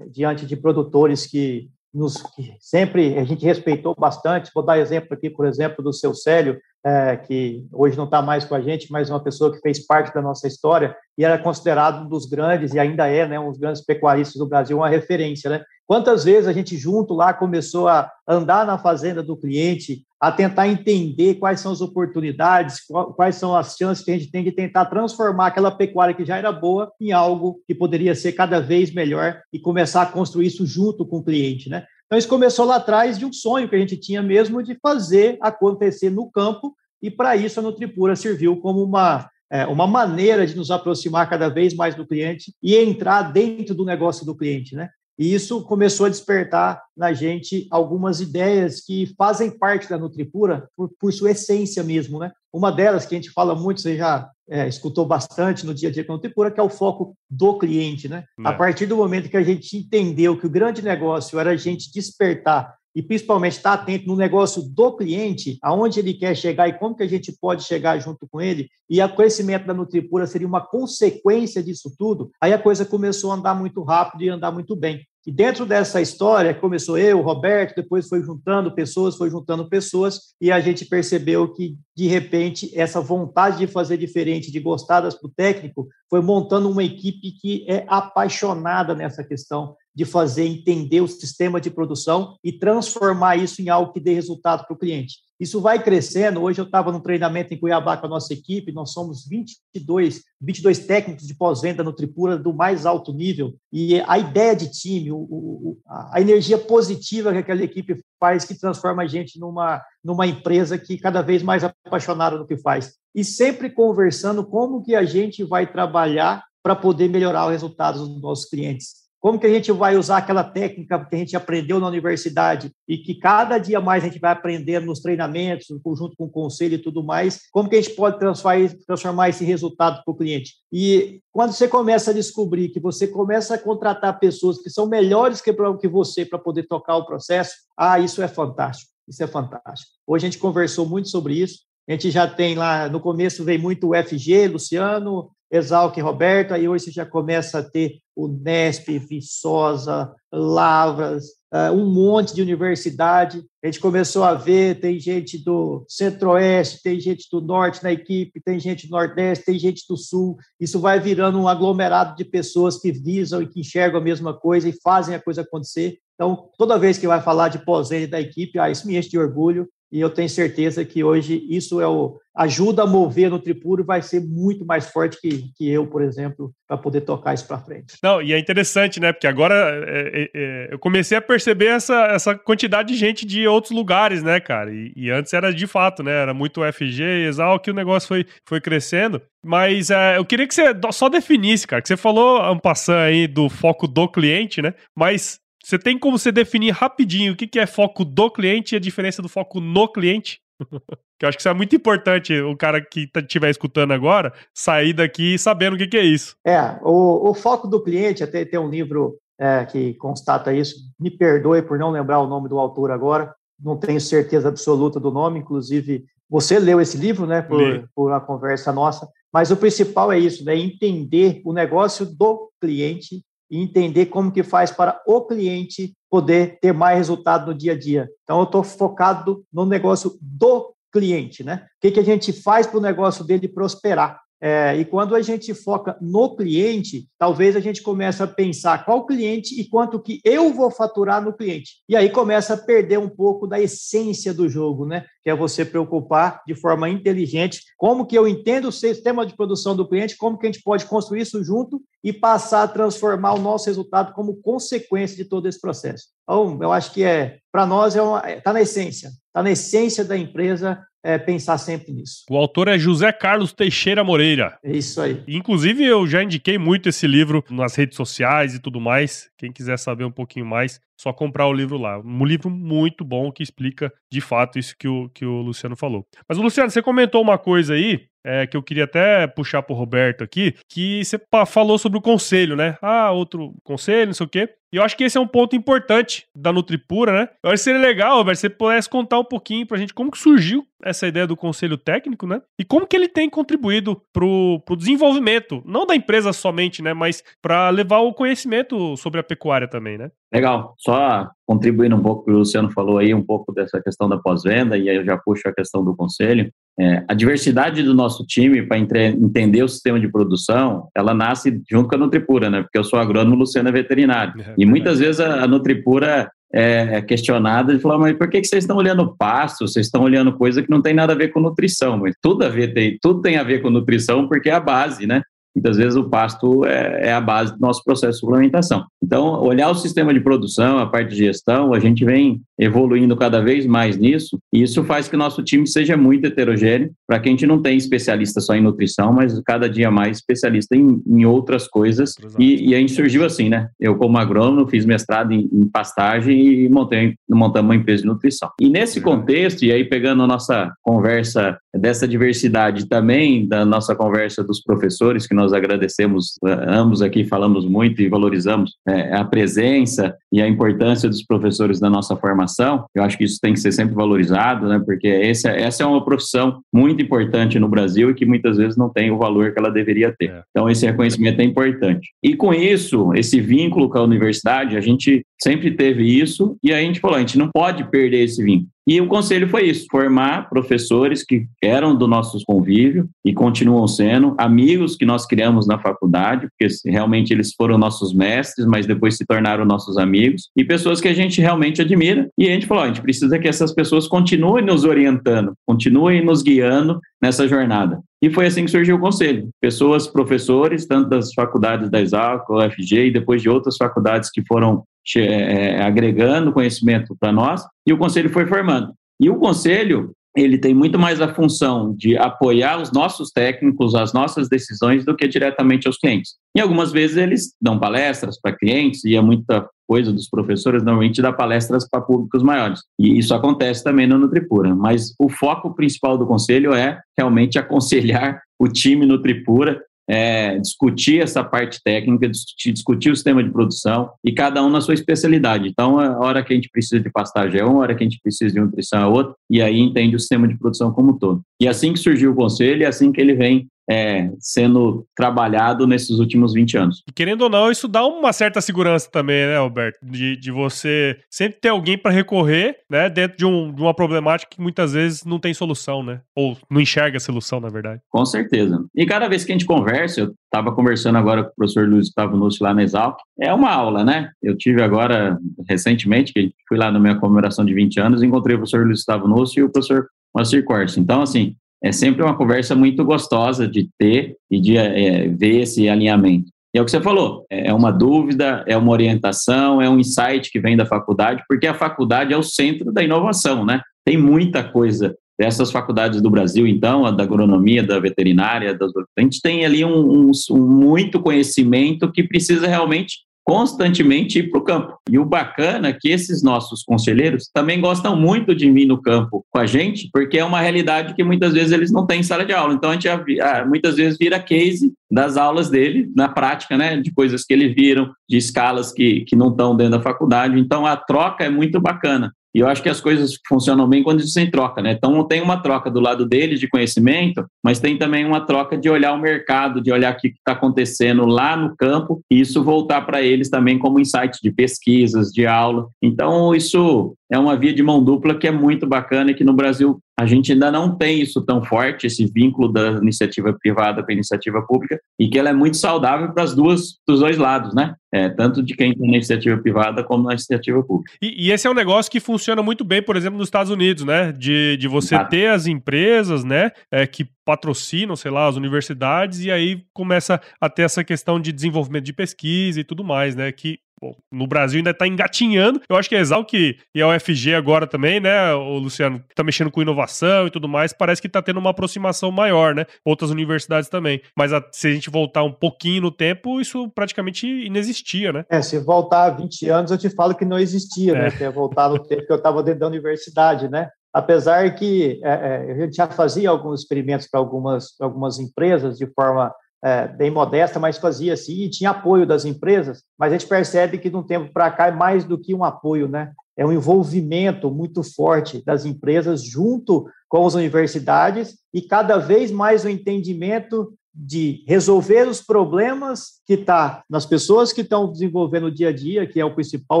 diante 0.10 0.44
de 0.44 0.56
produtores 0.56 1.26
que 1.26 1.70
nos 1.92 2.20
que 2.34 2.54
sempre 2.60 3.18
a 3.18 3.24
gente 3.24 3.44
respeitou 3.44 3.94
bastante. 3.98 4.50
Vou 4.54 4.62
dar 4.62 4.78
exemplo 4.78 5.14
aqui, 5.14 5.30
por 5.30 5.46
exemplo, 5.46 5.82
do 5.82 5.92
seu 5.92 6.14
Célio, 6.14 6.60
é, 6.88 7.16
que 7.16 7.66
hoje 7.70 7.98
não 7.98 8.06
está 8.06 8.22
mais 8.22 8.46
com 8.46 8.54
a 8.54 8.62
gente, 8.62 8.90
mas 8.90 9.10
uma 9.10 9.22
pessoa 9.22 9.52
que 9.52 9.60
fez 9.60 9.84
parte 9.84 10.14
da 10.14 10.22
nossa 10.22 10.48
história 10.48 10.96
e 11.18 11.24
era 11.24 11.36
considerado 11.36 12.04
um 12.04 12.08
dos 12.08 12.24
grandes, 12.24 12.72
e 12.72 12.78
ainda 12.78 13.06
é, 13.06 13.28
né, 13.28 13.38
um 13.38 13.50
dos 13.50 13.58
grandes 13.58 13.84
pecuaristas 13.84 14.36
do 14.36 14.48
Brasil, 14.48 14.78
uma 14.78 14.88
referência. 14.88 15.50
Né? 15.50 15.62
Quantas 15.86 16.24
vezes 16.24 16.46
a 16.46 16.52
gente 16.52 16.78
junto 16.78 17.12
lá 17.12 17.34
começou 17.34 17.88
a 17.88 18.10
andar 18.26 18.64
na 18.64 18.78
fazenda 18.78 19.22
do 19.22 19.36
cliente, 19.36 20.06
a 20.20 20.32
tentar 20.32 20.66
entender 20.66 21.34
quais 21.34 21.60
são 21.60 21.72
as 21.72 21.80
oportunidades, 21.80 22.78
quais 23.14 23.36
são 23.36 23.54
as 23.54 23.76
chances 23.76 24.04
que 24.04 24.10
a 24.10 24.18
gente 24.18 24.30
tem 24.30 24.42
de 24.42 24.52
tentar 24.52 24.86
transformar 24.86 25.48
aquela 25.48 25.70
pecuária 25.70 26.14
que 26.14 26.24
já 26.24 26.36
era 26.36 26.50
boa 26.50 26.90
em 27.00 27.12
algo 27.12 27.60
que 27.66 27.74
poderia 27.74 28.14
ser 28.14 28.32
cada 28.32 28.60
vez 28.60 28.92
melhor 28.92 29.40
e 29.52 29.58
começar 29.58 30.02
a 30.02 30.06
construir 30.06 30.46
isso 30.46 30.66
junto 30.66 31.06
com 31.06 31.18
o 31.18 31.24
cliente, 31.24 31.68
né? 31.68 31.84
Então, 32.08 32.18
isso 32.18 32.28
começou 32.28 32.64
lá 32.64 32.76
atrás 32.76 33.18
de 33.18 33.26
um 33.26 33.32
sonho 33.32 33.68
que 33.68 33.76
a 33.76 33.78
gente 33.78 33.94
tinha 33.98 34.22
mesmo 34.22 34.62
de 34.62 34.74
fazer 34.80 35.36
acontecer 35.42 36.08
no 36.08 36.30
campo, 36.30 36.74
e 37.02 37.10
para 37.10 37.36
isso 37.36 37.60
a 37.60 37.62
Nutripura 37.62 38.16
serviu 38.16 38.56
como 38.56 38.82
uma, 38.82 39.28
é, 39.52 39.66
uma 39.66 39.86
maneira 39.86 40.46
de 40.46 40.56
nos 40.56 40.70
aproximar 40.70 41.28
cada 41.28 41.50
vez 41.50 41.74
mais 41.74 41.94
do 41.94 42.06
cliente 42.06 42.54
e 42.62 42.76
entrar 42.76 43.30
dentro 43.30 43.74
do 43.74 43.84
negócio 43.84 44.24
do 44.24 44.34
cliente, 44.34 44.74
né? 44.74 44.88
E 45.18 45.34
isso 45.34 45.62
começou 45.64 46.06
a 46.06 46.08
despertar 46.08 46.82
na 46.96 47.12
gente 47.12 47.66
algumas 47.70 48.20
ideias 48.20 48.80
que 48.80 49.12
fazem 49.18 49.50
parte 49.50 49.90
da 49.90 49.98
Nutripura 49.98 50.68
por, 50.74 50.90
por 50.98 51.12
sua 51.12 51.32
essência 51.32 51.82
mesmo, 51.82 52.20
né? 52.20 52.32
Uma 52.52 52.72
delas 52.72 53.04
que 53.04 53.14
a 53.14 53.18
gente 53.18 53.30
fala 53.30 53.54
muito, 53.54 53.82
você 53.82 53.96
já 53.96 54.30
é, 54.48 54.66
escutou 54.66 55.04
bastante 55.04 55.66
no 55.66 55.74
dia 55.74 55.88
a 55.88 55.92
dia 55.92 56.04
com 56.04 56.12
a 56.12 56.14
Nutripura, 56.16 56.50
que 56.50 56.60
é 56.60 56.62
o 56.62 56.70
foco 56.70 57.16
do 57.28 57.58
cliente, 57.58 58.08
né? 58.08 58.24
É. 58.38 58.48
A 58.48 58.52
partir 58.52 58.86
do 58.86 58.96
momento 58.96 59.28
que 59.28 59.36
a 59.36 59.42
gente 59.42 59.76
entendeu 59.76 60.38
que 60.38 60.46
o 60.46 60.50
grande 60.50 60.82
negócio 60.82 61.38
era 61.38 61.50
a 61.50 61.56
gente 61.56 61.92
despertar 61.92 62.74
e 62.94 63.02
principalmente 63.02 63.58
estar 63.58 63.74
atento 63.74 64.08
no 64.08 64.16
negócio 64.16 64.62
do 64.62 64.96
cliente, 64.96 65.56
aonde 65.62 66.00
ele 66.00 66.14
quer 66.14 66.34
chegar 66.34 66.68
e 66.68 66.78
como 66.78 66.96
que 66.96 67.02
a 67.02 67.08
gente 67.08 67.32
pode 67.40 67.62
chegar 67.62 67.98
junto 68.00 68.26
com 68.28 68.40
ele, 68.40 68.68
e 68.90 69.00
o 69.00 69.14
conhecimento 69.14 69.66
da 69.66 69.74
Nutripura 69.74 70.26
seria 70.26 70.48
uma 70.48 70.66
consequência 70.66 71.62
disso 71.62 71.94
tudo, 71.96 72.30
aí 72.40 72.52
a 72.52 72.58
coisa 72.58 72.84
começou 72.84 73.30
a 73.30 73.34
andar 73.34 73.54
muito 73.54 73.82
rápido 73.82 74.24
e 74.24 74.28
andar 74.28 74.50
muito 74.50 74.74
bem. 74.74 75.06
E 75.28 75.30
dentro 75.30 75.66
dessa 75.66 76.00
história, 76.00 76.54
começou 76.54 76.96
eu, 76.96 77.20
Roberto, 77.20 77.76
depois 77.76 78.08
foi 78.08 78.22
juntando 78.22 78.74
pessoas, 78.74 79.14
foi 79.14 79.28
juntando 79.28 79.68
pessoas, 79.68 80.34
e 80.40 80.50
a 80.50 80.58
gente 80.58 80.86
percebeu 80.86 81.52
que, 81.52 81.76
de 81.94 82.06
repente, 82.06 82.72
essa 82.74 82.98
vontade 82.98 83.58
de 83.58 83.66
fazer 83.66 83.98
diferente, 83.98 84.50
de 84.50 84.58
gostar 84.58 85.02
das 85.02 85.14
para 85.14 85.28
o 85.28 85.30
técnico, 85.36 85.86
foi 86.08 86.22
montando 86.22 86.70
uma 86.70 86.82
equipe 86.82 87.32
que 87.32 87.66
é 87.68 87.84
apaixonada 87.88 88.94
nessa 88.94 89.22
questão 89.22 89.76
de 89.98 90.04
fazer 90.04 90.46
entender 90.46 91.00
o 91.00 91.08
sistema 91.08 91.60
de 91.60 91.72
produção 91.72 92.36
e 92.44 92.52
transformar 92.52 93.34
isso 93.34 93.60
em 93.60 93.68
algo 93.68 93.92
que 93.92 93.98
dê 93.98 94.14
resultado 94.14 94.64
para 94.64 94.72
o 94.72 94.78
cliente. 94.78 95.16
Isso 95.40 95.60
vai 95.60 95.82
crescendo. 95.82 96.40
Hoje 96.40 96.60
eu 96.60 96.66
estava 96.66 96.92
no 96.92 97.00
treinamento 97.00 97.52
em 97.52 97.58
Cuiabá 97.58 97.96
com 97.96 98.06
a 98.06 98.08
nossa 98.08 98.32
equipe, 98.32 98.70
nós 98.70 98.92
somos 98.92 99.26
22, 99.26 100.22
22 100.40 100.86
técnicos 100.86 101.26
de 101.26 101.34
pós-venda 101.34 101.82
no 101.82 101.92
Tripura 101.92 102.38
do 102.38 102.54
mais 102.54 102.86
alto 102.86 103.12
nível. 103.12 103.56
E 103.72 104.00
a 104.02 104.16
ideia 104.20 104.54
de 104.54 104.70
time, 104.70 105.10
o, 105.10 105.16
o, 105.18 105.78
a 105.84 106.20
energia 106.20 106.58
positiva 106.58 107.32
que 107.32 107.38
aquela 107.38 107.64
equipe 107.64 108.00
faz, 108.20 108.44
que 108.44 108.56
transforma 108.56 109.02
a 109.02 109.06
gente 109.08 109.40
numa, 109.40 109.82
numa 110.04 110.28
empresa 110.28 110.78
que 110.78 110.96
cada 110.96 111.22
vez 111.22 111.42
mais 111.42 111.64
apaixonada 111.64 112.38
no 112.38 112.46
que 112.46 112.56
faz. 112.56 112.94
E 113.12 113.24
sempre 113.24 113.68
conversando 113.68 114.46
como 114.46 114.80
que 114.80 114.94
a 114.94 115.04
gente 115.04 115.42
vai 115.42 115.66
trabalhar 115.66 116.44
para 116.62 116.76
poder 116.76 117.08
melhorar 117.08 117.46
os 117.46 117.50
resultados 117.50 118.08
dos 118.08 118.22
nossos 118.22 118.48
clientes. 118.48 119.07
Como 119.20 119.38
que 119.38 119.46
a 119.46 119.50
gente 119.50 119.72
vai 119.72 119.96
usar 119.96 120.18
aquela 120.18 120.44
técnica 120.44 121.04
que 121.04 121.14
a 121.14 121.18
gente 121.18 121.36
aprendeu 121.36 121.80
na 121.80 121.88
universidade 121.88 122.70
e 122.86 122.98
que 122.98 123.16
cada 123.16 123.58
dia 123.58 123.80
mais 123.80 124.04
a 124.04 124.06
gente 124.06 124.20
vai 124.20 124.30
aprendendo 124.30 124.86
nos 124.86 125.00
treinamentos, 125.00 125.66
junto 125.68 126.16
com 126.16 126.24
o 126.24 126.30
conselho 126.30 126.74
e 126.74 126.82
tudo 126.82 127.02
mais, 127.02 127.40
como 127.50 127.68
que 127.68 127.76
a 127.76 127.80
gente 127.80 127.94
pode 127.94 128.18
transformar 128.18 129.28
esse 129.28 129.44
resultado 129.44 130.02
para 130.04 130.12
o 130.12 130.16
cliente? 130.16 130.54
E 130.72 131.20
quando 131.32 131.52
você 131.52 131.66
começa 131.66 132.10
a 132.10 132.14
descobrir 132.14 132.68
que 132.68 132.80
você 132.80 133.06
começa 133.06 133.54
a 133.54 133.58
contratar 133.58 134.18
pessoas 134.18 134.58
que 134.58 134.70
são 134.70 134.88
melhores 134.88 135.40
que, 135.40 135.52
você 135.88 136.24
para 136.24 136.38
poder 136.38 136.64
tocar 136.64 136.96
o 136.96 137.06
processo, 137.06 137.54
ah, 137.76 137.98
isso 137.98 138.22
é 138.22 138.28
fantástico. 138.28 138.92
Isso 139.08 139.22
é 139.22 139.26
fantástico. 139.26 139.90
Hoje 140.06 140.26
a 140.26 140.30
gente 140.30 140.38
conversou 140.40 140.86
muito 140.86 141.08
sobre 141.08 141.34
isso. 141.34 141.60
A 141.88 141.92
gente 141.92 142.10
já 142.10 142.28
tem 142.28 142.54
lá, 142.54 142.88
no 142.88 143.00
começo 143.00 143.44
veio 143.44 143.60
muito 143.60 143.88
o 143.88 143.94
FG, 143.94 144.48
Luciano, 144.48 145.30
Exalc 145.50 145.96
Roberto, 145.98 146.52
aí 146.52 146.68
hoje 146.68 146.84
você 146.84 146.90
já 146.90 147.06
começa 147.06 147.58
a 147.58 147.62
ter 147.62 148.00
o 148.14 148.28
Nesp, 148.28 148.98
Viçosa, 148.98 150.12
Lavras, 150.32 151.24
uh, 151.52 151.72
um 151.72 151.86
monte 151.86 152.34
de 152.34 152.42
universidade. 152.42 153.42
A 153.62 153.66
gente 153.66 153.80
começou 153.80 154.24
a 154.24 154.34
ver, 154.34 154.80
tem 154.80 154.98
gente 154.98 155.42
do 155.42 155.84
Centro-Oeste, 155.88 156.82
tem 156.82 157.00
gente 157.00 157.28
do 157.30 157.40
Norte 157.40 157.82
na 157.82 157.92
equipe, 157.92 158.40
tem 158.44 158.58
gente 158.58 158.86
do 158.86 158.90
Nordeste, 158.90 159.44
tem 159.44 159.58
gente 159.58 159.84
do 159.88 159.96
Sul. 159.96 160.36
Isso 160.60 160.80
vai 160.80 161.00
virando 161.00 161.38
um 161.38 161.48
aglomerado 161.48 162.16
de 162.16 162.24
pessoas 162.24 162.78
que 162.78 162.92
visam 162.92 163.40
e 163.40 163.48
que 163.48 163.60
enxergam 163.60 164.00
a 164.00 164.04
mesma 164.04 164.34
coisa 164.34 164.68
e 164.68 164.78
fazem 164.82 165.14
a 165.14 165.22
coisa 165.22 165.42
acontecer. 165.42 165.98
Então, 166.14 166.50
toda 166.58 166.78
vez 166.78 166.98
que 166.98 167.06
vai 167.06 167.22
falar 167.22 167.48
de 167.48 167.64
pós 167.64 167.88
da 167.88 168.20
equipe, 168.20 168.58
ah, 168.58 168.68
isso 168.68 168.86
me 168.86 168.96
enche 168.96 169.08
de 169.08 169.18
orgulho 169.18 169.68
e 169.90 170.00
eu 170.00 170.10
tenho 170.10 170.28
certeza 170.28 170.84
que 170.84 171.02
hoje 171.02 171.46
isso 171.48 171.80
é 171.80 171.86
o, 171.86 172.18
ajuda 172.38 172.84
a 172.84 172.86
mover 172.86 173.28
no 173.28 173.38
Tripuro 173.40 173.84
vai 173.84 174.00
ser 174.00 174.20
muito 174.20 174.64
mais 174.64 174.88
forte 174.90 175.20
que, 175.20 175.50
que 175.56 175.68
eu, 175.68 175.86
por 175.88 176.02
exemplo, 176.02 176.52
para 176.68 176.76
poder 176.76 177.00
tocar 177.00 177.34
isso 177.34 177.46
para 177.46 177.58
frente. 177.58 177.96
Não, 178.00 178.22
e 178.22 178.32
é 178.32 178.38
interessante, 178.38 179.00
né? 179.00 179.12
Porque 179.12 179.26
agora 179.26 179.54
é, 179.54 180.22
é, 180.22 180.30
é, 180.32 180.68
eu 180.70 180.78
comecei 180.78 181.18
a 181.18 181.20
perceber 181.22 181.66
essa, 181.66 182.06
essa 182.06 182.34
quantidade 182.36 182.92
de 182.92 182.96
gente 182.96 183.26
de 183.26 183.48
outros 183.48 183.72
lugares, 183.72 184.22
né, 184.22 184.38
cara? 184.38 184.72
E, 184.72 184.92
e 184.94 185.10
antes 185.10 185.32
era 185.32 185.52
de 185.52 185.66
fato, 185.66 186.02
né? 186.04 186.12
Era 186.12 186.32
muito 186.32 186.60
FG, 186.72 187.02
Exal, 187.26 187.58
que 187.58 187.72
o 187.72 187.74
negócio 187.74 188.06
foi, 188.06 188.24
foi 188.46 188.60
crescendo. 188.60 189.20
Mas 189.44 189.90
é, 189.90 190.16
eu 190.16 190.24
queria 190.24 190.46
que 190.46 190.54
você 190.54 190.74
só 190.92 191.08
definisse, 191.08 191.66
cara, 191.66 191.82
que 191.82 191.88
você 191.88 191.96
falou 191.96 192.40
um 192.52 192.58
passando 192.58 192.98
aí 192.98 193.26
do 193.26 193.48
foco 193.48 193.88
do 193.88 194.06
cliente, 194.08 194.62
né? 194.62 194.74
Mas 194.96 195.40
você 195.68 195.78
tem 195.78 195.98
como 195.98 196.18
você 196.18 196.32
definir 196.32 196.70
rapidinho 196.70 197.34
o 197.34 197.36
que, 197.36 197.46
que 197.46 197.58
é 197.58 197.66
foco 197.66 198.02
do 198.02 198.30
cliente 198.30 198.74
e 198.74 198.76
a 198.76 198.80
diferença 198.80 199.20
do 199.20 199.28
foco 199.28 199.60
no 199.60 199.86
cliente? 199.86 200.40
que 201.18 201.26
eu 201.26 201.28
acho 201.28 201.36
que 201.36 201.42
isso 201.42 201.48
é 201.48 201.52
muito 201.52 201.76
importante, 201.76 202.32
o 202.40 202.56
cara 202.56 202.80
que 202.80 203.10
estiver 203.14 203.48
tá, 203.48 203.50
escutando 203.50 203.92
agora, 203.92 204.32
sair 204.54 204.94
daqui 204.94 205.36
sabendo 205.36 205.74
o 205.74 205.76
que, 205.76 205.86
que 205.86 205.98
é 205.98 206.04
isso. 206.04 206.34
É, 206.42 206.78
o, 206.82 207.28
o 207.28 207.34
foco 207.34 207.68
do 207.68 207.82
cliente, 207.82 208.24
até 208.24 208.46
tem 208.46 208.58
um 208.58 208.70
livro 208.70 209.18
é, 209.38 209.66
que 209.66 209.92
constata 209.94 210.54
isso, 210.54 210.74
me 210.98 211.10
perdoe 211.10 211.60
por 211.60 211.78
não 211.78 211.90
lembrar 211.90 212.20
o 212.20 212.26
nome 212.26 212.48
do 212.48 212.58
autor 212.58 212.90
agora, 212.90 213.34
não 213.62 213.76
tenho 213.76 214.00
certeza 214.00 214.48
absoluta 214.48 214.98
do 214.98 215.10
nome, 215.10 215.40
inclusive 215.40 216.06
você 216.30 216.58
leu 216.58 216.80
esse 216.80 216.96
livro, 216.96 217.26
né, 217.26 217.42
por, 217.42 217.86
por 217.94 218.10
uma 218.10 218.20
conversa 218.22 218.72
nossa, 218.72 219.06
mas 219.30 219.50
o 219.50 219.56
principal 219.56 220.10
é 220.10 220.18
isso, 220.18 220.46
né, 220.46 220.56
entender 220.56 221.42
o 221.44 221.52
negócio 221.52 222.06
do 222.06 222.50
cliente 222.58 223.22
e 223.50 223.62
entender 223.62 224.06
como 224.06 224.32
que 224.32 224.42
faz 224.42 224.70
para 224.70 225.00
o 225.06 225.22
cliente 225.22 225.94
poder 226.10 226.58
ter 226.60 226.72
mais 226.72 226.98
resultado 226.98 227.46
no 227.46 227.54
dia 227.56 227.72
a 227.72 227.78
dia. 227.78 228.08
Então, 228.22 228.38
eu 228.38 228.44
estou 228.44 228.62
focado 228.62 229.44
no 229.52 229.64
negócio 229.64 230.18
do 230.20 230.74
cliente, 230.92 231.44
né? 231.44 231.66
O 231.76 231.80
que, 231.80 231.90
que 231.90 232.00
a 232.00 232.04
gente 232.04 232.32
faz 232.32 232.66
para 232.66 232.78
o 232.78 232.82
negócio 232.82 233.24
dele 233.24 233.48
prosperar? 233.48 234.20
É, 234.40 234.76
e 234.76 234.84
quando 234.84 235.16
a 235.16 235.22
gente 235.22 235.52
foca 235.52 235.96
no 236.00 236.36
cliente, 236.36 237.08
talvez 237.18 237.56
a 237.56 237.60
gente 237.60 237.82
comece 237.82 238.22
a 238.22 238.26
pensar 238.26 238.84
qual 238.84 239.04
cliente 239.04 239.60
e 239.60 239.68
quanto 239.68 240.00
que 240.00 240.20
eu 240.24 240.52
vou 240.52 240.70
faturar 240.70 241.22
no 241.22 241.32
cliente. 241.32 241.82
E 241.88 241.96
aí 241.96 242.08
começa 242.08 242.54
a 242.54 242.56
perder 242.56 242.98
um 242.98 243.08
pouco 243.08 243.48
da 243.48 243.60
essência 243.60 244.32
do 244.32 244.48
jogo, 244.48 244.86
né? 244.86 245.04
Que 245.24 245.30
é 245.30 245.34
você 245.34 245.64
preocupar 245.64 246.40
de 246.46 246.54
forma 246.54 246.88
inteligente 246.88 247.62
como 247.76 248.06
que 248.06 248.16
eu 248.16 248.28
entendo 248.28 248.68
o 248.68 248.72
sistema 248.72 249.26
de 249.26 249.34
produção 249.34 249.74
do 249.74 249.88
cliente, 249.88 250.16
como 250.16 250.38
que 250.38 250.46
a 250.46 250.50
gente 250.52 250.62
pode 250.62 250.86
construir 250.86 251.22
isso 251.22 251.42
junto 251.42 251.82
e 252.02 252.12
passar 252.12 252.62
a 252.62 252.68
transformar 252.68 253.34
o 253.34 253.40
nosso 253.40 253.66
resultado 253.66 254.12
como 254.12 254.40
consequência 254.40 255.16
de 255.16 255.24
todo 255.24 255.48
esse 255.48 255.60
processo. 255.60 256.08
Então, 256.22 256.58
eu 256.62 256.72
acho 256.72 256.92
que 256.92 257.02
é 257.02 257.38
para 257.50 257.66
nós 257.66 257.96
é 257.96 258.36
está 258.36 258.50
é, 258.50 258.52
na 258.52 258.60
essência, 258.60 259.08
está 259.08 259.42
na 259.42 259.50
essência 259.50 260.04
da 260.04 260.16
empresa 260.16 260.78
é, 261.02 261.18
pensar 261.18 261.58
sempre 261.58 261.92
nisso. 261.92 262.24
O 262.28 262.36
autor 262.36 262.68
é 262.68 262.78
José 262.78 263.12
Carlos 263.12 263.52
Teixeira 263.52 264.02
Moreira. 264.02 264.58
É 264.62 264.72
isso 264.72 265.00
aí. 265.00 265.22
Inclusive, 265.28 265.84
eu 265.84 266.06
já 266.06 266.22
indiquei 266.22 266.58
muito 266.58 266.88
esse 266.88 267.06
livro 267.06 267.44
nas 267.50 267.74
redes 267.74 267.96
sociais 267.96 268.54
e 268.54 268.60
tudo 268.60 268.80
mais. 268.80 269.28
Quem 269.38 269.52
quiser 269.52 269.78
saber 269.78 270.04
um 270.04 270.10
pouquinho 270.10 270.46
mais, 270.46 270.80
só 270.98 271.12
comprar 271.12 271.46
o 271.46 271.52
livro 271.52 271.78
lá. 271.78 271.98
Um 272.00 272.24
livro 272.24 272.50
muito 272.50 273.04
bom 273.04 273.30
que 273.30 273.42
explica 273.42 273.92
de 274.12 274.20
fato 274.20 274.58
isso 274.58 274.74
que 274.76 274.88
o, 274.88 275.08
que 275.10 275.24
o 275.24 275.40
Luciano 275.40 275.76
falou. 275.76 276.04
Mas, 276.28 276.38
Luciano, 276.38 276.70
você 276.70 276.82
comentou 276.82 277.22
uma 277.22 277.38
coisa 277.38 277.74
aí 277.74 278.06
é, 278.24 278.46
que 278.46 278.56
eu 278.56 278.62
queria 278.62 278.84
até 278.84 279.26
puxar 279.26 279.62
pro 279.62 279.74
Roberto 279.74 280.22
aqui, 280.22 280.54
que 280.68 281.02
você 281.04 281.18
falou 281.46 281.78
sobre 281.78 281.98
o 281.98 282.02
conselho, 282.02 282.56
né? 282.56 282.76
Ah, 282.82 283.10
outro 283.10 283.54
conselho, 283.62 284.08
não 284.08 284.14
sei 284.14 284.26
o 284.26 284.28
quê. 284.28 284.48
E 284.72 284.76
eu 284.76 284.82
acho 284.82 284.96
que 284.96 285.04
esse 285.04 285.16
é 285.16 285.20
um 285.20 285.26
ponto 285.26 285.56
importante 285.56 286.26
da 286.36 286.52
Nutripura, 286.52 287.12
né? 287.12 287.28
Eu 287.42 287.50
acho 287.50 287.60
que 287.60 287.64
seria 287.64 287.80
legal, 287.80 288.22
velho, 288.22 288.36
se 288.36 288.42
você 288.42 288.50
pudesse 288.50 288.90
contar 288.90 289.18
um 289.18 289.24
pouquinho 289.24 289.66
pra 289.66 289.78
gente 289.78 289.94
como 289.94 290.10
que 290.10 290.18
surgiu 290.18 290.66
essa 290.82 291.06
ideia 291.06 291.26
do 291.26 291.36
conselho 291.36 291.76
técnico, 291.76 292.26
né? 292.26 292.40
E 292.58 292.64
como 292.64 292.86
que 292.86 292.96
ele 292.96 293.08
tem 293.08 293.28
contribuído 293.28 294.00
pro, 294.12 294.60
pro 294.64 294.76
desenvolvimento, 294.76 295.62
não 295.64 295.86
da 295.86 295.94
empresa 295.94 296.32
somente, 296.32 296.82
né? 296.82 296.94
Mas 296.94 297.22
para 297.42 297.70
levar 297.70 297.98
o 297.98 298.14
conhecimento 298.14 298.96
sobre 298.96 299.20
a 299.20 299.24
pecuária 299.24 299.68
também, 299.68 299.98
né? 299.98 300.10
Legal. 300.32 300.74
Só 300.78 301.28
contribuindo 301.46 301.96
um 301.96 302.02
pouco, 302.02 302.30
o 302.30 302.34
Luciano 302.34 302.70
falou 302.70 302.98
aí 302.98 303.14
um 303.14 303.24
pouco 303.24 303.52
dessa 303.52 303.80
questão 303.80 304.08
da 304.08 304.18
pós-venda, 304.18 304.76
e 304.76 304.88
aí 304.88 304.96
eu 304.96 305.04
já 305.04 305.16
puxo 305.16 305.48
a 305.48 305.54
questão 305.54 305.82
do 305.82 305.96
conselho. 305.96 306.50
É, 306.78 307.02
a 307.08 307.14
diversidade 307.14 307.82
do 307.82 307.94
nosso 307.94 308.24
time 308.24 308.62
para 308.62 308.78
entender 308.78 309.62
o 309.62 309.68
sistema 309.68 309.98
de 309.98 310.08
produção, 310.08 310.88
ela 310.96 311.12
nasce 311.12 311.60
junto 311.68 311.88
com 311.88 311.96
a 311.96 311.98
Nutripura, 311.98 312.50
né? 312.50 312.62
Porque 312.62 312.78
eu 312.78 312.84
sou 312.84 312.98
agrônomo, 312.98 313.34
Luciano 313.34 313.68
é 313.68 313.72
veterinário. 313.72 314.40
É, 314.40 314.54
e 314.56 314.64
muitas 314.64 315.00
vezes 315.00 315.20
a, 315.20 315.42
a 315.42 315.48
Nutripura 315.48 316.30
é 316.52 317.02
questionada 317.02 317.74
de 317.74 317.80
falar, 317.80 317.98
mas 317.98 318.16
por 318.16 318.28
que, 318.28 318.40
que 318.40 318.46
vocês 318.46 318.64
estão 318.64 318.76
olhando 318.76 319.14
pasto? 319.16 319.66
Vocês 319.66 319.86
estão 319.86 320.02
olhando 320.02 320.36
coisa 320.36 320.62
que 320.62 320.70
não 320.70 320.80
tem 320.80 320.94
nada 320.94 321.12
a 321.12 321.16
ver 321.16 321.28
com 321.28 321.40
nutrição, 321.40 321.98
mas 321.98 322.14
tudo 322.22 322.44
a 322.44 322.48
ver 322.48 322.72
tem, 322.72 322.98
tudo 323.02 323.20
tem 323.20 323.36
a 323.36 323.42
ver 323.42 323.60
com 323.60 323.70
nutrição 323.70 324.26
porque 324.28 324.48
é 324.48 324.54
a 324.54 324.60
base, 324.60 325.06
né? 325.06 325.22
Muitas 325.58 325.76
vezes 325.76 325.96
o 325.96 326.08
pasto 326.08 326.64
é, 326.64 327.08
é, 327.08 327.12
a 327.12 327.20
base 327.20 327.52
do 327.52 327.60
nosso 327.60 327.82
processo 327.82 328.12
de 328.12 328.20
suplementação. 328.20 328.84
Então, 329.02 329.42
olhar 329.42 329.68
o 329.70 329.74
sistema 329.74 330.14
de 330.14 330.20
produção, 330.20 330.78
a 330.78 330.86
parte 330.86 331.10
de 331.10 331.16
gestão, 331.16 331.74
a 331.74 331.80
gente 331.80 332.04
vem 332.04 332.40
evoluindo 332.58 333.16
cada 333.16 333.40
vez 333.40 333.66
mais 333.66 333.96
nisso, 333.96 334.38
e 334.52 334.62
isso 334.62 334.82
faz 334.84 335.08
que 335.08 335.14
o 335.14 335.18
nosso 335.18 335.42
time 335.42 335.66
seja 335.66 335.96
muito 335.96 336.26
heterogêneo, 336.26 336.90
para 337.06 337.18
que 337.18 337.28
a 337.28 337.32
gente 337.32 337.46
não 337.46 337.60
tenha 337.60 337.76
especialista 337.76 338.40
só 338.40 338.54
em 338.54 338.60
nutrição, 338.60 339.12
mas 339.12 339.40
cada 339.40 339.68
dia 339.68 339.90
mais 339.90 340.18
especialista 340.18 340.76
em, 340.76 341.02
em 341.06 341.24
outras 341.24 341.66
coisas. 341.66 342.14
E, 342.38 342.70
e, 342.70 342.74
a 342.74 342.78
gente 342.78 342.92
surgiu 342.92 343.24
assim, 343.24 343.48
né? 343.48 343.68
Eu, 343.80 343.96
como 343.96 344.18
agrônomo, 344.18 344.68
fiz 344.68 344.84
mestrado 344.84 345.32
em, 345.32 345.48
em 345.52 345.66
pastagem 345.68 346.64
e 346.64 346.68
montei, 346.68 347.14
montamos 347.28 347.68
uma 347.68 347.76
empresa 347.76 348.02
de 348.02 348.08
nutrição. 348.08 348.50
E 348.60 348.68
nesse 348.68 349.00
contexto, 349.00 349.64
e 349.64 349.72
aí 349.72 349.84
pegando 349.84 350.22
a 350.22 350.26
nossa 350.26 350.72
conversa 350.82 351.58
dessa 351.74 352.06
diversidade 352.06 352.88
também, 352.88 353.46
da 353.46 353.64
nossa 353.64 353.94
conversa 353.94 354.42
dos 354.42 354.60
professores, 354.60 355.26
que 355.26 355.34
nós 355.34 355.47
agradecemos, 355.52 356.34
eh, 356.44 356.64
ambos 356.68 357.02
aqui 357.02 357.24
falamos 357.24 357.66
muito 357.66 358.02
e 358.02 358.08
valorizamos 358.08 358.72
é, 358.86 359.14
a 359.14 359.24
presença 359.24 360.16
e 360.32 360.40
a 360.40 360.48
importância 360.48 361.08
dos 361.08 361.22
professores 361.22 361.80
da 361.80 361.90
nossa 361.90 362.16
formação. 362.16 362.84
Eu 362.94 363.02
acho 363.02 363.16
que 363.16 363.24
isso 363.24 363.38
tem 363.40 363.52
que 363.52 363.60
ser 363.60 363.72
sempre 363.72 363.94
valorizado, 363.94 364.68
né? 364.68 364.80
Porque 364.84 365.08
essa, 365.08 365.50
essa 365.50 365.82
é 365.82 365.86
uma 365.86 366.04
profissão 366.04 366.60
muito 366.72 367.02
importante 367.02 367.58
no 367.58 367.68
Brasil 367.68 368.10
e 368.10 368.14
que 368.14 368.26
muitas 368.26 368.56
vezes 368.56 368.76
não 368.76 368.88
tem 368.88 369.10
o 369.10 369.18
valor 369.18 369.52
que 369.52 369.58
ela 369.58 369.70
deveria 369.70 370.14
ter. 370.16 370.30
É. 370.30 370.42
Então, 370.50 370.68
esse 370.68 370.86
reconhecimento 370.86 371.40
é 371.40 371.44
importante. 371.44 372.10
E 372.22 372.34
com 372.34 372.52
isso, 372.52 373.12
esse 373.14 373.40
vínculo 373.40 373.88
com 373.88 373.98
a 373.98 374.02
universidade, 374.02 374.76
a 374.76 374.80
gente 374.80 375.24
sempre 375.40 375.70
teve 375.70 376.04
isso 376.04 376.56
e 376.62 376.72
a 376.72 376.80
gente 376.80 377.00
falou, 377.00 377.16
a 377.16 377.20
gente 377.20 377.38
não 377.38 377.48
pode 377.52 377.84
perder 377.90 378.24
esse 378.24 378.42
vínculo. 378.42 378.68
E 378.88 379.02
o 379.02 379.06
conselho 379.06 379.46
foi 379.50 379.68
isso: 379.68 379.86
formar 379.90 380.48
professores 380.48 381.22
que 381.22 381.46
eram 381.62 381.94
do 381.94 382.08
nosso 382.08 382.38
convívio 382.46 383.06
e 383.22 383.34
continuam 383.34 383.86
sendo, 383.86 384.34
amigos 384.38 384.96
que 384.96 385.04
nós 385.04 385.26
criamos 385.26 385.66
na 385.66 385.78
faculdade, 385.78 386.48
porque 386.48 386.74
realmente 386.90 387.30
eles 387.30 387.52
foram 387.54 387.76
nossos 387.76 388.14
mestres, 388.14 388.66
mas 388.66 388.86
depois 388.86 389.18
se 389.18 389.26
tornaram 389.26 389.66
nossos 389.66 389.98
amigos, 389.98 390.48
e 390.56 390.64
pessoas 390.64 391.02
que 391.02 391.08
a 391.08 391.12
gente 391.12 391.38
realmente 391.38 391.82
admira. 391.82 392.30
E 392.38 392.48
a 392.48 392.52
gente 392.52 392.64
falou: 392.64 392.84
a 392.84 392.86
gente 392.86 393.02
precisa 393.02 393.38
que 393.38 393.46
essas 393.46 393.74
pessoas 393.74 394.08
continuem 394.08 394.64
nos 394.64 394.84
orientando, 394.84 395.52
continuem 395.66 396.24
nos 396.24 396.42
guiando 396.42 396.98
nessa 397.20 397.46
jornada. 397.46 398.00
E 398.22 398.30
foi 398.30 398.46
assim 398.46 398.64
que 398.64 398.70
surgiu 398.70 398.96
o 398.96 399.00
conselho. 399.00 399.50
Pessoas, 399.60 400.06
professores, 400.06 400.86
tanto 400.86 401.10
das 401.10 401.32
faculdades 401.34 401.90
da 401.90 402.00
Exalc, 402.00 402.48
UFG 402.50 403.06
e 403.06 403.12
depois 403.12 403.42
de 403.42 403.50
outras 403.50 403.76
faculdades 403.76 404.30
que 404.30 404.42
foram 404.46 404.82
é, 405.16 405.82
agregando 405.82 406.52
conhecimento 406.52 407.16
para 407.18 407.32
nós, 407.32 407.64
e 407.86 407.92
o 407.92 407.98
conselho 407.98 408.30
foi 408.30 408.46
formando. 408.46 408.92
E 409.20 409.30
o 409.30 409.36
conselho, 409.36 410.12
ele 410.36 410.58
tem 410.58 410.74
muito 410.74 410.98
mais 410.98 411.20
a 411.20 411.34
função 411.34 411.94
de 411.96 412.16
apoiar 412.16 412.80
os 412.80 412.92
nossos 412.92 413.30
técnicos, 413.30 413.94
as 413.94 414.12
nossas 414.12 414.48
decisões, 414.48 415.04
do 415.04 415.16
que 415.16 415.26
diretamente 415.26 415.86
aos 415.86 415.98
clientes. 415.98 416.34
E 416.56 416.60
algumas 416.60 416.92
vezes 416.92 417.16
eles 417.16 417.54
dão 417.60 417.78
palestras 417.78 418.40
para 418.40 418.56
clientes, 418.56 419.04
e 419.04 419.16
é 419.16 419.20
muita 419.20 419.68
coisa 419.88 420.12
dos 420.12 420.28
professores, 420.28 420.82
normalmente 420.82 421.22
dá 421.22 421.32
palestras 421.32 421.88
para 421.88 422.02
públicos 422.02 422.42
maiores. 422.42 422.80
E 423.00 423.18
isso 423.18 423.34
acontece 423.34 423.82
também 423.82 424.06
no 424.06 424.18
Nutripura. 424.18 424.74
Mas 424.74 425.14
o 425.18 425.30
foco 425.30 425.74
principal 425.74 426.18
do 426.18 426.26
conselho 426.26 426.74
é 426.74 427.00
realmente 427.16 427.58
aconselhar 427.58 428.38
o 428.58 428.68
time 428.68 429.06
Nutripura 429.06 429.80
é, 430.08 430.58
discutir 430.58 431.22
essa 431.22 431.44
parte 431.44 431.80
técnica, 431.84 432.28
discutir, 432.28 432.72
discutir, 432.72 433.10
o 433.10 433.16
sistema 433.16 433.44
de 433.44 433.50
produção 433.50 434.10
e 434.24 434.32
cada 434.32 434.64
um 434.64 434.70
na 434.70 434.80
sua 434.80 434.94
especialidade. 434.94 435.68
Então, 435.68 435.98
a 435.98 436.18
hora 436.18 436.42
que 436.42 436.52
a 436.52 436.56
gente 436.56 436.70
precisa 436.70 437.00
de 437.00 437.10
pastagem 437.10 437.60
é 437.60 437.64
uma, 437.64 437.74
a 437.74 437.78
hora 437.80 437.94
que 437.94 438.02
a 438.02 438.08
gente 438.08 438.20
precisa 438.22 438.52
de 438.52 438.60
nutrição 438.60 439.00
é 439.00 439.06
outra, 439.06 439.34
e 439.50 439.60
aí 439.60 439.78
entende 439.78 440.16
o 440.16 440.20
sistema 440.20 440.48
de 440.48 440.58
produção 440.58 440.90
como 440.92 441.12
um 441.12 441.18
todo. 441.18 441.42
E 441.60 441.68
assim 441.68 441.92
que 441.92 441.98
surgiu 441.98 442.32
o 442.32 442.34
conselho, 442.34 442.84
é 442.84 442.86
assim 442.86 443.12
que 443.12 443.20
ele 443.20 443.34
vem 443.34 443.68
é, 443.88 444.30
sendo 444.38 445.06
trabalhado 445.16 445.86
nesses 445.86 446.18
últimos 446.18 446.52
20 446.52 446.76
anos. 446.76 447.02
E 447.08 447.12
querendo 447.12 447.42
ou 447.42 447.50
não, 447.50 447.70
isso 447.70 447.88
dá 447.88 448.06
uma 448.06 448.32
certa 448.32 448.60
segurança 448.60 449.08
também, 449.10 449.46
né, 449.46 449.56
Alberto? 449.56 449.98
De, 450.02 450.36
de 450.36 450.50
você 450.50 451.18
sempre 451.30 451.58
ter 451.60 451.70
alguém 451.70 451.96
para 451.96 452.10
recorrer, 452.10 452.76
né, 452.90 453.08
dentro 453.08 453.38
de, 453.38 453.46
um, 453.46 453.72
de 453.72 453.80
uma 453.80 453.94
problemática 453.94 454.50
que 454.54 454.60
muitas 454.60 454.92
vezes 454.92 455.24
não 455.24 455.38
tem 455.38 455.54
solução, 455.54 456.02
né? 456.02 456.20
Ou 456.34 456.56
não 456.70 456.80
enxerga 456.80 457.16
a 457.16 457.20
solução, 457.20 457.60
na 457.60 457.68
verdade. 457.68 458.00
Com 458.10 458.24
certeza. 458.26 458.84
E 458.94 459.06
cada 459.06 459.28
vez 459.28 459.44
que 459.44 459.52
a 459.52 459.54
gente 459.54 459.64
conversa, 459.64 460.20
eu 460.20 460.34
estava 460.44 460.74
conversando 460.74 461.16
agora 461.16 461.44
com 461.44 461.50
o 461.50 461.54
professor 461.54 461.88
Luiz 461.88 462.06
Gustavo 462.06 462.36
Nusso 462.36 462.62
lá 462.62 462.74
na 462.74 462.82
Exalc, 462.82 463.18
é 463.40 463.52
uma 463.52 463.70
aula, 463.70 464.04
né? 464.04 464.30
Eu 464.42 464.56
tive 464.56 464.82
agora, 464.82 465.38
recentemente, 465.68 466.32
que 466.32 466.52
fui 466.68 466.76
lá 466.76 466.90
na 466.90 466.98
minha 466.98 467.16
comemoração 467.16 467.64
de 467.64 467.72
20 467.72 468.00
anos, 468.00 468.22
encontrei 468.22 468.56
o 468.56 468.58
professor 468.58 468.84
Luiz 468.84 468.98
Gustavo 468.98 469.28
Nusso 469.28 469.58
e 469.58 469.62
o 469.62 469.70
professor 469.70 470.06
Moacir 470.34 470.64
Corsi. 470.64 471.00
Então, 471.00 471.22
assim, 471.22 471.56
é 471.82 471.92
sempre 471.92 472.22
uma 472.22 472.36
conversa 472.36 472.74
muito 472.74 473.04
gostosa 473.04 473.66
de 473.66 473.88
ter 473.98 474.36
e 474.50 474.60
de 474.60 474.76
é, 474.76 475.28
ver 475.28 475.60
esse 475.60 475.88
alinhamento. 475.88 476.50
E 476.74 476.78
é 476.78 476.82
o 476.82 476.84
que 476.84 476.90
você 476.90 477.00
falou, 477.00 477.46
é 477.48 477.72
uma 477.72 477.90
dúvida, 477.90 478.62
é 478.66 478.76
uma 478.76 478.92
orientação, 478.92 479.80
é 479.80 479.88
um 479.88 479.98
insight 479.98 480.50
que 480.50 480.60
vem 480.60 480.76
da 480.76 480.84
faculdade, 480.84 481.42
porque 481.48 481.66
a 481.66 481.74
faculdade 481.74 482.34
é 482.34 482.36
o 482.36 482.42
centro 482.42 482.92
da 482.92 483.02
inovação, 483.02 483.64
né? 483.64 483.80
Tem 484.04 484.18
muita 484.18 484.62
coisa 484.62 485.16
dessas 485.38 485.70
faculdades 485.70 486.20
do 486.20 486.28
Brasil, 486.28 486.66
então, 486.66 487.06
a 487.06 487.10
da 487.10 487.22
agronomia, 487.22 487.82
da 487.82 487.98
veterinária, 487.98 488.74
das... 488.74 488.92
a 489.16 489.22
gente 489.22 489.40
tem 489.40 489.64
ali 489.64 489.84
um, 489.84 490.26
um, 490.26 490.30
um 490.50 490.58
muito 490.58 491.20
conhecimento 491.20 492.10
que 492.10 492.24
precisa 492.24 492.66
realmente 492.66 493.18
constantemente 493.48 494.40
ir 494.40 494.50
para 494.50 494.60
o 494.60 494.62
campo. 494.62 494.98
E 495.08 495.18
o 495.18 495.24
bacana 495.24 495.88
é 495.88 495.92
que 495.94 496.10
esses 496.10 496.42
nossos 496.42 496.82
conselheiros 496.82 497.48
também 497.50 497.80
gostam 497.80 498.14
muito 498.14 498.54
de 498.54 498.70
vir 498.70 498.84
no 498.84 499.00
campo 499.00 499.42
com 499.48 499.58
a 499.58 499.64
gente, 499.64 500.10
porque 500.12 500.36
é 500.36 500.44
uma 500.44 500.60
realidade 500.60 501.14
que 501.14 501.24
muitas 501.24 501.54
vezes 501.54 501.72
eles 501.72 501.90
não 501.90 502.06
têm 502.06 502.22
sala 502.22 502.44
de 502.44 502.52
aula. 502.52 502.74
Então 502.74 502.90
a 502.90 502.92
gente 502.92 503.08
ah, 503.40 503.64
muitas 503.66 503.96
vezes 503.96 504.18
vira 504.18 504.38
case 504.38 504.92
das 505.10 505.38
aulas 505.38 505.70
dele 505.70 506.12
na 506.14 506.28
prática, 506.28 506.76
né, 506.76 506.98
de 506.98 507.10
coisas 507.10 507.42
que 507.42 507.54
eles 507.54 507.74
viram, 507.74 508.12
de 508.28 508.36
escalas 508.36 508.92
que, 508.92 509.22
que 509.22 509.34
não 509.34 509.48
estão 509.48 509.74
dentro 509.74 509.92
da 509.92 510.02
faculdade. 510.02 510.60
Então 510.60 510.84
a 510.84 510.94
troca 510.94 511.42
é 511.42 511.48
muito 511.48 511.80
bacana. 511.80 512.34
E 512.54 512.60
eu 512.60 512.68
acho 512.68 512.82
que 512.82 512.88
as 512.88 513.00
coisas 513.00 513.38
funcionam 513.46 513.88
bem 513.88 514.02
quando 514.02 514.20
isso 514.20 514.34
tem 514.34 514.50
troca, 514.50 514.80
né? 514.80 514.92
Então 514.92 515.22
tem 515.24 515.40
uma 515.42 515.60
troca 515.62 515.90
do 515.90 516.00
lado 516.00 516.26
deles 516.26 516.58
de 516.58 516.68
conhecimento, 516.68 517.44
mas 517.62 517.78
tem 517.78 517.98
também 517.98 518.24
uma 518.24 518.40
troca 518.40 518.76
de 518.76 518.88
olhar 518.88 519.12
o 519.12 519.20
mercado, 519.20 519.82
de 519.82 519.92
olhar 519.92 520.14
o 520.14 520.16
que 520.16 520.28
está 520.28 520.52
acontecendo 520.52 521.26
lá 521.26 521.56
no 521.56 521.76
campo 521.76 522.22
e 522.30 522.40
isso 522.40 522.64
voltar 522.64 523.02
para 523.02 523.22
eles 523.22 523.50
também 523.50 523.78
como 523.78 524.00
insight 524.00 524.38
de 524.42 524.50
pesquisas, 524.50 525.30
de 525.30 525.46
aula. 525.46 525.88
Então 526.02 526.54
isso 526.54 527.14
é 527.30 527.38
uma 527.38 527.56
via 527.56 527.72
de 527.72 527.82
mão 527.82 528.02
dupla 528.02 528.34
que 528.34 528.46
é 528.46 528.50
muito 528.50 528.86
bacana 528.86 529.30
e 529.30 529.34
que 529.34 529.44
no 529.44 529.52
Brasil 529.52 530.00
a 530.18 530.26
gente 530.26 530.50
ainda 530.50 530.72
não 530.72 530.96
tem 530.96 531.20
isso 531.20 531.40
tão 531.42 531.62
forte, 531.62 532.08
esse 532.08 532.26
vínculo 532.26 532.72
da 532.72 532.90
iniciativa 532.94 533.52
privada 533.52 534.02
com 534.02 534.10
a 534.10 534.14
iniciativa 534.14 534.60
pública, 534.62 535.00
e 535.16 535.28
que 535.28 535.38
ela 535.38 535.50
é 535.50 535.52
muito 535.52 535.76
saudável 535.76 536.32
para 536.32 536.42
as 536.42 536.56
duas, 536.56 536.98
dos 537.06 537.20
dois 537.20 537.38
lados, 537.38 537.72
né? 537.72 537.94
É, 538.12 538.28
tanto 538.28 538.60
de 538.60 538.74
quem 538.74 538.92
tem 538.92 539.08
na 539.08 539.16
iniciativa 539.16 539.56
privada 539.58 540.02
como 540.02 540.24
na 540.24 540.32
iniciativa 540.32 540.82
pública. 540.82 541.12
E, 541.22 541.46
e, 541.46 541.52
esse 541.52 541.68
é 541.68 541.70
um 541.70 541.74
negócio 541.74 542.10
que 542.10 542.18
funciona 542.18 542.62
muito 542.64 542.82
bem, 542.82 543.00
por 543.00 543.16
exemplo, 543.16 543.38
nos 543.38 543.46
Estados 543.46 543.70
Unidos, 543.70 544.02
né? 544.02 544.32
De, 544.32 544.76
de 544.76 544.88
você 544.88 545.16
ter 545.26 545.50
as 545.50 545.68
empresas, 545.68 546.42
né? 546.42 546.72
É, 546.90 547.06
que 547.06 547.28
patrocinam, 547.44 548.16
sei 548.16 548.32
lá, 548.32 548.48
as 548.48 548.56
universidades, 548.56 549.44
e 549.44 549.52
aí 549.52 549.84
começa 549.92 550.40
a 550.60 550.68
ter 550.68 550.82
essa 550.82 551.04
questão 551.04 551.38
de 551.38 551.52
desenvolvimento 551.52 552.04
de 552.04 552.12
pesquisa 552.12 552.80
e 552.80 552.84
tudo 552.84 553.04
mais, 553.04 553.36
né? 553.36 553.52
Que 553.52 553.78
Bom, 554.00 554.14
no 554.30 554.46
Brasil 554.46 554.78
ainda 554.78 554.90
está 554.90 555.06
engatinhando. 555.06 555.80
Eu 555.88 555.96
acho 555.96 556.08
que 556.08 556.14
a 556.14 556.20
Exalc 556.20 556.52
e 556.54 557.02
a 557.02 557.08
UFG 557.08 557.54
agora 557.54 557.86
também, 557.86 558.20
né, 558.20 558.52
o 558.54 558.78
Luciano, 558.78 559.22
está 559.28 559.42
mexendo 559.42 559.70
com 559.70 559.82
inovação 559.82 560.46
e 560.46 560.50
tudo 560.50 560.68
mais, 560.68 560.92
parece 560.92 561.20
que 561.20 561.26
está 561.26 561.42
tendo 561.42 561.58
uma 561.58 561.70
aproximação 561.70 562.30
maior, 562.30 562.74
né? 562.74 562.86
Outras 563.04 563.30
universidades 563.30 563.88
também. 563.88 564.20
Mas 564.36 564.52
a, 564.52 564.64
se 564.72 564.88
a 564.88 564.92
gente 564.92 565.10
voltar 565.10 565.42
um 565.42 565.52
pouquinho 565.52 566.02
no 566.02 566.10
tempo, 566.10 566.60
isso 566.60 566.88
praticamente 566.90 567.46
inexistia, 567.46 568.32
né? 568.32 568.44
É, 568.48 568.62
se 568.62 568.78
voltar 568.78 569.30
20 569.30 569.68
anos, 569.68 569.90
eu 569.90 569.98
te 569.98 570.10
falo 570.10 570.34
que 570.34 570.44
não 570.44 570.58
existia, 570.58 571.12
né? 571.12 571.28
é. 571.28 571.44
né? 571.44 571.50
Voltar 571.50 571.88
no 571.88 571.98
tempo 571.98 572.26
que 572.26 572.32
eu 572.32 572.36
estava 572.36 572.62
dentro 572.62 572.80
da 572.80 572.86
universidade, 572.86 573.68
né? 573.68 573.88
Apesar 574.12 574.74
que 574.74 575.20
é, 575.22 575.30
é, 575.30 575.72
a 575.72 575.74
gente 575.80 575.96
já 575.96 576.06
fazia 576.06 576.48
alguns 576.48 576.80
experimentos 576.80 577.28
para 577.30 577.38
algumas, 577.38 577.94
algumas 578.00 578.38
empresas 578.38 578.96
de 578.96 579.06
forma 579.12 579.52
é, 579.84 580.08
bem 580.08 580.30
modesta, 580.30 580.78
mas 580.78 580.98
fazia 580.98 581.34
assim 581.34 581.62
e 581.62 581.70
tinha 581.70 581.90
apoio 581.90 582.26
das 582.26 582.44
empresas. 582.44 583.02
Mas 583.18 583.32
a 583.32 583.38
gente 583.38 583.48
percebe 583.48 583.98
que 583.98 584.10
de 584.10 584.16
um 584.16 584.22
tempo 584.22 584.52
para 584.52 584.70
cá 584.70 584.88
é 584.88 584.92
mais 584.92 585.24
do 585.24 585.38
que 585.38 585.54
um 585.54 585.64
apoio, 585.64 586.08
né? 586.08 586.32
É 586.56 586.66
um 586.66 586.72
envolvimento 586.72 587.70
muito 587.70 588.02
forte 588.02 588.64
das 588.64 588.84
empresas 588.84 589.42
junto 589.42 590.06
com 590.28 590.44
as 590.44 590.54
universidades 590.54 591.56
e 591.72 591.80
cada 591.80 592.18
vez 592.18 592.50
mais 592.50 592.84
o 592.84 592.88
entendimento 592.88 593.94
de 594.12 594.64
resolver 594.66 595.28
os 595.28 595.40
problemas 595.40 596.40
que 596.44 596.54
está 596.54 597.04
nas 597.08 597.24
pessoas 597.24 597.72
que 597.72 597.82
estão 597.82 598.10
desenvolvendo 598.10 598.64
o 598.64 598.70
dia 598.70 598.88
a 598.88 598.92
dia, 598.92 599.26
que 599.26 599.38
é 599.38 599.44
o 599.44 599.54
principal 599.54 600.00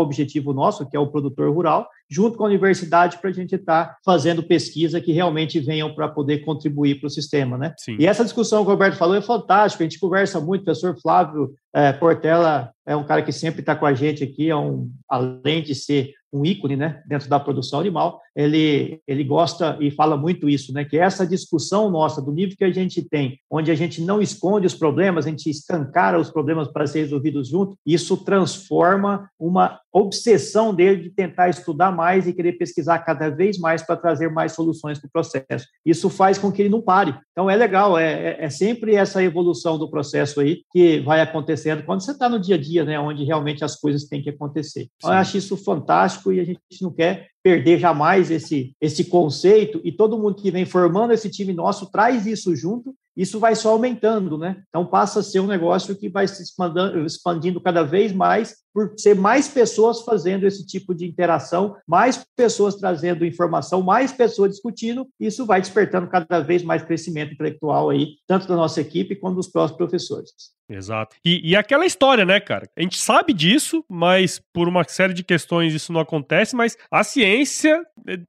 objetivo 0.00 0.52
nosso, 0.52 0.88
que 0.88 0.96
é 0.96 1.00
o 1.00 1.06
produtor 1.06 1.54
rural, 1.54 1.88
junto 2.10 2.36
com 2.36 2.44
a 2.44 2.48
universidade 2.48 3.18
para 3.18 3.30
a 3.30 3.32
gente 3.32 3.54
estar 3.54 3.84
tá 3.84 3.96
fazendo 4.04 4.42
pesquisa 4.42 5.00
que 5.00 5.12
realmente 5.12 5.60
venham 5.60 5.94
para 5.94 6.08
poder 6.08 6.38
contribuir 6.38 6.98
para 6.98 7.06
o 7.06 7.10
sistema, 7.10 7.58
né? 7.58 7.74
Sim. 7.78 7.96
E 7.98 8.06
essa 8.06 8.24
discussão 8.24 8.62
que 8.62 8.68
o 8.68 8.72
Roberto 8.72 8.96
falou 8.96 9.16
é 9.16 9.22
fantástica, 9.22 9.84
a 9.84 9.88
gente 9.88 10.00
conversa 10.00 10.40
muito, 10.40 10.62
o 10.62 10.64
professor 10.64 10.98
Flávio 11.00 11.54
é, 11.74 11.92
Portela 11.92 12.72
é 12.86 12.96
um 12.96 13.04
cara 13.04 13.22
que 13.22 13.32
sempre 13.32 13.60
está 13.60 13.76
com 13.76 13.84
a 13.84 13.92
gente 13.92 14.24
aqui, 14.24 14.48
é 14.48 14.56
um, 14.56 14.90
além 15.08 15.62
de 15.62 15.74
ser 15.74 16.14
um 16.32 16.44
ícone 16.44 16.76
né, 16.76 17.02
dentro 17.06 17.28
da 17.28 17.40
produção 17.40 17.80
animal, 17.80 18.20
ele, 18.36 19.00
ele 19.06 19.24
gosta 19.24 19.76
e 19.80 19.90
fala 19.90 20.16
muito 20.16 20.48
isso, 20.48 20.72
né, 20.72 20.84
que 20.84 20.98
essa 20.98 21.26
discussão 21.26 21.90
nossa, 21.90 22.20
do 22.20 22.32
nível 22.32 22.56
que 22.56 22.64
a 22.64 22.70
gente 22.70 23.02
tem, 23.02 23.38
onde 23.50 23.70
a 23.70 23.74
gente 23.74 24.02
não 24.02 24.20
esconde 24.20 24.66
os 24.66 24.74
problemas, 24.74 25.26
a 25.26 25.30
gente 25.30 25.48
escancara 25.48 26.20
os 26.20 26.30
problemas 26.30 26.68
para 26.68 26.86
ser 26.86 27.00
resolvidos 27.00 27.48
junto, 27.48 27.76
isso 27.84 28.16
transforma 28.16 29.28
uma 29.38 29.80
obsessão 29.98 30.74
dele 30.74 31.02
de 31.02 31.10
tentar 31.10 31.48
estudar 31.48 31.90
mais 31.90 32.26
e 32.26 32.32
querer 32.32 32.52
pesquisar 32.52 32.98
cada 33.00 33.28
vez 33.28 33.58
mais 33.58 33.82
para 33.82 33.96
trazer 33.96 34.30
mais 34.30 34.52
soluções 34.52 34.98
para 34.98 35.08
o 35.08 35.10
processo. 35.10 35.66
Isso 35.84 36.08
faz 36.08 36.38
com 36.38 36.52
que 36.52 36.62
ele 36.62 36.68
não 36.68 36.82
pare. 36.82 37.14
Então, 37.32 37.48
é 37.48 37.56
legal, 37.56 37.98
é, 37.98 38.12
é, 38.12 38.44
é 38.44 38.50
sempre 38.50 38.94
essa 38.94 39.22
evolução 39.22 39.78
do 39.78 39.90
processo 39.90 40.40
aí 40.40 40.62
que 40.72 41.00
vai 41.00 41.20
acontecendo 41.20 41.84
quando 41.84 42.02
você 42.02 42.12
está 42.12 42.28
no 42.28 42.40
dia 42.40 42.56
a 42.56 42.60
dia, 42.60 42.84
né, 42.84 42.98
onde 42.98 43.24
realmente 43.24 43.64
as 43.64 43.76
coisas 43.76 44.04
têm 44.04 44.22
que 44.22 44.30
acontecer. 44.30 44.88
Então, 44.96 45.10
eu 45.10 45.18
acho 45.18 45.36
isso 45.36 45.56
fantástico 45.56 46.32
e 46.32 46.40
a 46.40 46.44
gente 46.44 46.60
não 46.80 46.92
quer 46.92 47.28
perder 47.48 47.78
jamais 47.78 48.30
esse, 48.30 48.76
esse 48.78 49.04
conceito 49.04 49.80
e 49.82 49.90
todo 49.90 50.18
mundo 50.18 50.34
que 50.34 50.50
vem 50.50 50.66
formando 50.66 51.14
esse 51.14 51.30
time 51.30 51.54
nosso 51.54 51.90
traz 51.90 52.26
isso 52.26 52.54
junto, 52.54 52.94
isso 53.16 53.40
vai 53.40 53.56
só 53.56 53.70
aumentando, 53.70 54.36
né? 54.36 54.62
Então 54.68 54.84
passa 54.84 55.20
a 55.20 55.22
ser 55.22 55.40
um 55.40 55.46
negócio 55.46 55.96
que 55.96 56.10
vai 56.10 56.28
se 56.28 56.42
expandindo, 56.42 57.06
expandindo 57.06 57.58
cada 57.58 57.82
vez 57.82 58.12
mais 58.12 58.56
por 58.74 58.92
ser 58.98 59.16
mais 59.16 59.48
pessoas 59.48 60.02
fazendo 60.02 60.46
esse 60.46 60.66
tipo 60.66 60.94
de 60.94 61.06
interação, 61.06 61.74
mais 61.86 62.22
pessoas 62.36 62.74
trazendo 62.74 63.24
informação, 63.24 63.80
mais 63.80 64.12
pessoas 64.12 64.50
discutindo, 64.50 65.08
isso 65.18 65.46
vai 65.46 65.62
despertando 65.62 66.06
cada 66.06 66.40
vez 66.40 66.62
mais 66.62 66.82
crescimento 66.82 67.32
intelectual 67.32 67.88
aí, 67.88 68.08
tanto 68.26 68.46
da 68.46 68.56
nossa 68.56 68.82
equipe 68.82 69.16
quanto 69.16 69.36
dos 69.36 69.48
próprios 69.48 69.78
professores. 69.78 70.57
Exato. 70.68 71.16
E, 71.24 71.50
e 71.50 71.56
aquela 71.56 71.86
história, 71.86 72.24
né, 72.24 72.38
cara? 72.38 72.68
A 72.76 72.82
gente 72.82 72.98
sabe 72.98 73.32
disso, 73.32 73.82
mas 73.88 74.40
por 74.52 74.68
uma 74.68 74.84
série 74.84 75.14
de 75.14 75.24
questões 75.24 75.72
isso 75.72 75.92
não 75.92 76.00
acontece, 76.00 76.54
mas 76.54 76.76
a 76.90 77.02
ciência, 77.02 77.82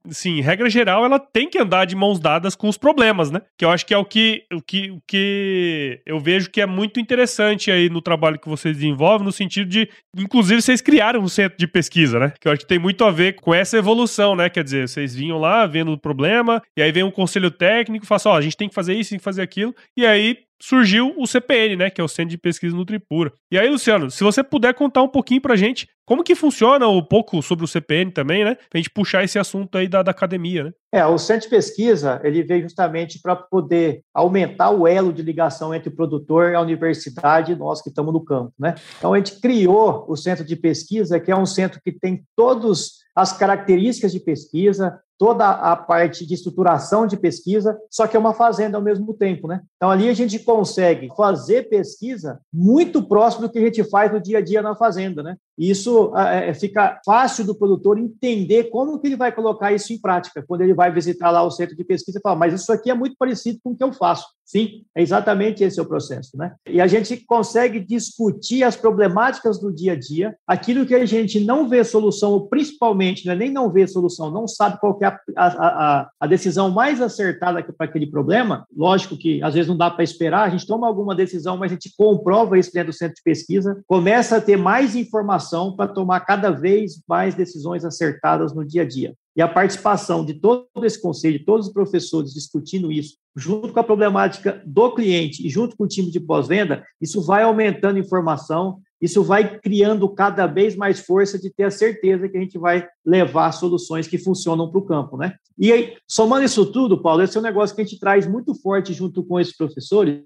sim, 0.08 0.40
regra 0.40 0.70
geral, 0.70 1.04
ela 1.04 1.18
tem 1.18 1.50
que 1.50 1.58
andar 1.58 1.84
de 1.84 1.94
mãos 1.94 2.18
dadas 2.18 2.56
com 2.56 2.68
os 2.68 2.78
problemas, 2.78 3.30
né? 3.30 3.42
Que 3.58 3.64
eu 3.64 3.70
acho 3.70 3.84
que 3.84 3.92
é 3.92 3.98
o 3.98 4.04
que, 4.04 4.44
o 4.52 4.62
que, 4.62 4.90
o 4.90 5.02
que 5.06 6.00
eu 6.06 6.18
vejo 6.18 6.50
que 6.50 6.60
é 6.62 6.66
muito 6.66 6.98
interessante 6.98 7.70
aí 7.70 7.90
no 7.90 8.00
trabalho 8.00 8.38
que 8.38 8.48
vocês 8.48 8.76
desenvolvem, 8.76 9.26
no 9.26 9.32
sentido 9.32 9.68
de, 9.68 9.88
inclusive, 10.16 10.62
vocês 10.62 10.80
criaram 10.80 11.20
um 11.20 11.28
centro 11.28 11.58
de 11.58 11.66
pesquisa, 11.66 12.18
né? 12.18 12.32
Que 12.40 12.48
eu 12.48 12.52
acho 12.52 12.62
que 12.62 12.68
tem 12.68 12.78
muito 12.78 13.04
a 13.04 13.10
ver 13.10 13.34
com 13.34 13.52
essa 13.52 13.76
evolução, 13.76 14.34
né? 14.34 14.48
Quer 14.48 14.64
dizer, 14.64 14.88
vocês 14.88 15.14
vinham 15.14 15.38
lá 15.38 15.66
vendo 15.66 15.92
o 15.92 15.98
problema, 15.98 16.62
e 16.76 16.82
aí 16.82 16.90
vem 16.90 17.02
um 17.02 17.10
conselho 17.10 17.50
técnico, 17.50 18.06
fala 18.06 18.16
assim, 18.16 18.28
ó, 18.28 18.32
oh, 18.32 18.36
a 18.36 18.40
gente 18.40 18.56
tem 18.56 18.68
que 18.68 18.74
fazer 18.74 18.94
isso, 18.94 19.10
tem 19.10 19.18
que 19.18 19.24
fazer 19.24 19.42
aquilo, 19.42 19.74
e 19.96 20.06
aí 20.06 20.38
surgiu 20.60 21.14
o 21.16 21.26
CPN, 21.26 21.76
né, 21.76 21.90
que 21.90 22.00
é 22.00 22.04
o 22.04 22.08
Centro 22.08 22.30
de 22.30 22.38
Pesquisa 22.38 22.76
Nutripura. 22.76 23.32
E 23.50 23.58
aí, 23.58 23.68
Luciano, 23.68 24.10
se 24.10 24.22
você 24.22 24.42
puder 24.42 24.74
contar 24.74 25.02
um 25.02 25.08
pouquinho 25.08 25.40
pra 25.40 25.56
gente 25.56 25.88
como 26.04 26.24
que 26.24 26.34
funciona 26.34 26.88
um 26.88 27.04
pouco 27.04 27.40
sobre 27.40 27.64
o 27.64 27.68
CPN 27.68 28.10
também, 28.10 28.44
né, 28.44 28.56
pra 28.68 28.78
gente 28.78 28.90
puxar 28.90 29.22
esse 29.22 29.38
assunto 29.38 29.78
aí 29.78 29.86
da, 29.86 30.02
da 30.02 30.10
academia, 30.10 30.64
né? 30.64 30.72
É, 30.92 31.06
o 31.06 31.16
Centro 31.16 31.42
de 31.42 31.50
Pesquisa, 31.50 32.20
ele 32.24 32.42
veio 32.42 32.62
justamente 32.62 33.20
para 33.22 33.36
poder 33.36 34.02
aumentar 34.12 34.70
o 34.70 34.88
elo 34.88 35.12
de 35.12 35.22
ligação 35.22 35.72
entre 35.72 35.88
o 35.88 35.94
produtor, 35.94 36.56
a 36.56 36.60
universidade 36.60 37.52
e 37.52 37.56
nós 37.56 37.80
que 37.80 37.90
estamos 37.90 38.12
no 38.12 38.24
campo, 38.24 38.52
né? 38.58 38.74
Então, 38.98 39.14
a 39.14 39.18
gente 39.18 39.40
criou 39.40 40.04
o 40.08 40.16
Centro 40.16 40.44
de 40.44 40.56
Pesquisa, 40.56 41.20
que 41.20 41.30
é 41.30 41.36
um 41.36 41.46
centro 41.46 41.80
que 41.80 41.92
tem 41.92 42.24
todas 42.34 42.98
as 43.14 43.32
características 43.32 44.10
de 44.10 44.18
pesquisa, 44.18 44.98
toda 45.20 45.50
a 45.50 45.76
parte 45.76 46.24
de 46.24 46.32
estruturação 46.32 47.06
de 47.06 47.14
pesquisa, 47.14 47.78
só 47.90 48.06
que 48.06 48.16
é 48.16 48.18
uma 48.18 48.32
fazenda 48.32 48.78
ao 48.78 48.82
mesmo 48.82 49.12
tempo, 49.12 49.46
né? 49.46 49.60
Então 49.76 49.90
ali 49.90 50.08
a 50.08 50.14
gente 50.14 50.38
consegue 50.38 51.10
fazer 51.14 51.68
pesquisa 51.68 52.40
muito 52.50 53.02
próximo 53.02 53.46
do 53.46 53.52
que 53.52 53.58
a 53.58 53.62
gente 53.66 53.84
faz 53.84 54.10
no 54.10 54.18
dia 54.18 54.38
a 54.38 54.40
dia 54.40 54.62
na 54.62 54.74
fazenda, 54.74 55.22
né? 55.22 55.36
Isso 55.68 56.16
é, 56.16 56.48
é, 56.48 56.54
fica 56.54 56.98
fácil 57.04 57.44
do 57.44 57.54
produtor 57.54 57.98
entender 57.98 58.64
como 58.64 58.98
que 58.98 59.08
ele 59.08 59.16
vai 59.16 59.30
colocar 59.30 59.72
isso 59.72 59.92
em 59.92 60.00
prática. 60.00 60.42
Quando 60.46 60.62
ele 60.62 60.72
vai 60.72 60.90
visitar 60.90 61.30
lá 61.30 61.42
o 61.42 61.50
centro 61.50 61.76
de 61.76 61.84
pesquisa 61.84 62.18
e 62.18 62.22
fala, 62.22 62.36
mas 62.36 62.54
isso 62.54 62.72
aqui 62.72 62.90
é 62.90 62.94
muito 62.94 63.16
parecido 63.18 63.58
com 63.62 63.72
o 63.72 63.76
que 63.76 63.84
eu 63.84 63.92
faço. 63.92 64.26
Sim, 64.44 64.82
é 64.96 65.02
exatamente 65.02 65.62
esse 65.62 65.78
é 65.78 65.82
o 65.82 65.86
processo, 65.86 66.36
né? 66.36 66.54
E 66.68 66.80
a 66.80 66.86
gente 66.88 67.16
consegue 67.18 67.78
discutir 67.78 68.64
as 68.64 68.74
problemáticas 68.74 69.60
do 69.60 69.72
dia 69.72 69.92
a 69.92 69.96
dia, 69.96 70.34
aquilo 70.44 70.84
que 70.84 70.94
a 70.94 71.06
gente 71.06 71.38
não 71.38 71.68
vê 71.68 71.84
solução, 71.84 72.32
ou 72.32 72.48
principalmente, 72.48 73.26
não 73.26 73.32
é 73.32 73.36
nem 73.36 73.50
não 73.50 73.70
vê 73.70 73.86
solução, 73.86 74.28
não 74.28 74.48
sabe 74.48 74.80
qual 74.80 74.98
é 75.02 75.06
a, 75.06 75.20
a, 75.36 76.10
a 76.18 76.26
decisão 76.26 76.68
mais 76.68 77.00
acertada 77.00 77.62
para 77.62 77.86
aquele 77.86 78.08
problema. 78.08 78.66
Lógico 78.76 79.16
que 79.16 79.40
às 79.40 79.54
vezes 79.54 79.68
não 79.68 79.76
dá 79.76 79.88
para 79.88 80.02
esperar, 80.02 80.42
a 80.42 80.50
gente 80.50 80.66
toma 80.66 80.88
alguma 80.88 81.14
decisão, 81.14 81.56
mas 81.56 81.70
a 81.70 81.74
gente 81.74 81.94
comprova 81.96 82.58
isso 82.58 82.72
dentro 82.72 82.90
do 82.90 82.96
centro 82.96 83.14
de 83.14 83.22
pesquisa, 83.22 83.80
começa 83.86 84.38
a 84.38 84.40
ter 84.40 84.56
mais 84.56 84.96
informação 84.96 85.49
para 85.76 85.92
tomar 85.92 86.20
cada 86.20 86.50
vez 86.50 87.02
mais 87.08 87.34
decisões 87.34 87.84
acertadas 87.84 88.54
no 88.54 88.64
dia 88.64 88.82
a 88.82 88.88
dia. 88.88 89.14
E 89.36 89.42
a 89.42 89.48
participação 89.48 90.24
de 90.24 90.34
todo 90.34 90.66
esse 90.82 91.00
conselho, 91.00 91.38
de 91.38 91.44
todos 91.44 91.68
os 91.68 91.72
professores 91.72 92.32
discutindo 92.32 92.90
isso, 92.90 93.16
junto 93.36 93.72
com 93.72 93.80
a 93.80 93.84
problemática 93.84 94.62
do 94.66 94.92
cliente 94.94 95.46
e 95.46 95.50
junto 95.50 95.76
com 95.76 95.84
o 95.84 95.88
time 95.88 96.10
de 96.10 96.20
pós-venda, 96.20 96.84
isso 97.00 97.22
vai 97.22 97.42
aumentando 97.42 97.98
informação, 97.98 98.80
isso 99.00 99.22
vai 99.22 99.58
criando 99.60 100.08
cada 100.08 100.46
vez 100.46 100.76
mais 100.76 101.00
força 101.00 101.38
de 101.38 101.50
ter 101.50 101.64
a 101.64 101.70
certeza 101.70 102.28
que 102.28 102.36
a 102.36 102.40
gente 102.40 102.58
vai 102.58 102.86
levar 103.04 103.52
soluções 103.52 104.06
que 104.06 104.18
funcionam 104.18 104.70
para 104.70 104.78
o 104.78 104.84
campo, 104.84 105.16
né? 105.16 105.34
E 105.58 105.72
aí, 105.72 105.96
somando 106.06 106.44
isso 106.44 106.66
tudo, 106.66 107.00
Paulo, 107.00 107.22
esse 107.22 107.36
é 107.36 107.40
um 107.40 107.42
negócio 107.42 107.74
que 107.74 107.80
a 107.80 107.84
gente 107.84 107.98
traz 107.98 108.26
muito 108.26 108.54
forte 108.54 108.92
junto 108.92 109.24
com 109.24 109.40
esses 109.40 109.56
professores, 109.56 110.24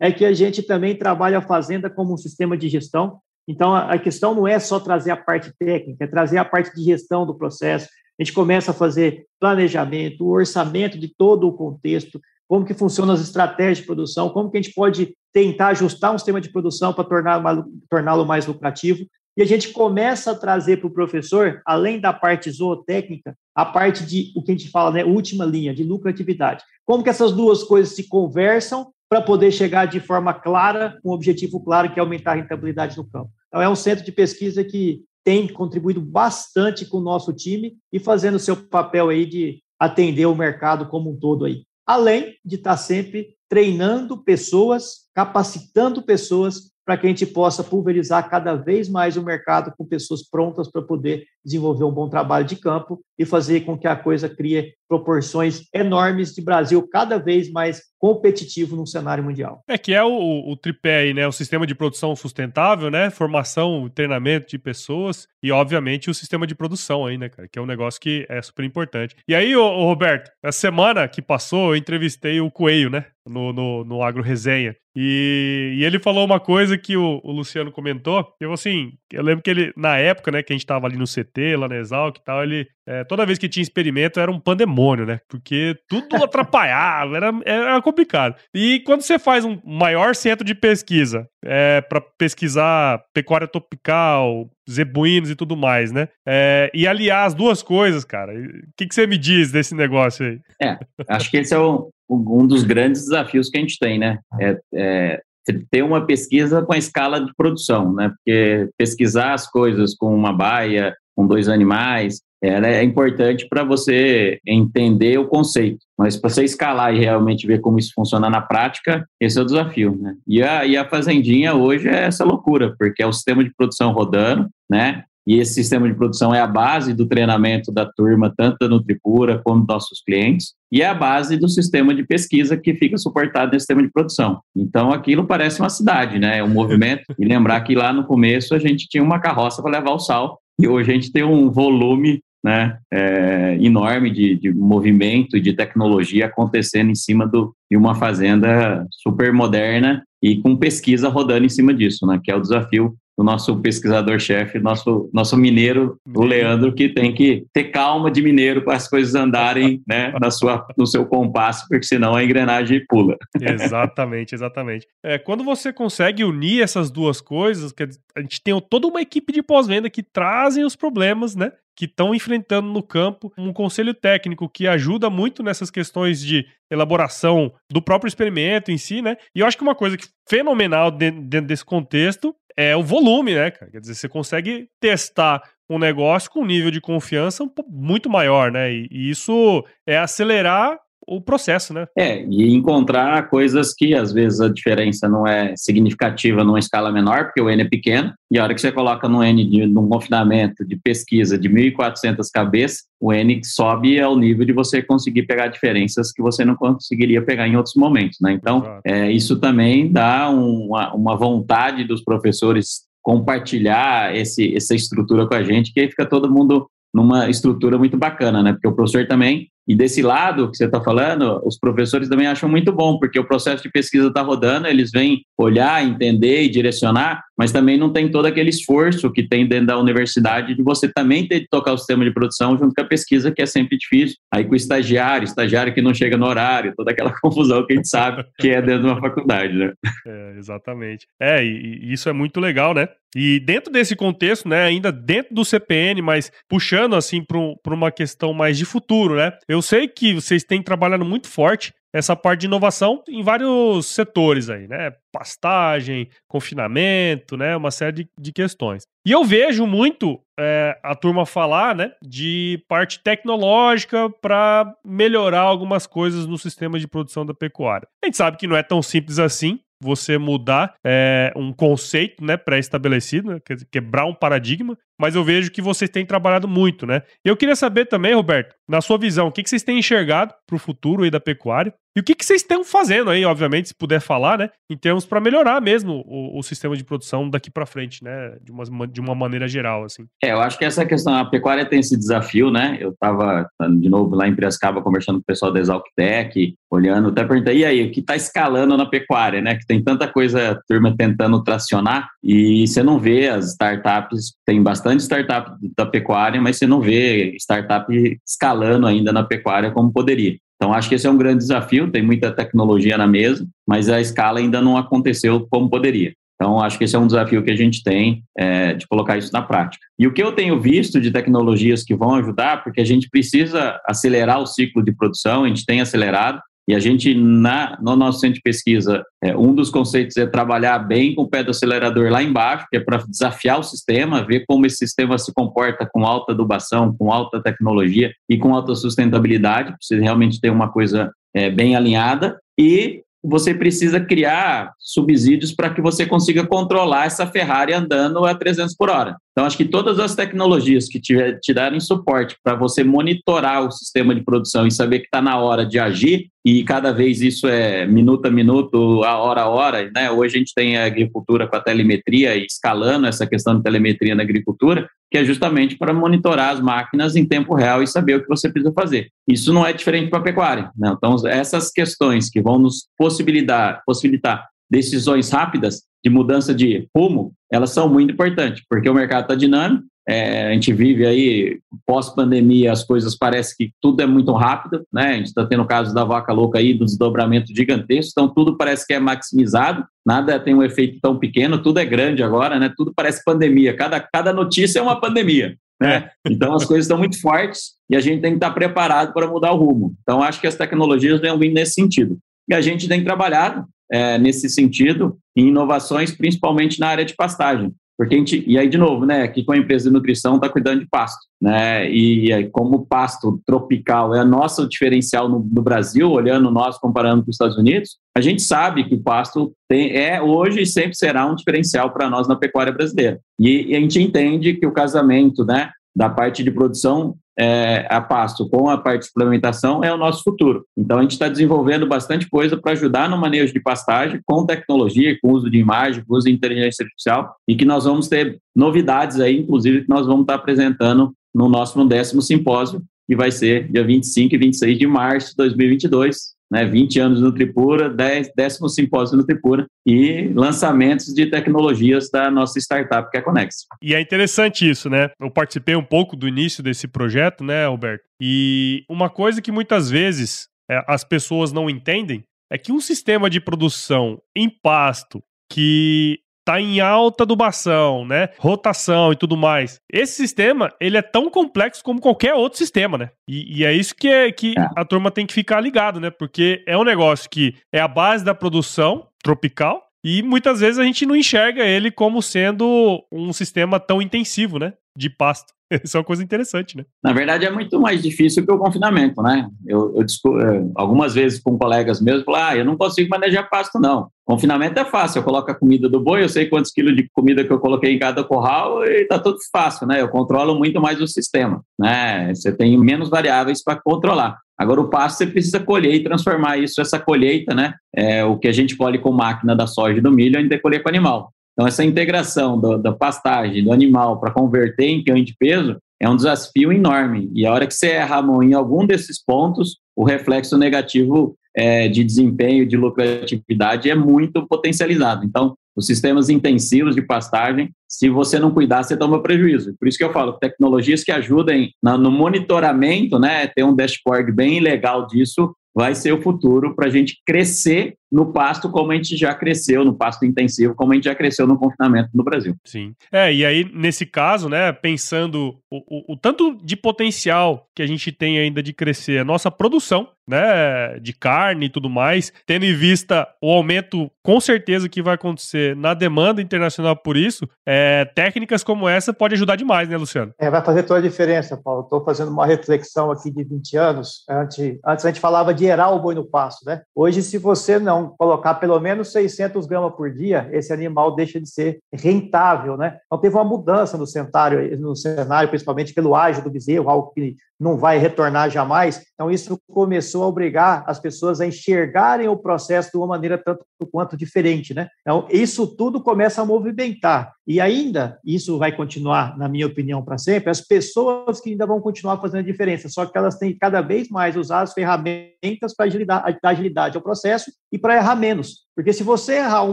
é 0.00 0.12
que 0.12 0.24
a 0.24 0.32
gente 0.32 0.62
também 0.62 0.96
trabalha 0.96 1.38
a 1.38 1.42
fazenda 1.42 1.88
como 1.88 2.12
um 2.12 2.16
sistema 2.16 2.56
de 2.56 2.68
gestão, 2.68 3.18
então, 3.46 3.74
a 3.74 3.98
questão 3.98 4.34
não 4.34 4.46
é 4.46 4.58
só 4.58 4.78
trazer 4.78 5.10
a 5.10 5.16
parte 5.16 5.52
técnica, 5.58 6.04
é 6.04 6.06
trazer 6.06 6.38
a 6.38 6.44
parte 6.44 6.74
de 6.74 6.84
gestão 6.84 7.26
do 7.26 7.34
processo. 7.34 7.88
A 8.18 8.22
gente 8.22 8.32
começa 8.32 8.70
a 8.70 8.74
fazer 8.74 9.26
planejamento, 9.40 10.24
o 10.24 10.30
orçamento 10.30 10.98
de 10.98 11.08
todo 11.08 11.48
o 11.48 11.52
contexto, 11.52 12.20
como 12.46 12.64
que 12.64 12.74
funcionam 12.74 13.14
as 13.14 13.20
estratégias 13.20 13.78
de 13.78 13.86
produção, 13.86 14.28
como 14.28 14.50
que 14.50 14.58
a 14.58 14.62
gente 14.62 14.74
pode 14.74 15.16
tentar 15.32 15.68
ajustar 15.68 16.14
um 16.14 16.18
sistema 16.18 16.40
de 16.40 16.52
produção 16.52 16.92
para 16.92 17.04
torná-lo 17.04 17.64
torná 17.88 18.14
mais 18.24 18.46
lucrativo. 18.46 19.06
E 19.36 19.42
a 19.42 19.46
gente 19.46 19.70
começa 19.70 20.32
a 20.32 20.34
trazer 20.34 20.76
para 20.76 20.86
o 20.86 20.92
professor, 20.92 21.62
além 21.64 21.98
da 21.98 22.12
parte 22.12 22.50
zootécnica, 22.50 23.34
a 23.54 23.64
parte 23.64 24.04
de 24.04 24.30
o 24.36 24.42
que 24.42 24.52
a 24.52 24.54
gente 24.54 24.70
fala, 24.70 24.90
né, 24.90 25.04
última 25.04 25.46
linha, 25.46 25.74
de 25.74 25.82
lucratividade. 25.82 26.62
Como 26.84 27.02
que 27.02 27.08
essas 27.08 27.32
duas 27.32 27.62
coisas 27.62 27.94
se 27.94 28.06
conversam 28.06 28.91
para 29.12 29.20
poder 29.20 29.52
chegar 29.52 29.84
de 29.84 30.00
forma 30.00 30.32
clara, 30.32 30.98
um 31.04 31.10
objetivo 31.10 31.62
claro, 31.62 31.92
que 31.92 32.00
é 32.00 32.02
aumentar 32.02 32.32
a 32.32 32.36
rentabilidade 32.36 32.96
no 32.96 33.04
campo. 33.04 33.30
Então, 33.46 33.60
é 33.60 33.68
um 33.68 33.76
centro 33.76 34.02
de 34.02 34.10
pesquisa 34.10 34.64
que 34.64 35.04
tem 35.22 35.46
contribuído 35.46 36.00
bastante 36.00 36.86
com 36.86 36.96
o 36.96 37.02
nosso 37.02 37.30
time 37.30 37.76
e 37.92 37.98
fazendo 37.98 38.38
seu 38.38 38.56
papel 38.56 39.10
aí 39.10 39.26
de 39.26 39.62
atender 39.78 40.24
o 40.24 40.34
mercado 40.34 40.88
como 40.88 41.10
um 41.10 41.16
todo 41.18 41.44
aí. 41.44 41.66
Além 41.86 42.38
de 42.42 42.56
estar 42.56 42.78
sempre 42.78 43.36
treinando 43.50 44.16
pessoas, 44.16 45.10
capacitando 45.14 46.00
pessoas 46.00 46.71
para 46.84 46.96
que 46.96 47.06
a 47.06 47.08
gente 47.08 47.26
possa 47.26 47.62
pulverizar 47.62 48.28
cada 48.28 48.54
vez 48.54 48.88
mais 48.88 49.16
o 49.16 49.22
mercado 49.22 49.72
com 49.76 49.84
pessoas 49.84 50.28
prontas 50.28 50.70
para 50.70 50.82
poder 50.82 51.24
desenvolver 51.44 51.84
um 51.84 51.92
bom 51.92 52.08
trabalho 52.08 52.44
de 52.44 52.56
campo 52.56 53.00
e 53.18 53.24
fazer 53.24 53.60
com 53.60 53.78
que 53.78 53.86
a 53.86 53.96
coisa 53.96 54.28
crie 54.28 54.74
proporções 54.88 55.62
enormes 55.72 56.34
de 56.34 56.42
Brasil 56.42 56.86
cada 56.86 57.18
vez 57.18 57.50
mais 57.50 57.82
competitivo 57.98 58.76
no 58.76 58.86
cenário 58.86 59.24
mundial. 59.24 59.62
É 59.66 59.78
que 59.78 59.94
é 59.94 60.02
o, 60.02 60.50
o 60.50 60.56
tripé 60.56 60.98
aí, 60.98 61.14
né? 61.14 61.26
O 61.26 61.32
sistema 61.32 61.66
de 61.66 61.74
produção 61.74 62.14
sustentável, 62.14 62.90
né? 62.90 63.08
Formação, 63.08 63.88
treinamento 63.88 64.48
de 64.48 64.58
pessoas 64.58 65.28
e, 65.42 65.50
obviamente, 65.50 66.10
o 66.10 66.14
sistema 66.14 66.46
de 66.46 66.54
produção 66.54 67.06
aí, 67.06 67.16
né, 67.16 67.28
cara? 67.28 67.48
Que 67.48 67.58
é 67.58 67.62
um 67.62 67.66
negócio 67.66 68.00
que 68.00 68.26
é 68.28 68.42
super 68.42 68.64
importante. 68.64 69.16
E 69.26 69.34
aí, 69.34 69.56
ô, 69.56 69.84
Roberto, 69.84 70.30
a 70.42 70.52
semana 70.52 71.08
que 71.08 71.22
passou, 71.22 71.70
eu 71.70 71.76
entrevistei 71.76 72.40
o 72.40 72.50
Coelho, 72.50 72.90
né? 72.90 73.06
No, 73.28 73.52
no, 73.52 73.84
no 73.84 74.02
Agro 74.02 74.22
Resenha. 74.22 74.74
E, 74.94 75.76
e, 75.78 75.84
ele 75.84 75.98
falou 75.98 76.24
uma 76.24 76.38
coisa 76.38 76.76
que 76.76 76.96
o, 76.96 77.20
o 77.24 77.32
Luciano 77.32 77.72
comentou. 77.72 78.26
Eu, 78.38 78.52
assim, 78.52 78.92
eu 79.10 79.22
lembro 79.22 79.42
que 79.42 79.50
ele, 79.50 79.72
na 79.76 79.96
época, 79.96 80.30
né, 80.30 80.42
que 80.42 80.52
a 80.52 80.56
gente 80.56 80.66
tava 80.66 80.86
ali 80.86 80.96
no 80.96 81.06
CT, 81.06 81.56
lá 81.56 81.68
na 81.68 81.76
Exalc 81.76 82.18
e 82.18 82.24
tal, 82.24 82.42
ele, 82.42 82.66
é, 82.86 83.02
toda 83.04 83.24
vez 83.24 83.38
que 83.38 83.48
tinha 83.48 83.62
experimento 83.62 84.20
era 84.20 84.30
um 84.30 84.38
pandemônio, 84.38 85.06
né? 85.06 85.20
Porque 85.28 85.76
tudo 85.88 86.16
atrapalhava, 86.22 87.16
era, 87.16 87.32
era 87.44 87.82
complicado. 87.82 88.36
E 88.54 88.80
quando 88.80 89.00
você 89.00 89.18
faz 89.18 89.44
um 89.44 89.58
maior 89.64 90.14
centro 90.14 90.44
de 90.44 90.54
pesquisa 90.54 91.26
é, 91.44 91.80
para 91.80 92.00
pesquisar 92.18 93.02
pecuária 93.14 93.48
tropical, 93.48 94.50
zebuínos 94.70 95.30
e 95.30 95.36
tudo 95.36 95.56
mais, 95.56 95.90
né? 95.90 96.08
É, 96.26 96.70
e 96.74 96.86
aliar 96.86 97.26
as 97.26 97.34
duas 97.34 97.62
coisas, 97.62 98.04
cara, 98.04 98.32
o 98.34 98.72
que, 98.76 98.86
que 98.86 98.94
você 98.94 99.06
me 99.06 99.16
diz 99.16 99.50
desse 99.50 99.74
negócio 99.74 100.26
aí? 100.26 100.40
É, 100.60 100.78
acho 101.08 101.30
que 101.30 101.38
esse 101.38 101.54
é 101.54 101.58
o, 101.58 101.90
um 102.14 102.46
dos 102.46 102.64
grandes 102.64 103.02
desafios 103.02 103.48
que 103.48 103.58
a 103.58 103.60
gente 103.60 103.78
tem, 103.78 103.98
né? 103.98 104.18
É, 104.40 104.58
é 104.74 105.22
ter 105.70 105.82
uma 105.82 106.06
pesquisa 106.06 106.62
com 106.62 106.72
a 106.72 106.78
escala 106.78 107.24
de 107.24 107.32
produção, 107.34 107.92
né? 107.92 108.10
Porque 108.10 108.68
pesquisar 108.78 109.34
as 109.34 109.48
coisas 109.50 109.94
com 109.94 110.14
uma 110.14 110.32
baia, 110.32 110.94
com 111.16 111.26
dois 111.26 111.48
animais, 111.48 112.20
ela 112.42 112.66
é 112.66 112.82
importante 112.82 113.46
para 113.48 113.62
você 113.62 114.40
entender 114.44 115.16
o 115.18 115.28
conceito, 115.28 115.78
mas 115.96 116.16
para 116.16 116.28
você 116.28 116.42
escalar 116.42 116.92
e 116.92 116.98
realmente 116.98 117.46
ver 117.46 117.60
como 117.60 117.78
isso 117.78 117.92
funciona 117.94 118.28
na 118.28 118.40
prática, 118.40 119.06
esse 119.20 119.38
é 119.38 119.42
o 119.42 119.44
desafio, 119.44 119.96
né? 119.96 120.16
E 120.26 120.42
a, 120.42 120.66
e 120.66 120.76
a 120.76 120.88
fazendinha 120.88 121.54
hoje 121.54 121.88
é 121.88 122.04
essa 122.04 122.24
loucura, 122.24 122.74
porque 122.76 123.02
é 123.02 123.06
o 123.06 123.12
sistema 123.12 123.44
de 123.44 123.54
produção 123.54 123.92
rodando, 123.92 124.48
né? 124.68 125.04
E 125.26 125.38
esse 125.38 125.54
sistema 125.54 125.88
de 125.88 125.94
produção 125.94 126.34
é 126.34 126.40
a 126.40 126.46
base 126.46 126.94
do 126.94 127.06
treinamento 127.06 127.70
da 127.70 127.86
turma, 127.86 128.32
tanto 128.36 128.56
da 128.60 128.68
Nutripura 128.68 129.40
como 129.44 129.60
dos 129.60 129.68
nossos 129.68 130.02
clientes, 130.02 130.54
e 130.70 130.82
é 130.82 130.86
a 130.86 130.94
base 130.94 131.36
do 131.36 131.48
sistema 131.48 131.94
de 131.94 132.04
pesquisa 132.04 132.56
que 132.56 132.74
fica 132.74 132.98
suportado 132.98 133.52
nesse 133.52 133.64
sistema 133.64 133.82
de 133.82 133.92
produção. 133.92 134.40
Então, 134.56 134.90
aquilo 134.90 135.26
parece 135.26 135.60
uma 135.60 135.68
cidade, 135.68 136.18
né? 136.18 136.38
É 136.38 136.44
um 136.44 136.48
movimento. 136.48 137.02
E 137.18 137.24
lembrar 137.24 137.60
que 137.60 137.74
lá 137.74 137.92
no 137.92 138.04
começo 138.04 138.54
a 138.54 138.58
gente 138.58 138.88
tinha 138.88 139.02
uma 139.02 139.20
carroça 139.20 139.62
para 139.62 139.70
levar 139.70 139.92
o 139.92 139.98
sal, 139.98 140.40
e 140.58 140.66
hoje 140.66 140.90
a 140.90 140.94
gente 140.94 141.12
tem 141.12 141.22
um 141.22 141.50
volume 141.50 142.20
né, 142.44 142.78
é, 142.92 143.56
enorme 143.60 144.10
de, 144.10 144.34
de 144.36 144.52
movimento 144.52 145.36
e 145.36 145.40
de 145.40 145.52
tecnologia 145.52 146.26
acontecendo 146.26 146.90
em 146.90 146.94
cima 146.94 147.26
do, 147.26 147.54
de 147.70 147.76
uma 147.76 147.94
fazenda 147.94 148.84
super 148.90 149.32
moderna 149.32 150.02
e 150.20 150.40
com 150.40 150.56
pesquisa 150.56 151.08
rodando 151.08 151.46
em 151.46 151.48
cima 151.48 151.72
disso, 151.72 152.06
né, 152.06 152.20
que 152.22 152.30
é 152.30 152.36
o 152.36 152.40
desafio 152.40 152.96
do 153.16 153.24
nosso 153.24 153.60
pesquisador-chefe, 153.60 154.58
nosso, 154.58 155.10
nosso 155.12 155.36
mineiro, 155.36 155.98
o 156.14 156.24
Leandro, 156.24 156.74
que 156.74 156.88
tem 156.88 157.14
que 157.14 157.44
ter 157.52 157.64
calma 157.64 158.10
de 158.10 158.22
mineiro 158.22 158.62
para 158.64 158.76
as 158.76 158.88
coisas 158.88 159.14
andarem 159.14 159.82
né, 159.86 160.12
na 160.20 160.30
sua, 160.30 160.66
no 160.76 160.86
seu 160.86 161.06
compasso, 161.06 161.66
porque 161.68 161.84
senão 161.84 162.14
a 162.14 162.24
engrenagem 162.24 162.84
pula. 162.88 163.16
Exatamente, 163.40 164.34
exatamente. 164.34 164.86
É, 165.02 165.18
quando 165.18 165.44
você 165.44 165.72
consegue 165.72 166.24
unir 166.24 166.62
essas 166.62 166.90
duas 166.90 167.20
coisas, 167.20 167.72
que 167.72 167.82
a 168.16 168.20
gente 168.20 168.42
tem 168.42 168.58
toda 168.68 168.86
uma 168.86 169.00
equipe 169.00 169.32
de 169.32 169.42
pós-venda 169.42 169.90
que 169.90 170.02
trazem 170.02 170.64
os 170.64 170.76
problemas, 170.76 171.34
né? 171.34 171.52
Que 171.76 171.86
estão 171.86 172.14
enfrentando 172.14 172.68
no 172.68 172.82
campo 172.82 173.32
um 173.36 173.52
conselho 173.52 173.94
técnico 173.94 174.48
que 174.48 174.66
ajuda 174.66 175.08
muito 175.08 175.42
nessas 175.42 175.70
questões 175.70 176.20
de 176.20 176.46
elaboração 176.70 177.52
do 177.70 177.82
próprio 177.82 178.08
experimento 178.08 178.70
em 178.70 178.78
si, 178.78 179.02
né? 179.02 179.16
E 179.34 179.40
eu 179.40 179.46
acho 179.46 179.56
que 179.56 179.62
uma 179.62 179.74
coisa 179.74 179.96
que 179.96 180.06
fenomenal 180.28 180.90
dentro 180.90 181.42
desse 181.42 181.64
contexto 181.64 182.34
é 182.56 182.76
o 182.76 182.82
volume, 182.82 183.34
né? 183.34 183.50
Quer 183.50 183.80
dizer, 183.80 183.94
você 183.94 184.08
consegue 184.08 184.68
testar 184.80 185.42
um 185.68 185.78
negócio 185.78 186.30
com 186.30 186.40
um 186.40 186.46
nível 186.46 186.70
de 186.70 186.80
confiança 186.80 187.44
muito 187.68 188.10
maior, 188.10 188.50
né? 188.50 188.72
E 188.72 189.10
isso 189.10 189.64
é 189.86 189.96
acelerar 189.96 190.78
o 191.06 191.20
processo, 191.20 191.74
né? 191.74 191.86
É, 191.96 192.24
e 192.24 192.52
encontrar 192.54 193.28
coisas 193.28 193.74
que 193.74 193.94
às 193.94 194.12
vezes 194.12 194.40
a 194.40 194.48
diferença 194.48 195.08
não 195.08 195.26
é 195.26 195.54
significativa 195.56 196.44
numa 196.44 196.58
escala 196.58 196.92
menor, 196.92 197.24
porque 197.24 197.40
o 197.40 197.50
N 197.50 197.62
é 197.62 197.68
pequeno, 197.68 198.12
e 198.30 198.38
a 198.38 198.44
hora 198.44 198.54
que 198.54 198.60
você 198.60 198.72
coloca 198.72 199.08
no 199.08 199.22
N 199.22 199.44
de 199.44 199.66
num 199.66 199.88
confinamento 199.88 200.64
de 200.64 200.76
pesquisa 200.76 201.38
de 201.38 201.48
1.400 201.48 202.26
cabeças, 202.32 202.82
o 203.00 203.12
N 203.12 203.40
sobe 203.44 204.00
ao 204.00 204.16
nível 204.16 204.44
de 204.44 204.52
você 204.52 204.82
conseguir 204.82 205.24
pegar 205.24 205.48
diferenças 205.48 206.12
que 206.12 206.22
você 206.22 206.44
não 206.44 206.54
conseguiria 206.54 207.22
pegar 207.22 207.48
em 207.48 207.56
outros 207.56 207.74
momentos, 207.74 208.18
né? 208.20 208.32
Então, 208.32 208.80
é, 208.84 209.10
isso 209.10 209.38
também 209.38 209.90
dá 209.90 210.30
uma, 210.30 210.94
uma 210.94 211.16
vontade 211.16 211.84
dos 211.84 212.02
professores 212.02 212.82
compartilhar 213.02 214.14
esse, 214.14 214.54
essa 214.56 214.74
estrutura 214.74 215.26
com 215.26 215.34
a 215.34 215.42
gente, 215.42 215.72
que 215.72 215.80
aí 215.80 215.88
fica 215.88 216.06
todo 216.06 216.30
mundo 216.30 216.68
numa 216.94 217.28
estrutura 217.28 217.78
muito 217.78 217.96
bacana, 217.96 218.42
né? 218.42 218.52
Porque 218.52 218.68
o 218.68 218.74
professor 218.74 219.06
também 219.06 219.48
e 219.66 219.76
desse 219.76 220.02
lado 220.02 220.50
que 220.50 220.56
você 220.56 220.64
está 220.64 220.82
falando, 220.82 221.40
os 221.46 221.56
professores 221.58 222.08
também 222.08 222.26
acham 222.26 222.48
muito 222.48 222.72
bom, 222.72 222.98
porque 222.98 223.18
o 223.18 223.26
processo 223.26 223.62
de 223.62 223.70
pesquisa 223.70 224.08
está 224.08 224.20
rodando, 224.20 224.66
eles 224.66 224.90
vêm 224.90 225.24
olhar, 225.38 225.84
entender 225.84 226.42
e 226.42 226.48
direcionar, 226.48 227.22
mas 227.38 227.52
também 227.52 227.78
não 227.78 227.92
tem 227.92 228.10
todo 228.10 228.26
aquele 228.26 228.50
esforço 228.50 229.10
que 229.10 229.22
tem 229.22 229.46
dentro 229.46 229.66
da 229.66 229.78
universidade 229.78 230.54
de 230.54 230.62
você 230.62 230.88
também 230.88 231.26
ter 231.26 231.40
de 231.40 231.48
tocar 231.48 231.72
o 231.72 231.78
sistema 231.78 232.04
de 232.04 232.12
produção 232.12 232.58
junto 232.58 232.74
com 232.74 232.80
a 232.80 232.86
pesquisa, 232.86 233.30
que 233.30 233.42
é 233.42 233.46
sempre 233.46 233.76
difícil. 233.76 234.16
Aí 234.32 234.44
com 234.44 234.52
o 234.52 234.56
estagiário, 234.56 235.24
estagiário 235.24 235.74
que 235.74 235.82
não 235.82 235.94
chega 235.94 236.16
no 236.16 236.26
horário, 236.26 236.74
toda 236.76 236.90
aquela 236.90 237.12
confusão 237.20 237.66
que 237.66 237.72
a 237.72 237.76
gente 237.76 237.88
sabe 237.88 238.24
que 238.38 238.50
é 238.50 238.60
dentro 238.60 238.82
de 238.82 238.86
uma 238.88 239.00
faculdade, 239.00 239.54
né? 239.54 239.72
É, 240.06 240.34
exatamente. 240.38 241.06
É, 241.20 241.44
e, 241.44 241.80
e 241.82 241.92
isso 241.92 242.08
é 242.08 242.12
muito 242.12 242.40
legal, 242.40 242.74
né? 242.74 242.88
E 243.14 243.40
dentro 243.40 243.70
desse 243.70 243.94
contexto, 243.94 244.48
né, 244.48 244.64
ainda 244.64 244.90
dentro 244.90 245.34
do 245.34 245.44
CPN, 245.44 246.00
mas 246.00 246.32
puxando 246.48 246.96
assim 246.96 247.22
para 247.22 247.74
uma 247.74 247.90
questão 247.90 248.32
mais 248.32 248.56
de 248.56 248.64
futuro, 248.64 249.16
né? 249.16 249.32
Eu 249.46 249.60
sei 249.60 249.86
que 249.86 250.14
vocês 250.14 250.44
têm 250.44 250.62
trabalhado 250.62 251.04
muito 251.04 251.28
forte 251.28 251.74
essa 251.92 252.16
parte 252.16 252.40
de 252.40 252.46
inovação 252.46 253.02
em 253.08 253.22
vários 253.22 253.86
setores 253.86 254.48
aí, 254.48 254.66
né? 254.66 254.92
Pastagem, 255.12 256.08
confinamento, 256.26 257.36
né? 257.36 257.56
Uma 257.56 257.70
série 257.70 257.92
de, 257.92 258.08
de 258.18 258.32
questões. 258.32 258.84
E 259.06 259.12
eu 259.12 259.24
vejo 259.24 259.66
muito 259.66 260.20
é, 260.38 260.78
a 260.82 260.94
turma 260.94 261.26
falar, 261.26 261.74
né? 261.74 261.92
De 262.02 262.64
parte 262.68 263.00
tecnológica 263.02 264.08
para 264.20 264.74
melhorar 264.84 265.40
algumas 265.40 265.86
coisas 265.86 266.26
no 266.26 266.38
sistema 266.38 266.78
de 266.78 266.88
produção 266.88 267.26
da 267.26 267.34
pecuária. 267.34 267.86
A 268.02 268.06
gente 268.06 268.16
sabe 268.16 268.36
que 268.36 268.46
não 268.46 268.56
é 268.56 268.62
tão 268.62 268.80
simples 268.80 269.18
assim, 269.18 269.60
você 269.82 270.16
mudar 270.16 270.74
é, 270.86 271.32
um 271.34 271.52
conceito 271.52 272.24
né, 272.24 272.36
pré-estabelecido, 272.36 273.32
né, 273.32 273.40
quebrar 273.70 274.06
um 274.06 274.14
paradigma, 274.14 274.78
mas 275.02 275.16
eu 275.16 275.24
vejo 275.24 275.50
que 275.50 275.60
vocês 275.60 275.90
têm 275.90 276.06
trabalhado 276.06 276.46
muito, 276.46 276.86
né? 276.86 277.02
Eu 277.24 277.36
queria 277.36 277.56
saber 277.56 277.86
também, 277.86 278.14
Roberto, 278.14 278.54
na 278.68 278.80
sua 278.80 278.96
visão, 278.96 279.26
o 279.26 279.32
que, 279.32 279.42
vocês 279.44 279.64
têm 279.64 279.80
enxergado 279.80 280.32
para 280.46 280.54
o 280.54 280.60
futuro 280.60 281.02
aí 281.02 281.10
da 281.10 281.18
pecuária 281.18 281.74
e 281.94 282.00
o 282.00 282.02
que, 282.02 282.16
vocês 282.18 282.40
estão 282.40 282.64
fazendo 282.64 283.10
aí, 283.10 283.22
obviamente, 283.24 283.68
se 283.68 283.74
puder 283.74 284.00
falar, 284.00 284.38
né? 284.38 284.48
Em 284.70 284.76
termos 284.76 285.04
para 285.04 285.20
melhorar 285.20 285.60
mesmo 285.60 286.02
o, 286.06 286.38
o, 286.38 286.42
sistema 286.42 286.74
de 286.74 286.82
produção 286.82 287.28
daqui 287.28 287.50
para 287.50 287.66
frente, 287.66 288.02
né? 288.02 288.34
De 288.40 288.50
uma, 288.50 288.86
de 288.86 288.98
uma 288.98 289.14
maneira 289.14 289.46
geral, 289.46 289.84
assim. 289.84 290.06
É, 290.24 290.32
eu 290.32 290.40
acho 290.40 290.58
que 290.58 290.64
essa 290.64 290.86
questão, 290.86 291.14
a 291.14 291.26
pecuária 291.26 291.66
tem 291.66 291.80
esse 291.80 291.94
desafio, 291.94 292.50
né? 292.50 292.78
Eu 292.80 292.92
estava, 292.92 293.46
de 293.78 293.90
novo, 293.90 294.16
lá 294.16 294.26
em 294.26 294.34
Piracicaba, 294.34 294.80
conversando 294.80 295.16
com 295.16 295.22
o 295.22 295.26
pessoal 295.26 295.52
da 295.52 295.60
Exalctec, 295.60 296.54
olhando, 296.70 297.10
até 297.10 297.24
perguntei, 297.24 297.58
e 297.58 297.64
aí, 297.64 297.86
o 297.86 297.92
que 297.92 298.00
está 298.00 298.16
escalando 298.16 298.74
na 298.74 298.86
pecuária, 298.86 299.42
né? 299.42 299.56
Que 299.56 299.66
tem 299.66 299.82
tanta 299.82 300.08
coisa, 300.08 300.58
turma 300.66 300.96
tentando 300.96 301.42
tracionar, 301.44 302.08
e 302.22 302.66
você 302.66 302.82
não 302.82 302.98
vê 302.98 303.28
as 303.28 303.50
startups, 303.50 304.32
tem 304.46 304.62
bastante 304.62 304.91
startup 305.00 305.50
da 305.76 305.86
pecuária, 305.86 306.40
mas 306.40 306.56
você 306.56 306.66
não 306.66 306.80
vê 306.80 307.34
startup 307.36 307.86
escalando 308.26 308.86
ainda 308.86 309.12
na 309.12 309.22
pecuária 309.22 309.70
como 309.70 309.92
poderia. 309.92 310.36
Então, 310.56 310.72
acho 310.72 310.88
que 310.88 310.94
esse 310.94 311.06
é 311.06 311.10
um 311.10 311.16
grande 311.16 311.38
desafio, 311.38 311.90
tem 311.90 312.02
muita 312.02 312.30
tecnologia 312.30 312.96
na 312.96 313.06
mesa, 313.06 313.46
mas 313.66 313.88
a 313.88 314.00
escala 314.00 314.38
ainda 314.38 314.60
não 314.60 314.76
aconteceu 314.76 315.46
como 315.50 315.68
poderia. 315.68 316.12
Então, 316.36 316.60
acho 316.60 316.76
que 316.76 316.84
esse 316.84 316.96
é 316.96 316.98
um 316.98 317.06
desafio 317.06 317.42
que 317.42 317.50
a 317.50 317.56
gente 317.56 317.82
tem 317.84 318.24
é, 318.36 318.74
de 318.74 318.86
colocar 318.86 319.16
isso 319.16 319.32
na 319.32 319.42
prática. 319.42 319.84
E 319.96 320.06
o 320.06 320.12
que 320.12 320.22
eu 320.22 320.32
tenho 320.32 320.60
visto 320.60 321.00
de 321.00 321.10
tecnologias 321.10 321.84
que 321.84 321.94
vão 321.94 322.16
ajudar, 322.16 322.64
porque 322.64 322.80
a 322.80 322.84
gente 322.84 323.08
precisa 323.08 323.80
acelerar 323.86 324.40
o 324.40 324.46
ciclo 324.46 324.82
de 324.84 324.92
produção, 324.92 325.44
a 325.44 325.48
gente 325.48 325.64
tem 325.64 325.80
acelerado, 325.80 326.40
e 326.68 326.74
a 326.74 326.78
gente, 326.78 327.12
na, 327.14 327.76
no 327.82 327.96
nosso 327.96 328.20
centro 328.20 328.36
de 328.36 328.42
pesquisa, 328.42 329.02
é, 329.22 329.36
um 329.36 329.52
dos 329.52 329.68
conceitos 329.68 330.16
é 330.16 330.26
trabalhar 330.26 330.78
bem 330.78 331.14
com 331.14 331.22
o 331.22 331.28
pé 331.28 331.42
do 331.42 331.50
acelerador 331.50 332.10
lá 332.10 332.22
embaixo, 332.22 332.66
que 332.70 332.76
é 332.76 332.80
para 332.80 332.98
desafiar 332.98 333.58
o 333.58 333.64
sistema, 333.64 334.24
ver 334.24 334.44
como 334.46 334.64
esse 334.64 334.76
sistema 334.76 335.18
se 335.18 335.32
comporta 335.34 335.88
com 335.92 336.06
alta 336.06 336.32
adubação, 336.32 336.94
com 336.96 337.12
alta 337.12 337.42
tecnologia 337.42 338.12
e 338.28 338.38
com 338.38 338.54
alta 338.54 338.76
sustentabilidade, 338.76 339.70
para 339.70 339.78
você 339.80 339.98
realmente 339.98 340.40
ter 340.40 340.50
uma 340.50 340.70
coisa 340.70 341.10
é, 341.34 341.50
bem 341.50 341.74
alinhada. 341.74 342.38
E 342.58 343.02
você 343.22 343.54
precisa 343.54 344.00
criar 344.00 344.72
subsídios 344.78 345.52
para 345.52 345.70
que 345.70 345.80
você 345.80 346.04
consiga 346.04 346.46
controlar 346.46 347.06
essa 347.06 347.26
Ferrari 347.26 347.72
andando 347.72 348.24
a 348.24 348.34
300 348.34 348.74
por 348.74 348.90
hora. 348.90 349.16
Então, 349.32 349.46
acho 349.46 349.56
que 349.56 349.64
todas 349.64 349.98
as 349.98 350.14
tecnologias 350.14 350.88
que 350.88 351.00
te, 351.00 351.14
te 351.40 351.54
darem 351.54 351.80
suporte 351.80 352.36
para 352.42 352.54
você 352.54 352.82
monitorar 352.84 353.64
o 353.66 353.70
sistema 353.70 354.14
de 354.14 354.22
produção 354.22 354.66
e 354.66 354.70
saber 354.70 354.98
que 355.00 355.06
está 355.06 355.22
na 355.22 355.38
hora 355.38 355.64
de 355.64 355.78
agir, 355.78 356.28
e 356.44 356.64
cada 356.64 356.92
vez 356.92 357.22
isso 357.22 357.46
é 357.46 357.86
minuto 357.86 358.26
a 358.26 358.30
minuto, 358.30 359.02
a 359.04 359.16
hora 359.18 359.42
a 359.42 359.48
hora, 359.48 359.90
né? 359.94 360.10
Hoje 360.10 360.34
a 360.34 360.38
gente 360.38 360.52
tem 360.54 360.76
a 360.76 360.84
agricultura 360.84 361.46
com 361.46 361.56
a 361.56 361.60
telemetria 361.60 362.36
e 362.36 362.44
escalando 362.44 363.06
essa 363.06 363.26
questão 363.26 363.56
de 363.56 363.62
telemetria 363.62 364.14
na 364.14 364.22
agricultura, 364.22 364.88
que 365.12 365.18
é 365.18 365.24
justamente 365.26 365.76
para 365.76 365.92
monitorar 365.92 366.54
as 366.54 366.60
máquinas 366.60 367.14
em 367.16 367.26
tempo 367.26 367.54
real 367.54 367.82
e 367.82 367.86
saber 367.86 368.16
o 368.16 368.22
que 368.22 368.28
você 368.28 368.50
precisa 368.50 368.72
fazer. 368.72 369.10
Isso 369.28 369.52
não 369.52 369.64
é 369.64 369.70
diferente 369.70 370.08
para 370.08 370.20
a 370.20 370.22
pecuária. 370.22 370.70
Né? 370.74 370.90
Então, 370.96 371.14
essas 371.28 371.70
questões 371.70 372.30
que 372.30 372.40
vão 372.40 372.58
nos 372.58 372.88
possibilitar, 372.96 373.82
possibilitar 373.84 374.48
decisões 374.70 375.30
rápidas 375.30 375.82
de 376.02 376.08
mudança 376.08 376.54
de 376.54 376.88
rumo, 376.96 377.34
elas 377.52 377.70
são 377.70 377.90
muito 377.90 378.14
importantes, 378.14 378.64
porque 378.66 378.88
o 378.88 378.94
mercado 378.94 379.24
está 379.24 379.34
dinâmico, 379.34 379.84
é, 380.08 380.48
a 380.48 380.52
gente 380.52 380.72
vive 380.72 381.06
aí, 381.06 381.60
pós-pandemia, 381.86 382.72
as 382.72 382.82
coisas 382.82 383.16
parece 383.16 383.56
que 383.56 383.72
tudo 383.80 384.02
é 384.02 384.06
muito 384.06 384.32
rápido, 384.32 384.84
né? 384.92 385.10
A 385.10 385.12
gente 385.14 385.26
está 385.26 385.46
tendo 385.46 385.62
o 385.62 385.66
caso 385.66 385.94
da 385.94 386.04
vaca 386.04 386.32
louca 386.32 386.58
aí, 386.58 386.74
do 386.74 386.84
desdobramento 386.84 387.54
gigantesco, 387.54 388.10
então 388.12 388.28
tudo 388.28 388.56
parece 388.56 388.86
que 388.86 388.92
é 388.92 388.98
maximizado, 388.98 389.84
nada 390.04 390.40
tem 390.40 390.54
um 390.54 390.62
efeito 390.62 390.98
tão 391.00 391.18
pequeno, 391.18 391.62
tudo 391.62 391.78
é 391.78 391.84
grande 391.84 392.22
agora, 392.22 392.58
né? 392.58 392.72
Tudo 392.76 392.92
parece 392.94 393.22
pandemia, 393.24 393.76
cada, 393.76 394.00
cada 394.00 394.32
notícia 394.32 394.80
é 394.80 394.82
uma 394.82 395.00
pandemia. 395.00 395.56
Né? 395.80 396.08
Então 396.24 396.54
as 396.54 396.64
coisas 396.64 396.84
estão 396.84 396.96
muito 396.96 397.20
fortes 397.20 397.72
e 397.90 397.96
a 397.96 398.00
gente 398.00 398.20
tem 398.20 398.30
que 398.32 398.36
estar 398.36 398.52
preparado 398.52 399.12
para 399.12 399.26
mudar 399.26 399.52
o 399.52 399.56
rumo. 399.56 399.94
Então 400.02 400.22
acho 400.22 400.40
que 400.40 400.46
as 400.46 400.54
tecnologias 400.54 401.20
vêm 401.20 401.36
vindo 401.36 401.54
nesse 401.54 401.72
sentido. 401.72 402.18
E 402.48 402.54
a 402.54 402.60
gente 402.60 402.88
tem 402.88 403.02
trabalhado 403.02 403.66
é, 403.90 404.16
nesse 404.16 404.48
sentido 404.48 405.18
em 405.36 405.48
inovações, 405.48 406.12
principalmente 406.12 406.78
na 406.78 406.88
área 406.88 407.04
de 407.04 407.14
pastagem. 407.14 407.72
Porque 408.02 408.16
a 408.16 408.18
gente, 408.18 408.42
e 408.48 408.58
aí, 408.58 408.68
de 408.68 408.76
novo, 408.76 409.06
né, 409.06 409.22
aqui 409.22 409.44
com 409.44 409.52
a 409.52 409.56
empresa 409.56 409.88
de 409.88 409.94
nutrição 409.94 410.34
está 410.34 410.48
cuidando 410.48 410.80
de 410.80 410.88
pasto, 410.88 411.20
né, 411.40 411.88
e, 411.88 412.32
e 412.32 412.50
como 412.50 412.78
o 412.78 412.84
pasto 412.84 413.40
tropical 413.46 414.12
é 414.12 414.24
nosso 414.24 414.68
diferencial 414.68 415.28
no, 415.28 415.38
no, 415.38 415.62
Brasil, 415.62 416.10
olhando 416.10 416.50
nós 416.50 416.76
comparando 416.78 417.22
com 417.22 417.30
os 417.30 417.36
Estados 417.36 417.56
Unidos, 417.56 417.98
a 418.16 418.20
gente 418.20 418.42
sabe 418.42 418.82
que 418.88 418.96
o 418.96 419.00
pasto 419.00 419.52
tem, 419.68 419.96
é 419.96 420.20
hoje 420.20 420.62
e 420.62 420.66
sempre 420.66 420.96
será 420.96 421.24
um 421.30 421.36
diferencial 421.36 421.92
para 421.92 422.10
nós 422.10 422.26
na 422.26 422.34
pecuária 422.34 422.72
brasileira. 422.72 423.20
E, 423.38 423.68
e, 423.68 423.76
a 423.76 423.78
gente 423.78 424.02
entende 424.02 424.54
que 424.54 424.66
o 424.66 424.72
casamento, 424.72 425.44
né, 425.44 425.70
da 425.94 426.08
parte 426.08 426.42
de 426.42 426.50
produção 426.50 427.16
é, 427.38 427.86
a 427.88 428.00
pasto 428.00 428.48
com 428.48 428.68
a 428.68 428.76
parte 428.76 429.00
de 429.00 429.06
suplementação 429.06 429.82
é 429.82 429.92
o 429.92 429.96
nosso 429.96 430.22
futuro. 430.22 430.66
Então, 430.76 430.98
a 430.98 431.02
gente 431.02 431.12
está 431.12 431.28
desenvolvendo 431.28 431.86
bastante 431.86 432.28
coisa 432.28 432.56
para 432.56 432.72
ajudar 432.72 433.08
no 433.08 433.16
manejo 433.16 433.52
de 433.52 433.60
pastagem, 433.60 434.20
com 434.26 434.44
tecnologia, 434.44 435.16
com 435.20 435.32
uso 435.32 435.50
de 435.50 435.58
imagem, 435.58 436.04
com 436.04 436.14
uso 436.14 436.26
de 436.26 436.32
inteligência 436.32 436.84
artificial, 436.84 437.34
e 437.48 437.56
que 437.56 437.64
nós 437.64 437.84
vamos 437.84 438.08
ter 438.08 438.38
novidades 438.54 439.18
aí, 439.20 439.40
inclusive, 439.40 439.82
que 439.82 439.88
nós 439.88 440.06
vamos 440.06 440.22
estar 440.22 440.34
tá 440.34 440.38
apresentando 440.38 441.12
no 441.34 441.48
nosso 441.48 441.82
décimo 441.86 442.20
simpósio, 442.20 442.82
que 443.08 443.16
vai 443.16 443.30
ser 443.30 443.70
dia 443.70 443.84
25 443.84 444.34
e 444.34 444.38
26 444.38 444.78
de 444.78 444.86
março 444.86 445.30
de 445.30 445.36
2022, 445.36 446.34
né, 446.52 446.66
20 446.66 447.00
anos 447.00 447.20
no 447.22 447.32
Tripura, 447.32 447.88
10, 447.88 448.32
décimo 448.36 448.68
simpósio 448.68 449.16
no 449.16 449.24
Tripura 449.24 449.66
e 449.86 450.30
lançamentos 450.34 451.06
de 451.06 451.24
tecnologias 451.24 452.10
da 452.10 452.30
nossa 452.30 452.58
startup 452.58 453.10
que 453.10 453.16
é 453.16 453.20
a 453.20 453.22
Conex. 453.22 453.64
E 453.80 453.94
é 453.94 454.00
interessante 454.02 454.68
isso, 454.68 454.90
né? 454.90 455.10
Eu 455.18 455.30
participei 455.30 455.74
um 455.74 455.82
pouco 455.82 456.14
do 456.14 456.28
início 456.28 456.62
desse 456.62 456.86
projeto, 456.86 457.42
né, 457.42 457.64
Alberto? 457.64 458.04
E 458.20 458.84
uma 458.86 459.08
coisa 459.08 459.40
que 459.40 459.50
muitas 459.50 459.88
vezes 459.88 460.46
é, 460.70 460.84
as 460.86 461.02
pessoas 461.02 461.52
não 461.52 461.70
entendem 461.70 462.22
é 462.50 462.58
que 462.58 462.70
um 462.70 462.80
sistema 462.80 463.30
de 463.30 463.40
produção 463.40 464.20
em 464.36 464.50
pasto 464.50 465.22
que 465.50 466.18
tá 466.44 466.60
em 466.60 466.80
alta 466.80 467.24
adubação, 467.24 468.04
né? 468.04 468.28
Rotação 468.38 469.12
e 469.12 469.16
tudo 469.16 469.36
mais. 469.36 469.80
Esse 469.92 470.14
sistema, 470.14 470.72
ele 470.80 470.96
é 470.96 471.02
tão 471.02 471.30
complexo 471.30 471.82
como 471.82 472.00
qualquer 472.00 472.34
outro 472.34 472.58
sistema, 472.58 472.98
né? 472.98 473.10
E, 473.28 473.60
e 473.60 473.64
é 473.64 473.72
isso 473.72 473.94
que, 473.94 474.08
é, 474.08 474.30
que 474.32 474.54
é. 474.58 474.68
a 474.76 474.84
turma 474.84 475.10
tem 475.10 475.26
que 475.26 475.34
ficar 475.34 475.60
ligado, 475.60 476.00
né? 476.00 476.10
Porque 476.10 476.62
é 476.66 476.76
um 476.76 476.84
negócio 476.84 477.28
que 477.30 477.54
é 477.72 477.80
a 477.80 477.88
base 477.88 478.24
da 478.24 478.34
produção 478.34 479.06
tropical, 479.22 479.88
e 480.04 480.20
muitas 480.22 480.58
vezes 480.58 480.80
a 480.80 480.84
gente 480.84 481.06
não 481.06 481.14
enxerga 481.14 481.64
ele 481.64 481.90
como 481.90 482.20
sendo 482.20 483.04
um 483.10 483.32
sistema 483.32 483.78
tão 483.78 484.02
intensivo, 484.02 484.58
né? 484.58 484.72
De 484.96 485.08
pasto. 485.10 485.52
Isso 485.84 485.96
é 485.96 486.00
uma 486.00 486.04
coisa 486.04 486.22
interessante, 486.22 486.76
né? 486.76 486.84
Na 487.02 487.12
verdade, 487.12 487.46
é 487.46 487.50
muito 487.50 487.80
mais 487.80 488.02
difícil 488.02 488.44
que 488.44 488.52
o 488.52 488.58
confinamento, 488.58 489.22
né? 489.22 489.48
Eu, 489.66 489.94
eu 489.96 490.40
é, 490.40 490.64
algumas 490.74 491.14
vezes 491.14 491.40
com 491.40 491.58
colegas 491.58 492.00
meus, 492.00 492.22
falo, 492.24 492.36
ah, 492.36 492.56
eu 492.56 492.64
não 492.64 492.76
consigo 492.76 493.08
manejar 493.08 493.48
pasto, 493.48 493.78
não. 493.78 494.08
Confinamento 494.24 494.78
é 494.78 494.84
fácil, 494.84 495.20
eu 495.20 495.24
coloco 495.24 495.50
a 495.50 495.54
comida 495.54 495.88
do 495.88 496.00
boi, 496.00 496.22
eu 496.22 496.28
sei 496.28 496.46
quantos 496.46 496.70
quilos 496.70 496.94
de 496.94 497.08
comida 497.12 497.44
que 497.44 497.52
eu 497.52 497.58
coloquei 497.58 497.94
em 497.94 497.98
cada 497.98 498.22
curral 498.22 498.84
e 498.84 499.04
tá 499.06 499.18
tudo 499.18 499.38
fácil, 499.50 499.86
né? 499.86 500.00
Eu 500.00 500.08
controlo 500.08 500.54
muito 500.54 500.80
mais 500.80 501.00
o 501.00 501.06
sistema, 501.06 501.62
né? 501.78 502.34
Você 502.34 502.52
tem 502.52 502.78
menos 502.78 503.08
variáveis 503.08 503.62
para 503.62 503.80
controlar. 503.80 504.38
Agora, 504.58 504.80
o 504.80 504.88
pasto 504.88 505.18
você 505.18 505.26
precisa 505.26 505.58
colher 505.58 505.94
e 505.94 506.04
transformar 506.04 506.56
isso, 506.58 506.80
essa 506.80 506.98
colheita, 506.98 507.54
né? 507.54 507.74
É, 507.94 508.24
o 508.24 508.38
que 508.38 508.46
a 508.46 508.52
gente 508.52 508.76
colhe 508.76 508.98
com 508.98 509.10
máquina 509.10 509.56
da 509.56 509.66
soja 509.66 509.98
e 509.98 510.02
do 510.02 510.12
milho, 510.12 510.38
a 510.38 510.42
gente 510.42 510.58
colher 510.58 510.82
com 510.82 510.88
animal. 510.88 511.32
Então, 511.52 511.66
essa 511.66 511.84
integração 511.84 512.58
do, 512.58 512.78
da 512.78 512.92
pastagem, 512.92 513.62
do 513.62 513.72
animal, 513.72 514.20
para 514.20 514.32
converter 514.32 514.86
em 514.86 515.04
ganho 515.04 515.24
de 515.24 515.34
peso, 515.38 515.76
é 516.00 516.08
um 516.08 516.16
desafio 516.16 516.72
enorme. 516.72 517.30
E 517.34 517.46
a 517.46 517.52
hora 517.52 517.66
que 517.66 517.74
você 517.74 517.88
erra 517.88 518.16
a 518.16 518.22
mão 518.22 518.42
em 518.42 518.54
algum 518.54 518.86
desses 518.86 519.22
pontos, 519.24 519.78
o 519.94 520.04
reflexo 520.04 520.58
negativo 520.58 521.36
é, 521.56 521.88
de 521.88 522.02
desempenho, 522.02 522.66
de 522.66 522.76
lucratividade 522.76 523.90
é 523.90 523.94
muito 523.94 524.46
potencializado. 524.48 525.24
Então, 525.24 525.54
os 525.76 525.86
sistemas 525.86 526.28
intensivos 526.28 526.94
de 526.94 527.02
pastagem, 527.02 527.70
se 527.88 528.08
você 528.08 528.38
não 528.38 528.50
cuidar, 528.50 528.82
você 528.82 528.96
toma 528.96 529.22
prejuízo. 529.22 529.74
Por 529.78 529.88
isso 529.88 529.96
que 529.96 530.04
eu 530.04 530.12
falo, 530.12 530.34
tecnologias 530.34 531.02
que 531.02 531.12
ajudem 531.12 531.72
no 531.82 532.10
monitoramento, 532.10 533.18
né, 533.18 533.46
ter 533.46 533.62
um 533.62 533.74
dashboard 533.74 534.32
bem 534.32 534.60
legal 534.60 535.06
disso, 535.06 535.54
vai 535.74 535.94
ser 535.94 536.12
o 536.12 536.20
futuro 536.20 536.74
para 536.74 536.88
a 536.88 536.90
gente 536.90 537.18
crescer 537.26 537.94
no 538.12 538.30
pasto 538.30 538.70
como 538.70 538.92
a 538.92 538.94
gente 538.94 539.16
já 539.16 539.34
cresceu, 539.34 539.84
no 539.84 539.94
pasto 539.94 540.26
intensivo, 540.26 540.74
como 540.74 540.92
a 540.92 540.94
gente 540.94 541.04
já 541.04 541.14
cresceu 541.14 541.46
no 541.46 541.56
confinamento 541.56 542.10
no 542.12 542.22
Brasil. 542.22 542.54
Sim. 542.62 542.94
É, 543.10 543.32
e 543.32 543.44
aí, 543.44 543.68
nesse 543.72 544.04
caso, 544.04 544.50
né, 544.50 544.70
pensando 544.70 545.56
o, 545.70 545.78
o, 545.78 546.12
o 546.12 546.16
tanto 546.16 546.54
de 546.62 546.76
potencial 546.76 547.66
que 547.74 547.82
a 547.82 547.86
gente 547.86 548.12
tem 548.12 548.38
ainda 548.38 548.62
de 548.62 548.74
crescer 548.74 549.18
a 549.18 549.24
nossa 549.24 549.50
produção, 549.50 550.08
né, 550.28 550.98
de 551.00 551.12
carne 551.12 551.66
e 551.66 551.68
tudo 551.70 551.88
mais, 551.88 552.32
tendo 552.46 552.64
em 552.64 552.74
vista 552.74 553.26
o 553.40 553.50
aumento, 553.50 554.10
com 554.22 554.38
certeza, 554.40 554.88
que 554.88 555.02
vai 555.02 555.14
acontecer 555.14 555.74
na 555.74 555.94
demanda 555.94 556.42
internacional 556.42 556.94
por 556.94 557.16
isso, 557.16 557.48
é, 557.66 558.04
técnicas 558.04 558.62
como 558.62 558.88
essa 558.88 559.12
pode 559.12 559.34
ajudar 559.34 559.56
demais, 559.56 559.88
né, 559.88 559.96
Luciano? 559.96 560.32
É, 560.38 560.50
vai 560.50 560.62
fazer 560.62 560.82
toda 560.82 561.00
a 561.00 561.02
diferença, 561.02 561.56
Paulo. 561.56 561.82
Estou 561.82 562.04
fazendo 562.04 562.30
uma 562.30 562.46
reflexão 562.46 563.10
aqui 563.10 563.30
de 563.30 563.42
20 563.42 563.76
anos. 563.76 564.24
Antes, 564.28 564.78
antes 564.84 565.04
a 565.04 565.08
gente 565.08 565.20
falava 565.20 565.54
de 565.54 565.64
erar 565.64 565.90
o 565.90 566.00
boi 566.00 566.14
no 566.14 566.24
pasto, 566.24 566.64
né? 566.66 566.82
Hoje, 566.94 567.22
se 567.22 567.38
você 567.38 567.78
não 567.78 568.01
colocar 568.10 568.54
pelo 568.54 568.78
menos 568.80 569.12
600 569.12 569.66
gramas 569.66 569.94
por 569.94 570.12
dia, 570.12 570.48
esse 570.52 570.72
animal 570.72 571.14
deixa 571.14 571.40
de 571.40 571.48
ser 571.48 571.78
rentável, 571.92 572.76
né? 572.76 572.98
Então 573.06 573.18
teve 573.18 573.34
uma 573.34 573.44
mudança 573.44 573.96
no 573.96 574.06
cenário, 574.06 574.78
no 574.78 574.94
cenário 574.94 575.48
principalmente 575.48 575.94
pelo 575.94 576.14
ágio 576.14 576.42
do 576.42 576.50
bezerro, 576.50 576.88
algo 576.88 577.12
que 577.12 577.36
não 577.58 577.76
vai 577.76 577.98
retornar 577.98 578.50
jamais. 578.50 579.02
Então 579.14 579.30
isso 579.30 579.58
começou 579.70 580.24
a 580.24 580.26
obrigar 580.26 580.84
as 580.86 580.98
pessoas 580.98 581.40
a 581.40 581.46
enxergarem 581.46 582.28
o 582.28 582.36
processo 582.36 582.90
de 582.90 582.98
uma 582.98 583.06
maneira 583.06 583.38
tanto 583.38 583.64
quanto 583.90 584.16
diferente, 584.16 584.74
né? 584.74 584.88
Então 585.00 585.26
isso 585.30 585.66
tudo 585.66 586.02
começa 586.02 586.42
a 586.42 586.46
movimentar. 586.46 587.32
E 587.46 587.60
ainda, 587.60 588.20
isso 588.24 588.56
vai 588.56 588.74
continuar, 588.74 589.36
na 589.36 589.48
minha 589.48 589.66
opinião, 589.66 590.04
para 590.04 590.16
sempre, 590.16 590.48
as 590.48 590.60
pessoas 590.60 591.40
que 591.40 591.50
ainda 591.50 591.66
vão 591.66 591.80
continuar 591.80 592.20
fazendo 592.20 592.40
a 592.40 592.50
diferença, 592.50 592.88
só 592.88 593.04
que 593.04 593.18
elas 593.18 593.36
têm 593.36 593.56
cada 593.58 593.80
vez 593.80 594.08
mais 594.08 594.36
usar 594.36 594.60
as 594.60 594.72
ferramentas 594.72 595.74
para 595.76 595.86
agilidade, 595.86 596.38
agilidade 596.42 596.96
ao 596.96 597.02
processo 597.02 597.50
e 597.72 597.78
para 597.78 597.96
errar 597.96 598.14
menos. 598.14 598.60
Porque 598.76 598.92
se 598.92 599.02
você 599.02 599.38
errar 599.38 599.64
um 599.64 599.72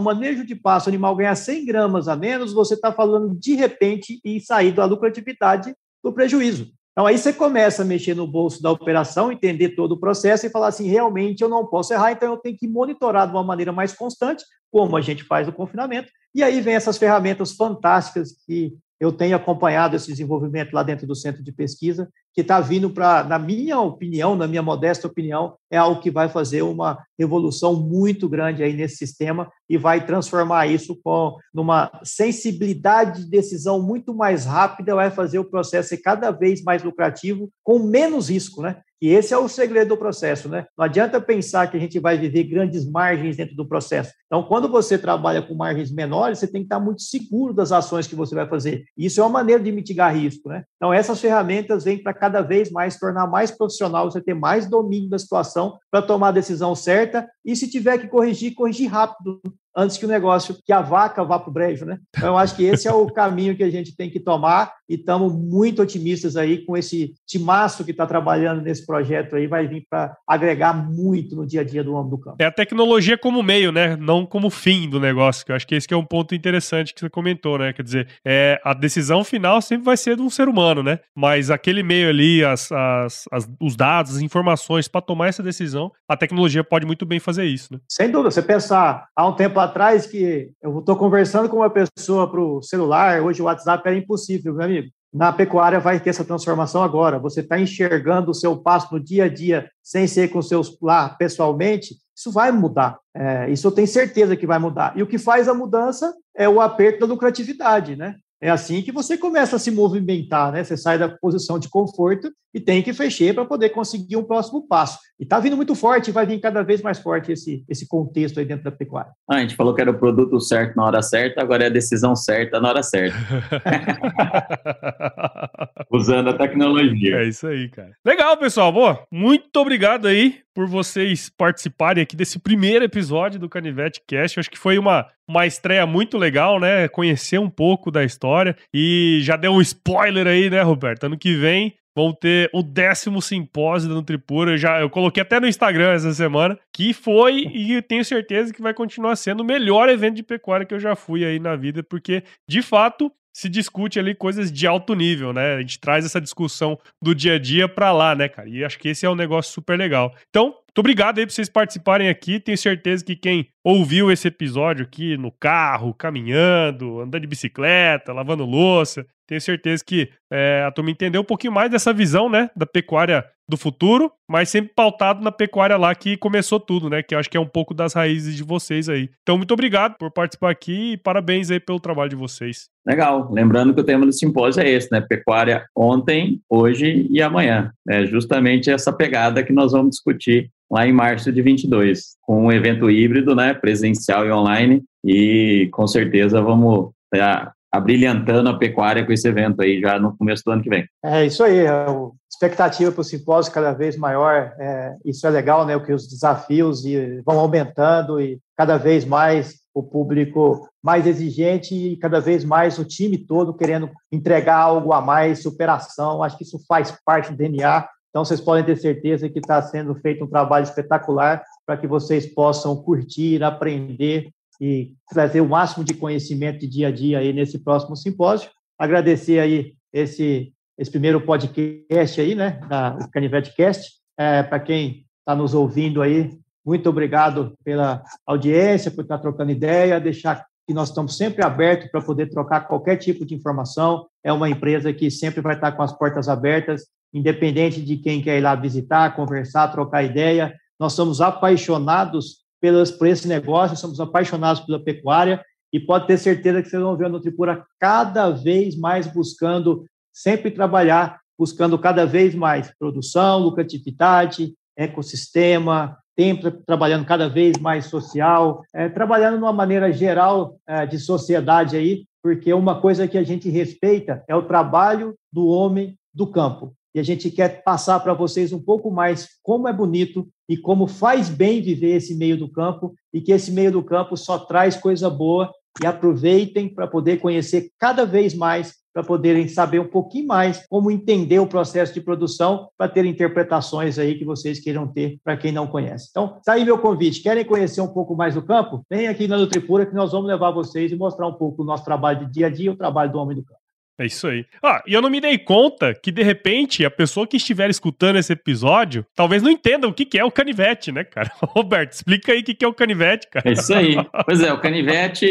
manejo 0.00 0.44
de 0.44 0.56
passo, 0.56 0.88
o 0.88 0.90
animal 0.90 1.14
ganhar 1.14 1.36
100 1.36 1.64
gramas 1.64 2.08
a 2.08 2.16
menos, 2.16 2.52
você 2.52 2.74
está 2.74 2.92
falando 2.92 3.38
de 3.38 3.54
repente 3.54 4.20
em 4.24 4.40
sair 4.40 4.72
da 4.72 4.84
lucratividade 4.84 5.72
do 6.02 6.12
prejuízo. 6.12 6.72
Então, 6.92 7.06
aí 7.06 7.16
você 7.16 7.32
começa 7.32 7.82
a 7.82 7.84
mexer 7.84 8.14
no 8.14 8.26
bolso 8.26 8.60
da 8.62 8.70
operação, 8.70 9.30
entender 9.30 9.70
todo 9.70 9.92
o 9.92 10.00
processo 10.00 10.46
e 10.46 10.50
falar 10.50 10.68
assim: 10.68 10.88
realmente 10.88 11.42
eu 11.42 11.48
não 11.48 11.66
posso 11.66 11.92
errar, 11.92 12.12
então 12.12 12.32
eu 12.32 12.36
tenho 12.36 12.56
que 12.56 12.68
monitorar 12.68 13.26
de 13.26 13.32
uma 13.32 13.44
maneira 13.44 13.72
mais 13.72 13.92
constante, 13.92 14.44
como 14.70 14.96
a 14.96 15.00
gente 15.00 15.24
faz 15.24 15.46
no 15.46 15.52
confinamento. 15.52 16.10
E 16.34 16.42
aí 16.42 16.60
vem 16.60 16.74
essas 16.74 16.98
ferramentas 16.98 17.52
fantásticas 17.52 18.32
que 18.46 18.74
eu 19.00 19.10
tenho 19.10 19.34
acompanhado 19.34 19.96
esse 19.96 20.08
desenvolvimento 20.08 20.72
lá 20.72 20.82
dentro 20.82 21.06
do 21.06 21.14
centro 21.14 21.42
de 21.42 21.50
pesquisa, 21.50 22.08
que 22.34 22.40
está 22.40 22.60
vindo 22.60 22.90
para, 22.90 23.24
na 23.24 23.38
minha 23.38 23.78
opinião, 23.80 24.36
na 24.36 24.46
minha 24.46 24.62
modesta 24.62 25.06
opinião, 25.06 25.56
é 25.70 25.76
algo 25.76 26.00
que 26.00 26.10
vai 26.10 26.28
fazer 26.28 26.62
uma 26.62 26.98
revolução 27.18 27.74
muito 27.74 28.28
grande 28.28 28.62
aí 28.62 28.72
nesse 28.72 28.96
sistema 28.96 29.50
e 29.68 29.76
vai 29.76 30.04
transformar 30.04 30.66
isso 30.66 30.98
com 31.02 31.36
numa 31.52 31.90
sensibilidade 32.02 33.24
de 33.24 33.30
decisão 33.30 33.82
muito 33.82 34.14
mais 34.14 34.44
rápida, 34.44 34.94
vai 34.94 35.10
fazer 35.10 35.38
o 35.38 35.44
processo 35.44 35.90
ser 35.90 35.98
cada 35.98 36.30
vez 36.30 36.62
mais 36.62 36.82
lucrativo, 36.82 37.50
com 37.62 37.78
menos 37.78 38.28
risco, 38.28 38.62
né? 38.62 38.76
E 39.02 39.08
esse 39.08 39.32
é 39.32 39.38
o 39.38 39.48
segredo 39.48 39.88
do 39.88 39.96
processo, 39.96 40.46
né? 40.46 40.66
Não 40.76 40.84
adianta 40.84 41.18
pensar 41.20 41.70
que 41.70 41.76
a 41.76 41.80
gente 41.80 41.98
vai 41.98 42.18
viver 42.18 42.44
grandes 42.44 42.88
margens 42.88 43.34
dentro 43.34 43.56
do 43.56 43.66
processo. 43.66 44.12
Então, 44.26 44.42
quando 44.42 44.68
você 44.68 44.98
trabalha 44.98 45.40
com 45.40 45.54
margens 45.54 45.90
menores, 45.90 46.38
você 46.38 46.46
tem 46.46 46.60
que 46.60 46.66
estar 46.66 46.78
muito 46.78 47.00
seguro 47.00 47.54
das 47.54 47.72
ações 47.72 48.06
que 48.06 48.14
você 48.14 48.34
vai 48.34 48.46
fazer. 48.46 48.84
Isso 48.96 49.20
é 49.20 49.24
uma 49.24 49.30
maneira 49.30 49.62
de 49.62 49.72
mitigar 49.72 50.14
risco, 50.14 50.50
né? 50.50 50.64
Então, 50.76 50.92
essas 50.92 51.18
ferramentas 51.18 51.84
vêm 51.84 52.02
para 52.02 52.12
cada 52.20 52.42
vez 52.42 52.70
mais 52.70 52.98
tornar 52.98 53.26
mais 53.26 53.50
profissional, 53.50 54.10
você 54.10 54.20
ter 54.20 54.34
mais 54.34 54.66
domínio 54.66 55.08
da 55.08 55.18
situação 55.18 55.78
para 55.90 56.02
tomar 56.02 56.28
a 56.28 56.32
decisão 56.32 56.74
certa 56.74 57.28
e 57.44 57.56
se 57.56 57.68
tiver 57.68 57.98
que 57.98 58.08
corrigir, 58.08 58.54
corrigir 58.54 58.88
rápido, 58.88 59.40
antes 59.76 59.96
que 59.96 60.04
o 60.04 60.08
negócio, 60.08 60.56
que 60.64 60.72
a 60.72 60.80
vaca 60.80 61.24
vá 61.24 61.38
para 61.38 61.50
o 61.50 61.52
brejo, 61.52 61.84
né? 61.84 61.98
Então, 62.16 62.30
eu 62.30 62.38
acho 62.38 62.56
que 62.56 62.64
esse 62.64 62.88
é 62.88 62.92
o 62.92 63.06
caminho 63.12 63.56
que 63.56 63.62
a 63.62 63.70
gente 63.70 63.94
tem 63.96 64.10
que 64.10 64.20
tomar 64.20 64.72
e 64.88 64.94
estamos 64.94 65.32
muito 65.32 65.82
otimistas 65.82 66.36
aí 66.36 66.64
com 66.64 66.76
esse 66.76 67.14
timaço 67.26 67.84
que 67.84 67.92
está 67.92 68.06
trabalhando 68.06 68.60
nesse 68.60 68.84
projeto 68.84 69.36
aí, 69.36 69.46
vai 69.46 69.66
vir 69.68 69.84
para 69.88 70.16
agregar 70.26 70.72
muito 70.72 71.36
no 71.36 71.46
dia 71.46 71.60
a 71.60 71.64
dia 71.64 71.84
do 71.84 71.94
homem 71.94 72.10
do 72.10 72.18
campo. 72.18 72.36
É 72.40 72.46
a 72.46 72.50
tecnologia 72.50 73.16
como 73.16 73.42
meio, 73.42 73.70
né? 73.70 73.96
Não 73.96 74.26
como 74.26 74.50
fim 74.50 74.88
do 74.88 74.98
negócio, 74.98 75.46
que 75.46 75.52
eu 75.52 75.56
acho 75.56 75.66
que 75.66 75.74
esse 75.74 75.86
que 75.86 75.94
é 75.94 75.96
um 75.96 76.04
ponto 76.04 76.34
interessante 76.34 76.92
que 76.92 77.00
você 77.00 77.08
comentou, 77.08 77.58
né? 77.58 77.72
Quer 77.72 77.82
dizer, 77.82 78.08
é, 78.24 78.60
a 78.64 78.74
decisão 78.74 79.22
final 79.22 79.62
sempre 79.62 79.84
vai 79.84 79.96
ser 79.96 80.16
de 80.16 80.22
um 80.22 80.30
ser 80.30 80.48
humano, 80.48 80.82
né? 80.82 80.98
Mas 81.14 81.50
aquele 81.50 81.82
meio 81.82 82.08
ali, 82.08 82.44
as, 82.44 82.72
as, 82.72 83.24
as 83.30 83.48
os 83.60 83.76
dados, 83.76 84.16
as 84.16 84.22
informações 84.22 84.88
para 84.88 85.00
tomar 85.00 85.28
essa 85.28 85.42
decisão, 85.42 85.92
a 86.08 86.16
tecnologia 86.16 86.64
pode 86.64 86.86
muito 86.86 87.06
bem 87.06 87.20
fazer 87.20 87.44
isso, 87.44 87.72
né? 87.72 87.78
Sem 87.88 88.10
dúvida. 88.10 88.30
Você 88.30 88.42
pensar 88.42 89.06
há 89.14 89.26
um 89.26 89.34
tempo 89.34 89.59
atrás 89.60 90.06
que 90.06 90.50
eu 90.62 90.78
estou 90.78 90.96
conversando 90.96 91.48
com 91.48 91.56
uma 91.56 91.70
pessoa 91.70 92.30
para 92.30 92.40
o 92.40 92.62
celular, 92.62 93.22
hoje 93.22 93.40
o 93.40 93.44
WhatsApp 93.44 93.82
era 93.86 93.96
impossível, 93.96 94.54
meu 94.54 94.64
amigo. 94.64 94.88
Na 95.12 95.32
pecuária 95.32 95.80
vai 95.80 95.98
ter 95.98 96.10
essa 96.10 96.24
transformação 96.24 96.82
agora. 96.82 97.18
Você 97.18 97.40
está 97.40 97.58
enxergando 97.58 98.30
o 98.30 98.34
seu 98.34 98.56
pasto 98.56 98.94
no 98.94 99.00
dia 99.02 99.24
a 99.24 99.28
dia, 99.28 99.68
sem 99.82 100.06
ser 100.06 100.28
com 100.28 100.40
seus 100.40 100.78
lá 100.80 101.08
pessoalmente, 101.08 101.96
isso 102.16 102.30
vai 102.30 102.52
mudar. 102.52 102.98
É, 103.16 103.50
isso 103.50 103.66
eu 103.66 103.72
tenho 103.72 103.88
certeza 103.88 104.36
que 104.36 104.46
vai 104.46 104.58
mudar. 104.58 104.92
E 104.96 105.02
o 105.02 105.06
que 105.06 105.18
faz 105.18 105.48
a 105.48 105.54
mudança 105.54 106.14
é 106.36 106.48
o 106.48 106.60
aperto 106.60 107.00
da 107.00 107.06
lucratividade, 107.06 107.96
né? 107.96 108.16
É 108.40 108.48
assim 108.48 108.80
que 108.80 108.90
você 108.90 109.18
começa 109.18 109.56
a 109.56 109.58
se 109.58 109.70
movimentar, 109.70 110.50
né? 110.50 110.64
Você 110.64 110.76
sai 110.76 110.98
da 110.98 111.08
posição 111.08 111.58
de 111.58 111.68
conforto 111.68 112.32
e 112.54 112.58
tem 112.58 112.82
que 112.82 112.92
fechar 112.92 113.34
para 113.34 113.44
poder 113.44 113.70
conseguir 113.70 114.16
um 114.16 114.24
próximo 114.24 114.66
passo. 114.66 114.98
E 115.18 115.24
está 115.24 115.38
vindo 115.38 115.56
muito 115.56 115.74
forte, 115.74 116.10
vai 116.10 116.26
vir 116.26 116.40
cada 116.40 116.62
vez 116.62 116.80
mais 116.80 116.98
forte 116.98 117.30
esse, 117.30 117.62
esse 117.68 117.86
contexto 117.86 118.40
aí 118.40 118.46
dentro 118.46 118.64
da 118.64 118.72
pecuária. 118.72 119.12
Ah, 119.28 119.36
a 119.36 119.40
gente 119.40 119.54
falou 119.54 119.74
que 119.74 119.80
era 119.80 119.90
o 119.90 119.98
produto 119.98 120.40
certo 120.40 120.74
na 120.74 120.84
hora 120.84 121.02
certa, 121.02 121.42
agora 121.42 121.64
é 121.64 121.66
a 121.66 121.70
decisão 121.70 122.16
certa 122.16 122.58
na 122.58 122.70
hora 122.70 122.82
certa. 122.82 123.16
Usando 125.92 126.30
a 126.30 126.34
tecnologia. 126.34 127.16
É 127.16 127.28
isso 127.28 127.46
aí, 127.46 127.68
cara. 127.68 127.92
Legal, 128.04 128.36
pessoal. 128.36 128.72
Boa, 128.72 129.04
muito 129.12 129.54
obrigado 129.56 130.08
aí 130.08 130.40
por 130.54 130.66
vocês 130.66 131.28
participarem 131.28 132.02
aqui 132.02 132.16
desse 132.16 132.38
primeiro 132.38 132.84
episódio 132.84 133.38
do 133.38 133.48
Canivete 133.48 134.02
Cast. 134.06 134.36
Eu 134.36 134.40
acho 134.40 134.50
que 134.50 134.58
foi 134.58 134.78
uma, 134.78 135.06
uma 135.30 135.46
estreia 135.46 135.86
muito 135.86 136.18
legal, 136.18 136.58
né? 136.58 136.88
Conhecer 136.88 137.38
um 137.38 137.48
pouco 137.48 137.90
da 137.90 138.04
história 138.04 138.56
e 138.74 139.20
já 139.22 139.36
deu 139.36 139.52
um 139.52 139.60
spoiler 139.60 140.26
aí, 140.26 140.50
né, 140.50 140.60
Roberto? 140.60 141.04
Ano 141.04 141.16
que 141.16 141.34
vem 141.36 141.74
vão 141.94 142.12
ter 142.12 142.50
o 142.52 142.62
décimo 142.62 143.22
simpósio 143.22 143.88
da 143.88 143.94
Nutripura. 143.94 144.52
Eu, 144.52 144.58
já, 144.58 144.80
eu 144.80 144.90
coloquei 144.90 145.22
até 145.22 145.38
no 145.38 145.46
Instagram 145.46 145.92
essa 145.92 146.12
semana, 146.12 146.58
que 146.74 146.92
foi 146.92 147.42
e 147.52 147.80
tenho 147.82 148.04
certeza 148.04 148.52
que 148.52 148.62
vai 148.62 148.74
continuar 148.74 149.16
sendo 149.16 149.40
o 149.40 149.44
melhor 149.44 149.88
evento 149.88 150.16
de 150.16 150.22
pecuária 150.22 150.66
que 150.66 150.74
eu 150.74 150.80
já 150.80 150.96
fui 150.96 151.24
aí 151.24 151.38
na 151.38 151.56
vida, 151.56 151.82
porque, 151.82 152.22
de 152.48 152.62
fato, 152.62 153.12
se 153.32 153.48
discute 153.48 153.98
ali 153.98 154.14
coisas 154.14 154.50
de 154.52 154.66
alto 154.66 154.94
nível, 154.94 155.32
né? 155.32 155.54
A 155.54 155.60
gente 155.60 155.78
traz 155.78 156.04
essa 156.04 156.20
discussão 156.20 156.78
do 157.02 157.14
dia 157.14 157.34
a 157.34 157.38
dia 157.38 157.68
para 157.68 157.92
lá, 157.92 158.14
né, 158.14 158.28
cara? 158.28 158.48
E 158.48 158.64
acho 158.64 158.78
que 158.78 158.88
esse 158.88 159.06
é 159.06 159.10
um 159.10 159.14
negócio 159.14 159.52
super 159.52 159.78
legal. 159.78 160.14
Então, 160.28 160.46
muito 160.46 160.78
obrigado 160.78 161.18
aí 161.18 161.26
por 161.26 161.32
vocês 161.32 161.48
participarem 161.48 162.08
aqui. 162.08 162.38
Tenho 162.38 162.56
certeza 162.56 163.04
que 163.04 163.16
quem 163.16 163.48
ouviu 163.64 164.10
esse 164.10 164.28
episódio 164.28 164.84
aqui 164.84 165.16
no 165.16 165.32
carro, 165.32 165.92
caminhando, 165.94 167.00
andando 167.00 167.20
de 167.20 167.26
bicicleta, 167.26 168.12
lavando 168.12 168.44
louça, 168.44 169.06
tenho 169.30 169.40
certeza 169.40 169.84
que 169.86 170.10
é, 170.28 170.64
a 170.66 170.72
turma 170.72 170.90
entendeu 170.90 171.20
um 171.20 171.24
pouquinho 171.24 171.52
mais 171.52 171.70
dessa 171.70 171.92
visão, 171.92 172.28
né, 172.28 172.50
da 172.56 172.66
pecuária 172.66 173.24
do 173.48 173.56
futuro, 173.56 174.10
mas 174.28 174.48
sempre 174.48 174.72
pautado 174.74 175.22
na 175.22 175.30
pecuária 175.30 175.76
lá 175.76 175.94
que 175.94 176.16
começou 176.16 176.58
tudo, 176.58 176.90
né, 176.90 177.00
que 177.00 177.14
eu 177.14 177.18
acho 177.18 177.30
que 177.30 177.36
é 177.36 177.40
um 177.40 177.46
pouco 177.46 177.72
das 177.72 177.92
raízes 177.92 178.34
de 178.34 178.42
vocês 178.42 178.88
aí. 178.88 179.08
Então, 179.22 179.36
muito 179.36 179.54
obrigado 179.54 179.96
por 179.98 180.10
participar 180.10 180.50
aqui 180.50 180.92
e 180.92 180.96
parabéns 180.96 181.48
aí 181.48 181.60
pelo 181.60 181.78
trabalho 181.78 182.10
de 182.10 182.16
vocês. 182.16 182.68
Legal. 182.84 183.30
Lembrando 183.32 183.72
que 183.72 183.80
o 183.80 183.84
tema 183.84 184.04
do 184.04 184.12
simpósio 184.12 184.64
é 184.64 184.68
esse, 184.68 184.88
né, 184.90 185.00
pecuária 185.00 185.64
ontem, 185.76 186.40
hoje 186.50 187.06
e 187.08 187.22
amanhã. 187.22 187.70
É 187.88 188.04
justamente 188.06 188.68
essa 188.68 188.92
pegada 188.92 189.44
que 189.44 189.52
nós 189.52 189.70
vamos 189.70 189.90
discutir 189.90 190.50
lá 190.68 190.88
em 190.88 190.92
março 190.92 191.30
de 191.30 191.40
22, 191.40 192.16
com 192.20 192.46
um 192.46 192.52
evento 192.52 192.90
híbrido, 192.90 193.36
né, 193.36 193.54
presencial 193.54 194.26
e 194.26 194.32
online, 194.32 194.82
e 195.04 195.68
com 195.70 195.86
certeza 195.86 196.42
vamos 196.42 196.90
é, 197.14 197.48
abrilhantando 197.72 198.48
a 198.48 198.58
pecuária 198.58 199.04
com 199.04 199.12
esse 199.12 199.28
evento 199.28 199.62
aí 199.62 199.80
já 199.80 199.98
no 199.98 200.16
começo 200.16 200.42
do 200.44 200.50
ano 200.50 200.62
que 200.62 200.70
vem. 200.70 200.84
É 201.04 201.24
isso 201.24 201.42
aí, 201.44 201.66
a 201.66 201.86
é 201.86 202.10
expectativa 202.28 202.90
para 202.90 203.00
o 203.00 203.04
simpósio 203.04 203.52
cada 203.52 203.72
vez 203.72 203.96
maior, 203.96 204.52
é, 204.58 204.96
isso 205.04 205.26
é 205.26 205.30
legal, 205.30 205.66
né, 205.66 205.76
o 205.76 205.84
que 205.84 205.92
os 205.92 206.08
desafios 206.08 206.82
vão 207.24 207.38
aumentando 207.38 208.20
e 208.20 208.38
cada 208.56 208.76
vez 208.76 209.04
mais 209.04 209.60
o 209.74 209.82
público 209.82 210.68
mais 210.82 211.06
exigente 211.06 211.74
e 211.74 211.96
cada 211.96 212.20
vez 212.20 212.44
mais 212.44 212.78
o 212.78 212.84
time 212.84 213.18
todo 213.18 213.54
querendo 213.54 213.90
entregar 214.10 214.56
algo 214.56 214.92
a 214.92 215.00
mais, 215.00 215.42
superação, 215.42 216.22
acho 216.22 216.36
que 216.36 216.44
isso 216.44 216.58
faz 216.66 216.92
parte 217.04 217.30
do 217.30 217.36
DNA, 217.36 217.86
então 218.08 218.24
vocês 218.24 218.40
podem 218.40 218.64
ter 218.64 218.76
certeza 218.76 219.28
que 219.28 219.38
está 219.38 219.62
sendo 219.62 219.94
feito 219.96 220.24
um 220.24 220.28
trabalho 220.28 220.64
espetacular 220.64 221.42
para 221.64 221.76
que 221.76 221.86
vocês 221.86 222.26
possam 222.26 222.74
curtir, 222.76 223.42
aprender 223.44 224.30
e 224.60 224.92
trazer 225.08 225.40
o 225.40 225.48
máximo 225.48 225.84
de 225.84 225.94
conhecimento 225.94 226.60
de 226.60 226.68
dia 226.68 226.88
a 226.88 226.92
dia 226.92 227.18
aí 227.18 227.32
nesse 227.32 227.58
próximo 227.58 227.96
simpósio. 227.96 228.50
Agradecer 228.78 229.38
aí 229.38 229.74
esse, 229.92 230.52
esse 230.76 230.90
primeiro 230.90 231.20
podcast 231.20 232.20
aí, 232.20 232.34
né, 232.34 232.60
da 232.68 232.98
Canivete 233.12 233.54
Cast, 233.54 233.92
é, 234.18 234.42
para 234.42 234.60
quem 234.60 235.06
está 235.20 235.34
nos 235.34 235.54
ouvindo 235.54 236.02
aí, 236.02 236.38
muito 236.64 236.88
obrigado 236.90 237.54
pela 237.64 238.02
audiência, 238.26 238.90
por 238.90 239.02
estar 239.02 239.16
tá 239.16 239.22
trocando 239.22 239.50
ideia, 239.50 240.00
deixar 240.00 240.44
que 240.66 240.74
nós 240.74 240.88
estamos 240.88 241.16
sempre 241.16 241.44
abertos 241.44 241.90
para 241.90 242.00
poder 242.00 242.28
trocar 242.28 242.68
qualquer 242.68 242.96
tipo 242.96 243.24
de 243.24 243.34
informação. 243.34 244.06
É 244.22 244.32
uma 244.32 244.48
empresa 244.48 244.92
que 244.92 245.10
sempre 245.10 245.40
vai 245.40 245.54
estar 245.54 245.72
tá 245.72 245.76
com 245.76 245.82
as 245.82 245.92
portas 245.92 246.28
abertas, 246.28 246.86
independente 247.12 247.82
de 247.82 247.96
quem 247.96 248.22
quer 248.22 248.38
ir 248.38 248.42
lá 248.42 248.54
visitar, 248.54 249.16
conversar, 249.16 249.68
trocar 249.68 250.04
ideia. 250.04 250.54
Nós 250.78 250.92
somos 250.92 251.20
apaixonados 251.20 252.39
pelas, 252.60 252.90
por 252.90 253.06
esse 253.06 253.26
negócio, 253.26 253.76
somos 253.76 254.00
apaixonados 254.00 254.60
pela 254.62 254.82
pecuária 254.82 255.42
e 255.72 255.78
pode 255.78 256.06
ter 256.06 256.18
certeza 256.18 256.62
que 256.62 256.68
vocês 256.68 256.82
vão 256.82 256.96
ver 256.96 257.06
a 257.06 257.08
Nutripura 257.08 257.64
cada 257.78 258.30
vez 258.30 258.76
mais 258.76 259.06
buscando 259.06 259.84
sempre 260.12 260.50
trabalhar, 260.50 261.18
buscando 261.38 261.78
cada 261.78 262.04
vez 262.04 262.34
mais 262.34 262.72
produção, 262.78 263.38
lucratividade, 263.38 264.54
ecossistema, 264.76 265.96
tempo 266.16 266.50
trabalhando 266.50 267.06
cada 267.06 267.28
vez 267.28 267.56
mais 267.58 267.86
social, 267.86 268.62
é, 268.74 268.88
trabalhando 268.88 269.38
de 269.38 269.42
uma 269.42 269.52
maneira 269.52 269.92
geral 269.92 270.58
é, 270.66 270.84
de 270.84 270.98
sociedade 270.98 271.76
aí, 271.76 272.04
porque 272.22 272.52
uma 272.52 272.80
coisa 272.80 273.08
que 273.08 273.16
a 273.16 273.22
gente 273.22 273.48
respeita 273.48 274.22
é 274.28 274.36
o 274.36 274.42
trabalho 274.42 275.14
do 275.32 275.46
homem 275.46 275.96
do 276.12 276.26
campo 276.26 276.74
e 276.94 277.00
a 277.00 277.02
gente 277.02 277.30
quer 277.30 277.62
passar 277.62 278.00
para 278.00 278.14
vocês 278.14 278.52
um 278.52 278.60
pouco 278.60 278.90
mais 278.90 279.28
como 279.42 279.68
é 279.68 279.72
bonito 279.72 280.28
e 280.48 280.56
como 280.56 280.86
faz 280.86 281.28
bem 281.28 281.62
viver 281.62 281.96
esse 281.96 282.14
meio 282.14 282.36
do 282.36 282.50
campo 282.50 282.94
e 283.12 283.20
que 283.20 283.32
esse 283.32 283.52
meio 283.52 283.72
do 283.72 283.82
campo 283.82 284.16
só 284.16 284.38
traz 284.38 284.76
coisa 284.76 285.08
boa 285.08 285.50
e 285.82 285.86
aproveitem 285.86 286.68
para 286.68 286.86
poder 286.86 287.18
conhecer 287.18 287.70
cada 287.78 288.04
vez 288.04 288.34
mais, 288.34 288.74
para 288.92 289.04
poderem 289.04 289.46
saber 289.46 289.78
um 289.78 289.86
pouquinho 289.86 290.26
mais 290.26 290.66
como 290.68 290.90
entender 290.90 291.38
o 291.38 291.46
processo 291.46 291.94
de 291.94 292.00
produção, 292.00 292.68
para 292.76 292.88
ter 292.88 293.04
interpretações 293.04 293.96
aí 293.96 294.18
que 294.18 294.24
vocês 294.24 294.58
queiram 294.58 294.88
ter 294.88 295.18
para 295.22 295.36
quem 295.36 295.52
não 295.52 295.68
conhece. 295.68 296.08
Então, 296.10 296.40
tá 296.44 296.54
aí 296.54 296.64
meu 296.64 296.78
convite. 296.78 297.22
Querem 297.22 297.44
conhecer 297.44 297.80
um 297.80 297.88
pouco 297.88 298.16
mais 298.16 298.34
do 298.34 298.42
campo? 298.42 298.84
Vem 298.90 299.06
aqui 299.06 299.28
na 299.28 299.38
Nutripura 299.38 299.86
que 299.86 299.94
nós 299.94 300.10
vamos 300.10 300.26
levar 300.26 300.50
vocês 300.50 300.90
e 300.90 300.96
mostrar 300.96 301.28
um 301.28 301.34
pouco 301.34 301.62
o 301.62 301.64
nosso 301.64 301.84
trabalho 301.84 302.26
de 302.26 302.32
dia 302.32 302.48
a 302.48 302.50
dia, 302.50 302.72
o 302.72 302.76
trabalho 302.76 303.12
do 303.12 303.18
homem 303.18 303.36
do 303.36 303.44
campo. 303.44 303.59
É 304.00 304.06
isso 304.06 304.26
aí. 304.26 304.46
Ah, 304.64 304.82
e 304.86 304.94
eu 304.94 305.02
não 305.02 305.10
me 305.10 305.20
dei 305.20 305.36
conta 305.36 305.92
que, 305.92 306.10
de 306.10 306.22
repente, 306.22 306.86
a 306.86 306.90
pessoa 306.90 307.26
que 307.26 307.36
estiver 307.36 307.68
escutando 307.68 308.16
esse 308.16 308.32
episódio 308.32 309.04
talvez 309.14 309.42
não 309.42 309.50
entenda 309.50 309.86
o 309.86 309.92
que, 309.92 310.06
que 310.06 310.18
é 310.18 310.24
o 310.24 310.30
canivete, 310.30 310.90
né, 310.90 311.04
cara? 311.04 311.30
Roberto, 311.44 311.92
explica 311.92 312.32
aí 312.32 312.40
o 312.40 312.42
que, 312.42 312.54
que 312.54 312.64
é 312.64 312.68
o 312.68 312.72
canivete, 312.72 313.28
cara. 313.30 313.46
É 313.46 313.52
isso 313.52 313.74
aí. 313.74 313.96
Pois 314.24 314.42
é, 314.42 314.52
o 314.52 314.60
canivete, 314.60 315.26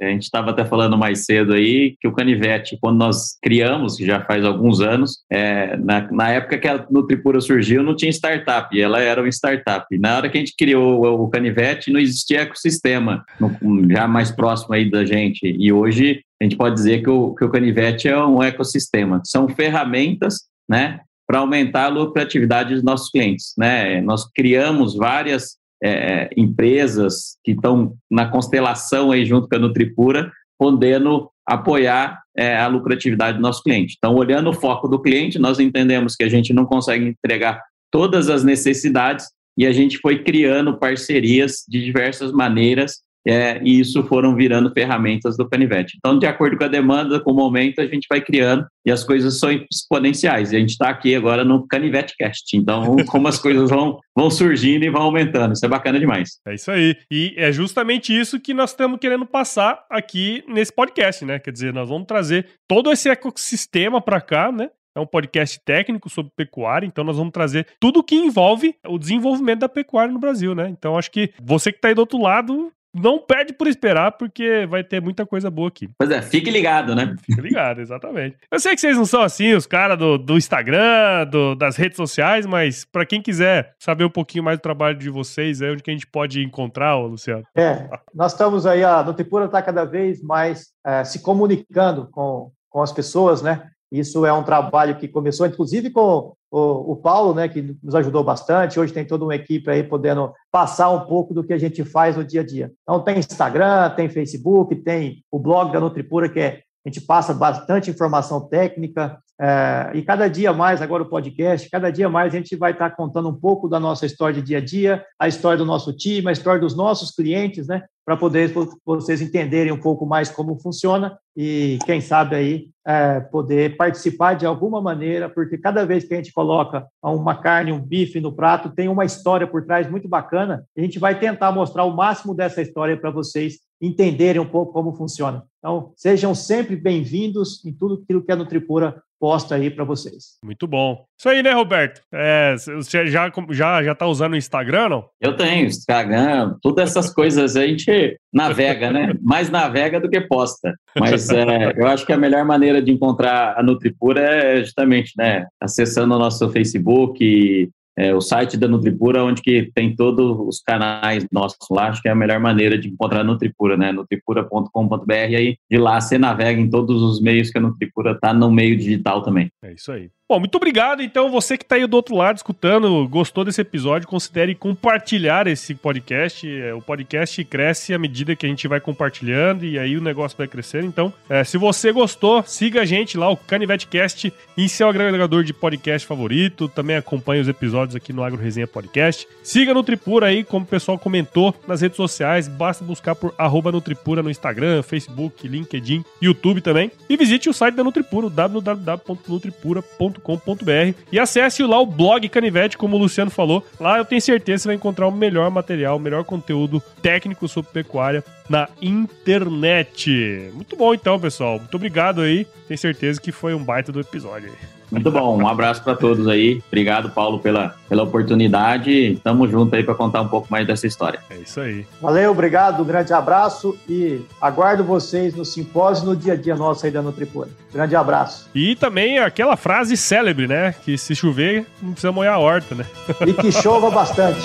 a 0.00 0.06
gente 0.06 0.22
estava 0.22 0.50
até 0.50 0.64
falando 0.64 0.96
mais 0.96 1.24
cedo 1.24 1.54
aí, 1.54 1.96
que 2.00 2.06
o 2.06 2.12
canivete, 2.12 2.78
quando 2.80 2.98
nós 2.98 3.38
criamos, 3.42 3.96
já 3.96 4.20
faz 4.20 4.44
alguns 4.44 4.80
anos, 4.80 5.24
é, 5.30 5.76
na, 5.76 6.08
na 6.12 6.30
época 6.30 6.58
que 6.58 6.68
a 6.68 6.86
Nutripura 6.90 7.40
surgiu, 7.40 7.82
não 7.82 7.96
tinha 7.96 8.10
startup, 8.10 8.78
ela 8.78 9.00
era 9.00 9.20
uma 9.20 9.28
startup. 9.28 9.86
Na 9.98 10.16
hora 10.16 10.28
que 10.28 10.36
a 10.36 10.40
gente 10.40 10.54
criou 10.56 11.04
o, 11.04 11.24
o 11.24 11.28
canivete, 11.28 11.90
não 11.90 11.98
existia 11.98 12.42
ecossistema, 12.42 13.24
no, 13.40 13.90
já 13.90 14.06
mais 14.06 14.30
próximo 14.30 14.74
aí 14.74 14.88
da 14.88 15.04
gente. 15.04 15.40
E 15.44 15.72
hoje 15.72 16.22
a 16.40 16.44
gente 16.44 16.56
pode 16.56 16.74
dizer 16.74 17.02
que 17.02 17.10
o, 17.10 17.34
que 17.34 17.44
o 17.44 17.50
canivete 17.50 18.08
é 18.08 18.24
um 18.24 18.42
ecossistema. 18.42 19.22
São 19.24 19.48
ferramentas, 19.48 20.42
né, 20.68 21.00
para 21.26 21.38
aumentar 21.40 21.86
a 21.86 21.88
lucratividade 21.88 22.74
dos 22.74 22.84
nossos 22.84 23.10
clientes, 23.10 23.52
né? 23.58 24.00
Nós 24.00 24.30
criamos 24.30 24.94
várias 24.94 25.56
é, 25.82 26.30
empresas 26.36 27.36
que 27.42 27.52
estão 27.52 27.94
na 28.10 28.28
constelação 28.28 29.10
aí 29.10 29.24
junto 29.24 29.48
com 29.48 29.56
a 29.56 29.58
Nutripura, 29.58 30.30
podendo 30.58 31.28
apoiar 31.44 32.22
é, 32.36 32.56
a 32.56 32.66
lucratividade 32.66 33.38
do 33.38 33.42
nosso 33.42 33.62
cliente. 33.62 33.96
Então, 33.98 34.14
olhando 34.14 34.50
o 34.50 34.54
foco 34.54 34.88
do 34.88 35.00
cliente, 35.00 35.38
nós 35.38 35.58
entendemos 35.58 36.14
que 36.14 36.24
a 36.24 36.28
gente 36.28 36.52
não 36.52 36.64
consegue 36.64 37.06
entregar 37.06 37.60
todas 37.90 38.28
as 38.28 38.44
necessidades 38.44 39.26
e 39.58 39.66
a 39.66 39.72
gente 39.72 39.98
foi 39.98 40.22
criando 40.22 40.78
parcerias 40.78 41.64
de 41.68 41.82
diversas 41.82 42.30
maneiras 42.30 43.00
é, 43.26 43.60
e 43.62 43.80
isso 43.80 44.04
foram 44.04 44.36
virando 44.36 44.70
ferramentas 44.72 45.36
do 45.36 45.48
canivete. 45.48 45.96
Então, 45.98 46.18
de 46.18 46.26
acordo 46.26 46.56
com 46.56 46.64
a 46.64 46.68
demanda, 46.68 47.18
com 47.18 47.32
o 47.32 47.34
momento, 47.34 47.80
a 47.80 47.86
gente 47.86 48.06
vai 48.08 48.20
criando 48.20 48.64
e 48.84 48.90
as 48.90 49.02
coisas 49.02 49.40
são 49.40 49.50
exponenciais. 49.70 50.52
E 50.52 50.56
a 50.56 50.60
gente 50.60 50.70
está 50.70 50.88
aqui 50.88 51.14
agora 51.14 51.44
no 51.44 51.66
Canivete 51.66 52.14
Cast. 52.16 52.56
Então, 52.56 52.96
como 53.06 53.26
as 53.26 53.38
coisas 53.38 53.68
vão, 53.68 53.98
vão 54.14 54.30
surgindo 54.30 54.84
e 54.84 54.90
vão 54.90 55.02
aumentando. 55.02 55.54
Isso 55.54 55.66
é 55.66 55.68
bacana 55.68 55.98
demais. 55.98 56.38
É 56.46 56.54
isso 56.54 56.70
aí. 56.70 56.96
E 57.10 57.34
é 57.36 57.50
justamente 57.50 58.16
isso 58.16 58.38
que 58.38 58.54
nós 58.54 58.70
estamos 58.70 59.00
querendo 59.00 59.26
passar 59.26 59.84
aqui 59.90 60.44
nesse 60.46 60.72
podcast, 60.72 61.24
né? 61.24 61.40
Quer 61.40 61.50
dizer, 61.50 61.72
nós 61.72 61.88
vamos 61.88 62.06
trazer 62.06 62.46
todo 62.68 62.92
esse 62.92 63.08
ecossistema 63.08 64.00
para 64.00 64.20
cá, 64.20 64.52
né? 64.52 64.70
É 64.94 65.00
um 65.00 65.06
podcast 65.06 65.60
técnico 65.62 66.08
sobre 66.08 66.32
pecuária, 66.34 66.86
então 66.86 67.04
nós 67.04 67.18
vamos 67.18 67.30
trazer 67.30 67.66
tudo 67.78 68.02
que 68.02 68.14
envolve 68.14 68.74
o 68.88 68.98
desenvolvimento 68.98 69.60
da 69.60 69.68
pecuária 69.68 70.10
no 70.10 70.18
Brasil, 70.18 70.54
né? 70.54 70.70
Então 70.70 70.96
acho 70.96 71.10
que 71.10 71.34
você 71.42 71.70
que 71.70 71.76
está 71.76 71.88
aí 71.88 71.94
do 71.94 71.98
outro 71.98 72.18
lado 72.18 72.72
não 72.96 73.18
perde 73.18 73.52
por 73.52 73.66
esperar, 73.66 74.12
porque 74.12 74.66
vai 74.68 74.82
ter 74.82 75.00
muita 75.00 75.26
coisa 75.26 75.50
boa 75.50 75.68
aqui. 75.68 75.88
Pois 75.98 76.10
é, 76.10 76.22
fique 76.22 76.50
ligado, 76.50 76.94
né? 76.94 77.14
Fique 77.22 77.40
ligado, 77.40 77.80
exatamente. 77.80 78.36
Eu 78.50 78.58
sei 78.58 78.74
que 78.74 78.80
vocês 78.80 78.96
não 78.96 79.04
são 79.04 79.22
assim, 79.22 79.52
os 79.54 79.66
caras 79.66 79.98
do, 79.98 80.16
do 80.16 80.36
Instagram, 80.36 81.26
do, 81.30 81.54
das 81.54 81.76
redes 81.76 81.96
sociais, 81.96 82.46
mas 82.46 82.84
para 82.84 83.06
quem 83.06 83.20
quiser 83.20 83.74
saber 83.78 84.04
um 84.04 84.10
pouquinho 84.10 84.44
mais 84.44 84.58
do 84.58 84.62
trabalho 84.62 84.96
de 84.96 85.10
vocês, 85.10 85.60
é 85.60 85.70
onde 85.70 85.82
que 85.82 85.90
a 85.90 85.94
gente 85.94 86.06
pode 86.06 86.42
encontrar, 86.42 86.96
ô, 86.96 87.06
Luciano? 87.06 87.44
É, 87.54 87.88
nós 88.14 88.32
estamos 88.32 88.66
aí, 88.66 88.82
a 88.82 89.02
Nutipura 89.02 89.46
está 89.46 89.60
cada 89.60 89.84
vez 89.84 90.22
mais 90.22 90.72
é, 90.84 91.04
se 91.04 91.20
comunicando 91.20 92.08
com, 92.10 92.50
com 92.70 92.82
as 92.82 92.92
pessoas, 92.92 93.42
né? 93.42 93.70
Isso 93.90 94.26
é 94.26 94.32
um 94.32 94.42
trabalho 94.42 94.96
que 94.96 95.06
começou, 95.06 95.46
inclusive, 95.46 95.90
com 95.90 96.34
o, 96.50 96.92
o, 96.92 96.96
Paulo, 96.96 97.34
né, 97.34 97.48
que 97.48 97.76
nos 97.82 97.94
ajudou 97.94 98.22
bastante. 98.22 98.78
Hoje 98.78 98.92
tem 98.92 99.04
toda 99.04 99.24
uma 99.24 99.34
equipe 99.34 99.70
aí 99.70 99.82
podendo 99.82 100.32
passar 100.50 100.90
um 100.90 101.06
pouco 101.06 101.34
do 101.34 101.44
que 101.44 101.52
a 101.52 101.58
gente 101.58 101.84
faz 101.84 102.16
no 102.16 102.24
dia 102.24 102.40
a 102.40 102.46
dia. 102.46 102.72
Então, 102.82 103.02
tem 103.02 103.18
Instagram, 103.18 103.90
tem 103.90 104.08
Facebook, 104.08 104.74
tem 104.76 105.24
o 105.30 105.38
blog 105.38 105.72
da 105.72 105.80
Nutripura, 105.80 106.28
que 106.28 106.40
é, 106.40 106.62
a 106.84 106.88
gente 106.88 107.00
passa 107.00 107.34
bastante 107.34 107.90
informação 107.90 108.40
técnica. 108.48 109.18
É, 109.40 109.90
e 109.94 110.02
cada 110.02 110.28
dia 110.28 110.52
mais, 110.52 110.80
agora 110.80 111.02
o 111.02 111.08
podcast, 111.08 111.68
cada 111.68 111.90
dia 111.90 112.08
mais 112.08 112.32
a 112.32 112.36
gente 112.36 112.56
vai 112.56 112.72
estar 112.72 112.90
contando 112.90 113.28
um 113.28 113.34
pouco 113.34 113.68
da 113.68 113.78
nossa 113.78 114.06
história 114.06 114.40
de 114.40 114.46
dia 114.46 114.58
a 114.58 114.64
dia, 114.64 115.04
a 115.18 115.28
história 115.28 115.58
do 115.58 115.64
nosso 115.64 115.92
time, 115.92 116.28
a 116.28 116.32
história 116.32 116.60
dos 116.60 116.76
nossos 116.76 117.10
clientes, 117.10 117.66
né? 117.66 117.82
para 118.06 118.16
poder 118.16 118.52
vocês 118.84 119.20
entenderem 119.20 119.72
um 119.72 119.80
pouco 119.80 120.06
mais 120.06 120.30
como 120.30 120.60
funciona 120.60 121.18
e, 121.36 121.76
quem 121.84 122.00
sabe, 122.00 122.36
aí 122.36 122.68
é, 122.86 123.18
poder 123.18 123.76
participar 123.76 124.34
de 124.34 124.46
alguma 124.46 124.80
maneira, 124.80 125.28
porque 125.28 125.58
cada 125.58 125.84
vez 125.84 126.04
que 126.04 126.14
a 126.14 126.16
gente 126.16 126.32
coloca 126.32 126.86
uma 127.02 127.34
carne, 127.34 127.72
um 127.72 127.80
bife 127.80 128.20
no 128.20 128.32
prato, 128.32 128.70
tem 128.70 128.88
uma 128.88 129.04
história 129.04 129.44
por 129.44 129.66
trás 129.66 129.90
muito 129.90 130.08
bacana. 130.08 130.64
A 130.78 130.80
gente 130.80 131.00
vai 131.00 131.18
tentar 131.18 131.50
mostrar 131.50 131.82
o 131.82 131.96
máximo 131.96 132.32
dessa 132.32 132.62
história 132.62 132.96
para 132.96 133.10
vocês 133.10 133.58
entenderem 133.82 134.40
um 134.40 134.46
pouco 134.46 134.72
como 134.72 134.94
funciona. 134.94 135.42
Então, 135.58 135.92
sejam 135.96 136.32
sempre 136.32 136.76
bem-vindos 136.76 137.64
em 137.64 137.72
tudo 137.72 138.00
aquilo 138.04 138.22
que 138.22 138.30
a 138.30 138.36
Nutripura 138.36 139.02
posta 139.18 139.54
aí 139.54 139.70
para 139.70 139.84
vocês. 139.84 140.38
Muito 140.44 140.66
bom. 140.66 141.04
Isso 141.18 141.28
aí, 141.28 141.42
né, 141.42 141.52
Roberto? 141.52 142.02
É, 142.12 142.54
você 142.56 143.06
já, 143.06 143.30
já, 143.50 143.82
já 143.82 143.94
tá 143.94 144.06
usando 144.06 144.34
o 144.34 144.36
Instagram, 144.36 144.88
não? 144.88 145.08
Eu 145.20 145.36
tenho 145.36 145.66
Instagram, 145.66 146.56
todas 146.60 146.90
essas 146.90 147.12
coisas 147.12 147.56
a 147.56 147.66
gente 147.66 148.18
navega, 148.32 148.90
né? 148.90 149.14
Mais 149.22 149.50
navega 149.50 150.00
do 150.00 150.08
que 150.08 150.20
posta. 150.20 150.74
Mas 150.98 151.30
é, 151.30 151.72
eu 151.76 151.86
acho 151.86 152.04
que 152.04 152.12
a 152.12 152.18
melhor 152.18 152.44
maneira 152.44 152.82
de 152.82 152.92
encontrar 152.92 153.58
a 153.58 153.62
Nutripura 153.62 154.20
é 154.20 154.62
justamente, 154.62 155.12
né, 155.16 155.46
acessando 155.60 156.14
o 156.14 156.18
nosso 156.18 156.48
Facebook, 156.50 157.70
é, 157.96 158.14
o 158.14 158.20
site 158.20 158.56
da 158.56 158.68
Nutripura, 158.68 159.24
onde 159.24 159.40
que 159.40 159.70
tem 159.74 159.96
todos 159.96 160.38
os 160.46 160.60
canais 160.60 161.26
nossos 161.32 161.58
lá, 161.70 161.88
acho 161.88 162.02
que 162.02 162.08
é 162.08 162.12
a 162.12 162.14
melhor 162.16 162.38
maneira 162.38 162.76
de 162.78 162.88
encontrar 162.88 163.20
a 163.20 163.24
Nutripura, 163.24 163.76
né? 163.76 163.92
nutripura.com.br, 163.92 165.12
aí 165.12 165.56
de 165.70 165.78
lá 165.78 166.00
você 166.00 166.18
navega 166.18 166.60
em 166.60 166.68
todos 166.68 167.02
os 167.02 167.20
meios 167.20 167.50
que 167.50 167.58
a 167.58 167.60
Nutripura 167.60 168.12
está 168.12 168.32
no 168.34 168.50
meio 168.50 168.76
digital 168.76 169.22
também. 169.22 169.50
É 169.62 169.72
isso 169.72 169.90
aí. 169.92 170.10
Bom, 170.28 170.40
muito 170.40 170.56
obrigado. 170.56 171.04
Então, 171.04 171.30
você 171.30 171.56
que 171.56 171.62
está 171.62 171.76
aí 171.76 171.86
do 171.86 171.94
outro 171.94 172.16
lado 172.16 172.34
escutando, 172.34 173.06
gostou 173.06 173.44
desse 173.44 173.60
episódio, 173.60 174.08
considere 174.08 174.56
compartilhar 174.56 175.46
esse 175.46 175.72
podcast. 175.72 176.50
É, 176.50 176.74
o 176.74 176.82
podcast 176.82 177.44
cresce 177.44 177.94
à 177.94 177.98
medida 177.98 178.34
que 178.34 178.44
a 178.44 178.48
gente 178.48 178.66
vai 178.66 178.80
compartilhando 178.80 179.64
e 179.64 179.78
aí 179.78 179.96
o 179.96 180.00
negócio 180.00 180.36
vai 180.36 180.48
crescendo. 180.48 180.86
Então, 180.86 181.12
é, 181.30 181.44
se 181.44 181.56
você 181.56 181.92
gostou, 181.92 182.42
siga 182.42 182.80
a 182.80 182.84
gente 182.84 183.16
lá, 183.16 183.30
o 183.30 183.36
CanivetCast, 183.36 184.32
em 184.58 184.66
seu 184.66 184.88
agregador 184.88 185.44
de 185.44 185.52
podcast 185.52 186.04
favorito. 186.04 186.68
Também 186.68 186.96
acompanhe 186.96 187.40
os 187.40 187.46
episódios 187.46 187.94
aqui 187.94 188.12
no 188.12 188.24
Agro 188.24 188.42
Resenha 188.42 188.66
Podcast. 188.66 189.28
Siga 189.44 189.72
no 189.72 189.84
Tripura 189.84 190.26
aí, 190.26 190.42
como 190.42 190.64
o 190.64 190.68
pessoal 190.68 190.98
comentou, 190.98 191.54
nas 191.68 191.82
redes 191.82 191.96
sociais. 191.96 192.48
Basta 192.48 192.84
buscar 192.84 193.14
por 193.14 193.32
arroba 193.38 193.70
Nutripura 193.70 194.24
no 194.24 194.30
Instagram, 194.30 194.82
Facebook, 194.82 195.46
LinkedIn, 195.46 196.04
YouTube 196.20 196.60
também. 196.60 196.90
E 197.08 197.16
visite 197.16 197.48
o 197.48 197.52
site 197.52 197.76
da 197.76 197.84
Nutripura, 197.84 198.28
www.nutripura.com 198.28 200.15
canivete.com.br 200.16 200.98
e 201.10 201.18
acesse 201.18 201.62
lá 201.62 201.80
o 201.80 201.86
blog 201.86 202.28
Canivete, 202.28 202.76
como 202.76 202.96
o 202.96 202.98
Luciano 202.98 203.30
falou. 203.30 203.64
Lá 203.78 203.98
eu 203.98 204.04
tenho 204.04 204.20
certeza 204.20 204.56
que 204.56 204.62
você 204.62 204.68
vai 204.68 204.76
encontrar 204.76 205.06
o 205.06 205.12
melhor 205.12 205.50
material, 205.50 205.96
o 205.96 206.00
melhor 206.00 206.24
conteúdo 206.24 206.82
técnico 207.02 207.46
sobre 207.48 207.70
pecuária 207.72 208.24
na 208.48 208.68
internet. 208.80 210.50
Muito 210.54 210.76
bom 210.76 210.94
então, 210.94 211.18
pessoal. 211.18 211.58
Muito 211.58 211.74
obrigado 211.74 212.20
aí. 212.20 212.46
Tenho 212.66 212.78
certeza 212.78 213.20
que 213.20 213.32
foi 213.32 213.54
um 213.54 213.62
baita 213.62 213.92
do 213.92 214.00
episódio 214.00 214.48
aí. 214.50 214.76
Muito 214.90 215.10
bom, 215.10 215.36
um 215.36 215.48
abraço 215.48 215.82
para 215.82 215.96
todos 215.96 216.28
aí. 216.28 216.62
Obrigado, 216.68 217.10
Paulo, 217.10 217.40
pela, 217.40 217.74
pela 217.88 218.04
oportunidade. 218.04 219.20
Tamo 219.22 219.48
junto 219.48 219.74
aí 219.74 219.82
para 219.82 219.94
contar 219.94 220.22
um 220.22 220.28
pouco 220.28 220.46
mais 220.50 220.66
dessa 220.66 220.86
história. 220.86 221.20
É 221.28 221.36
isso 221.36 221.60
aí. 221.60 221.84
Valeu, 222.00 222.30
obrigado, 222.30 222.82
um 222.82 222.86
grande 222.86 223.12
abraço 223.12 223.76
e 223.88 224.20
aguardo 224.40 224.84
vocês 224.84 225.34
no 225.34 225.44
simpósio 225.44 226.06
no 226.06 226.16
dia 226.16 226.34
a 226.34 226.36
dia 226.36 226.54
nosso 226.54 226.86
aí 226.86 226.92
da 226.92 227.02
Nutripura. 227.02 227.50
Grande 227.72 227.96
abraço. 227.96 228.48
E 228.54 228.76
também 228.76 229.18
aquela 229.18 229.56
frase 229.56 229.96
célebre, 229.96 230.46
né? 230.46 230.74
Que 230.84 230.96
se 230.96 231.14
chover, 231.14 231.66
não 231.82 231.92
precisa 231.92 232.12
molhar 232.12 232.34
a 232.34 232.38
horta, 232.38 232.74
né? 232.74 232.86
E 233.26 233.32
que 233.32 233.50
chova 233.50 233.90
bastante. 233.90 234.40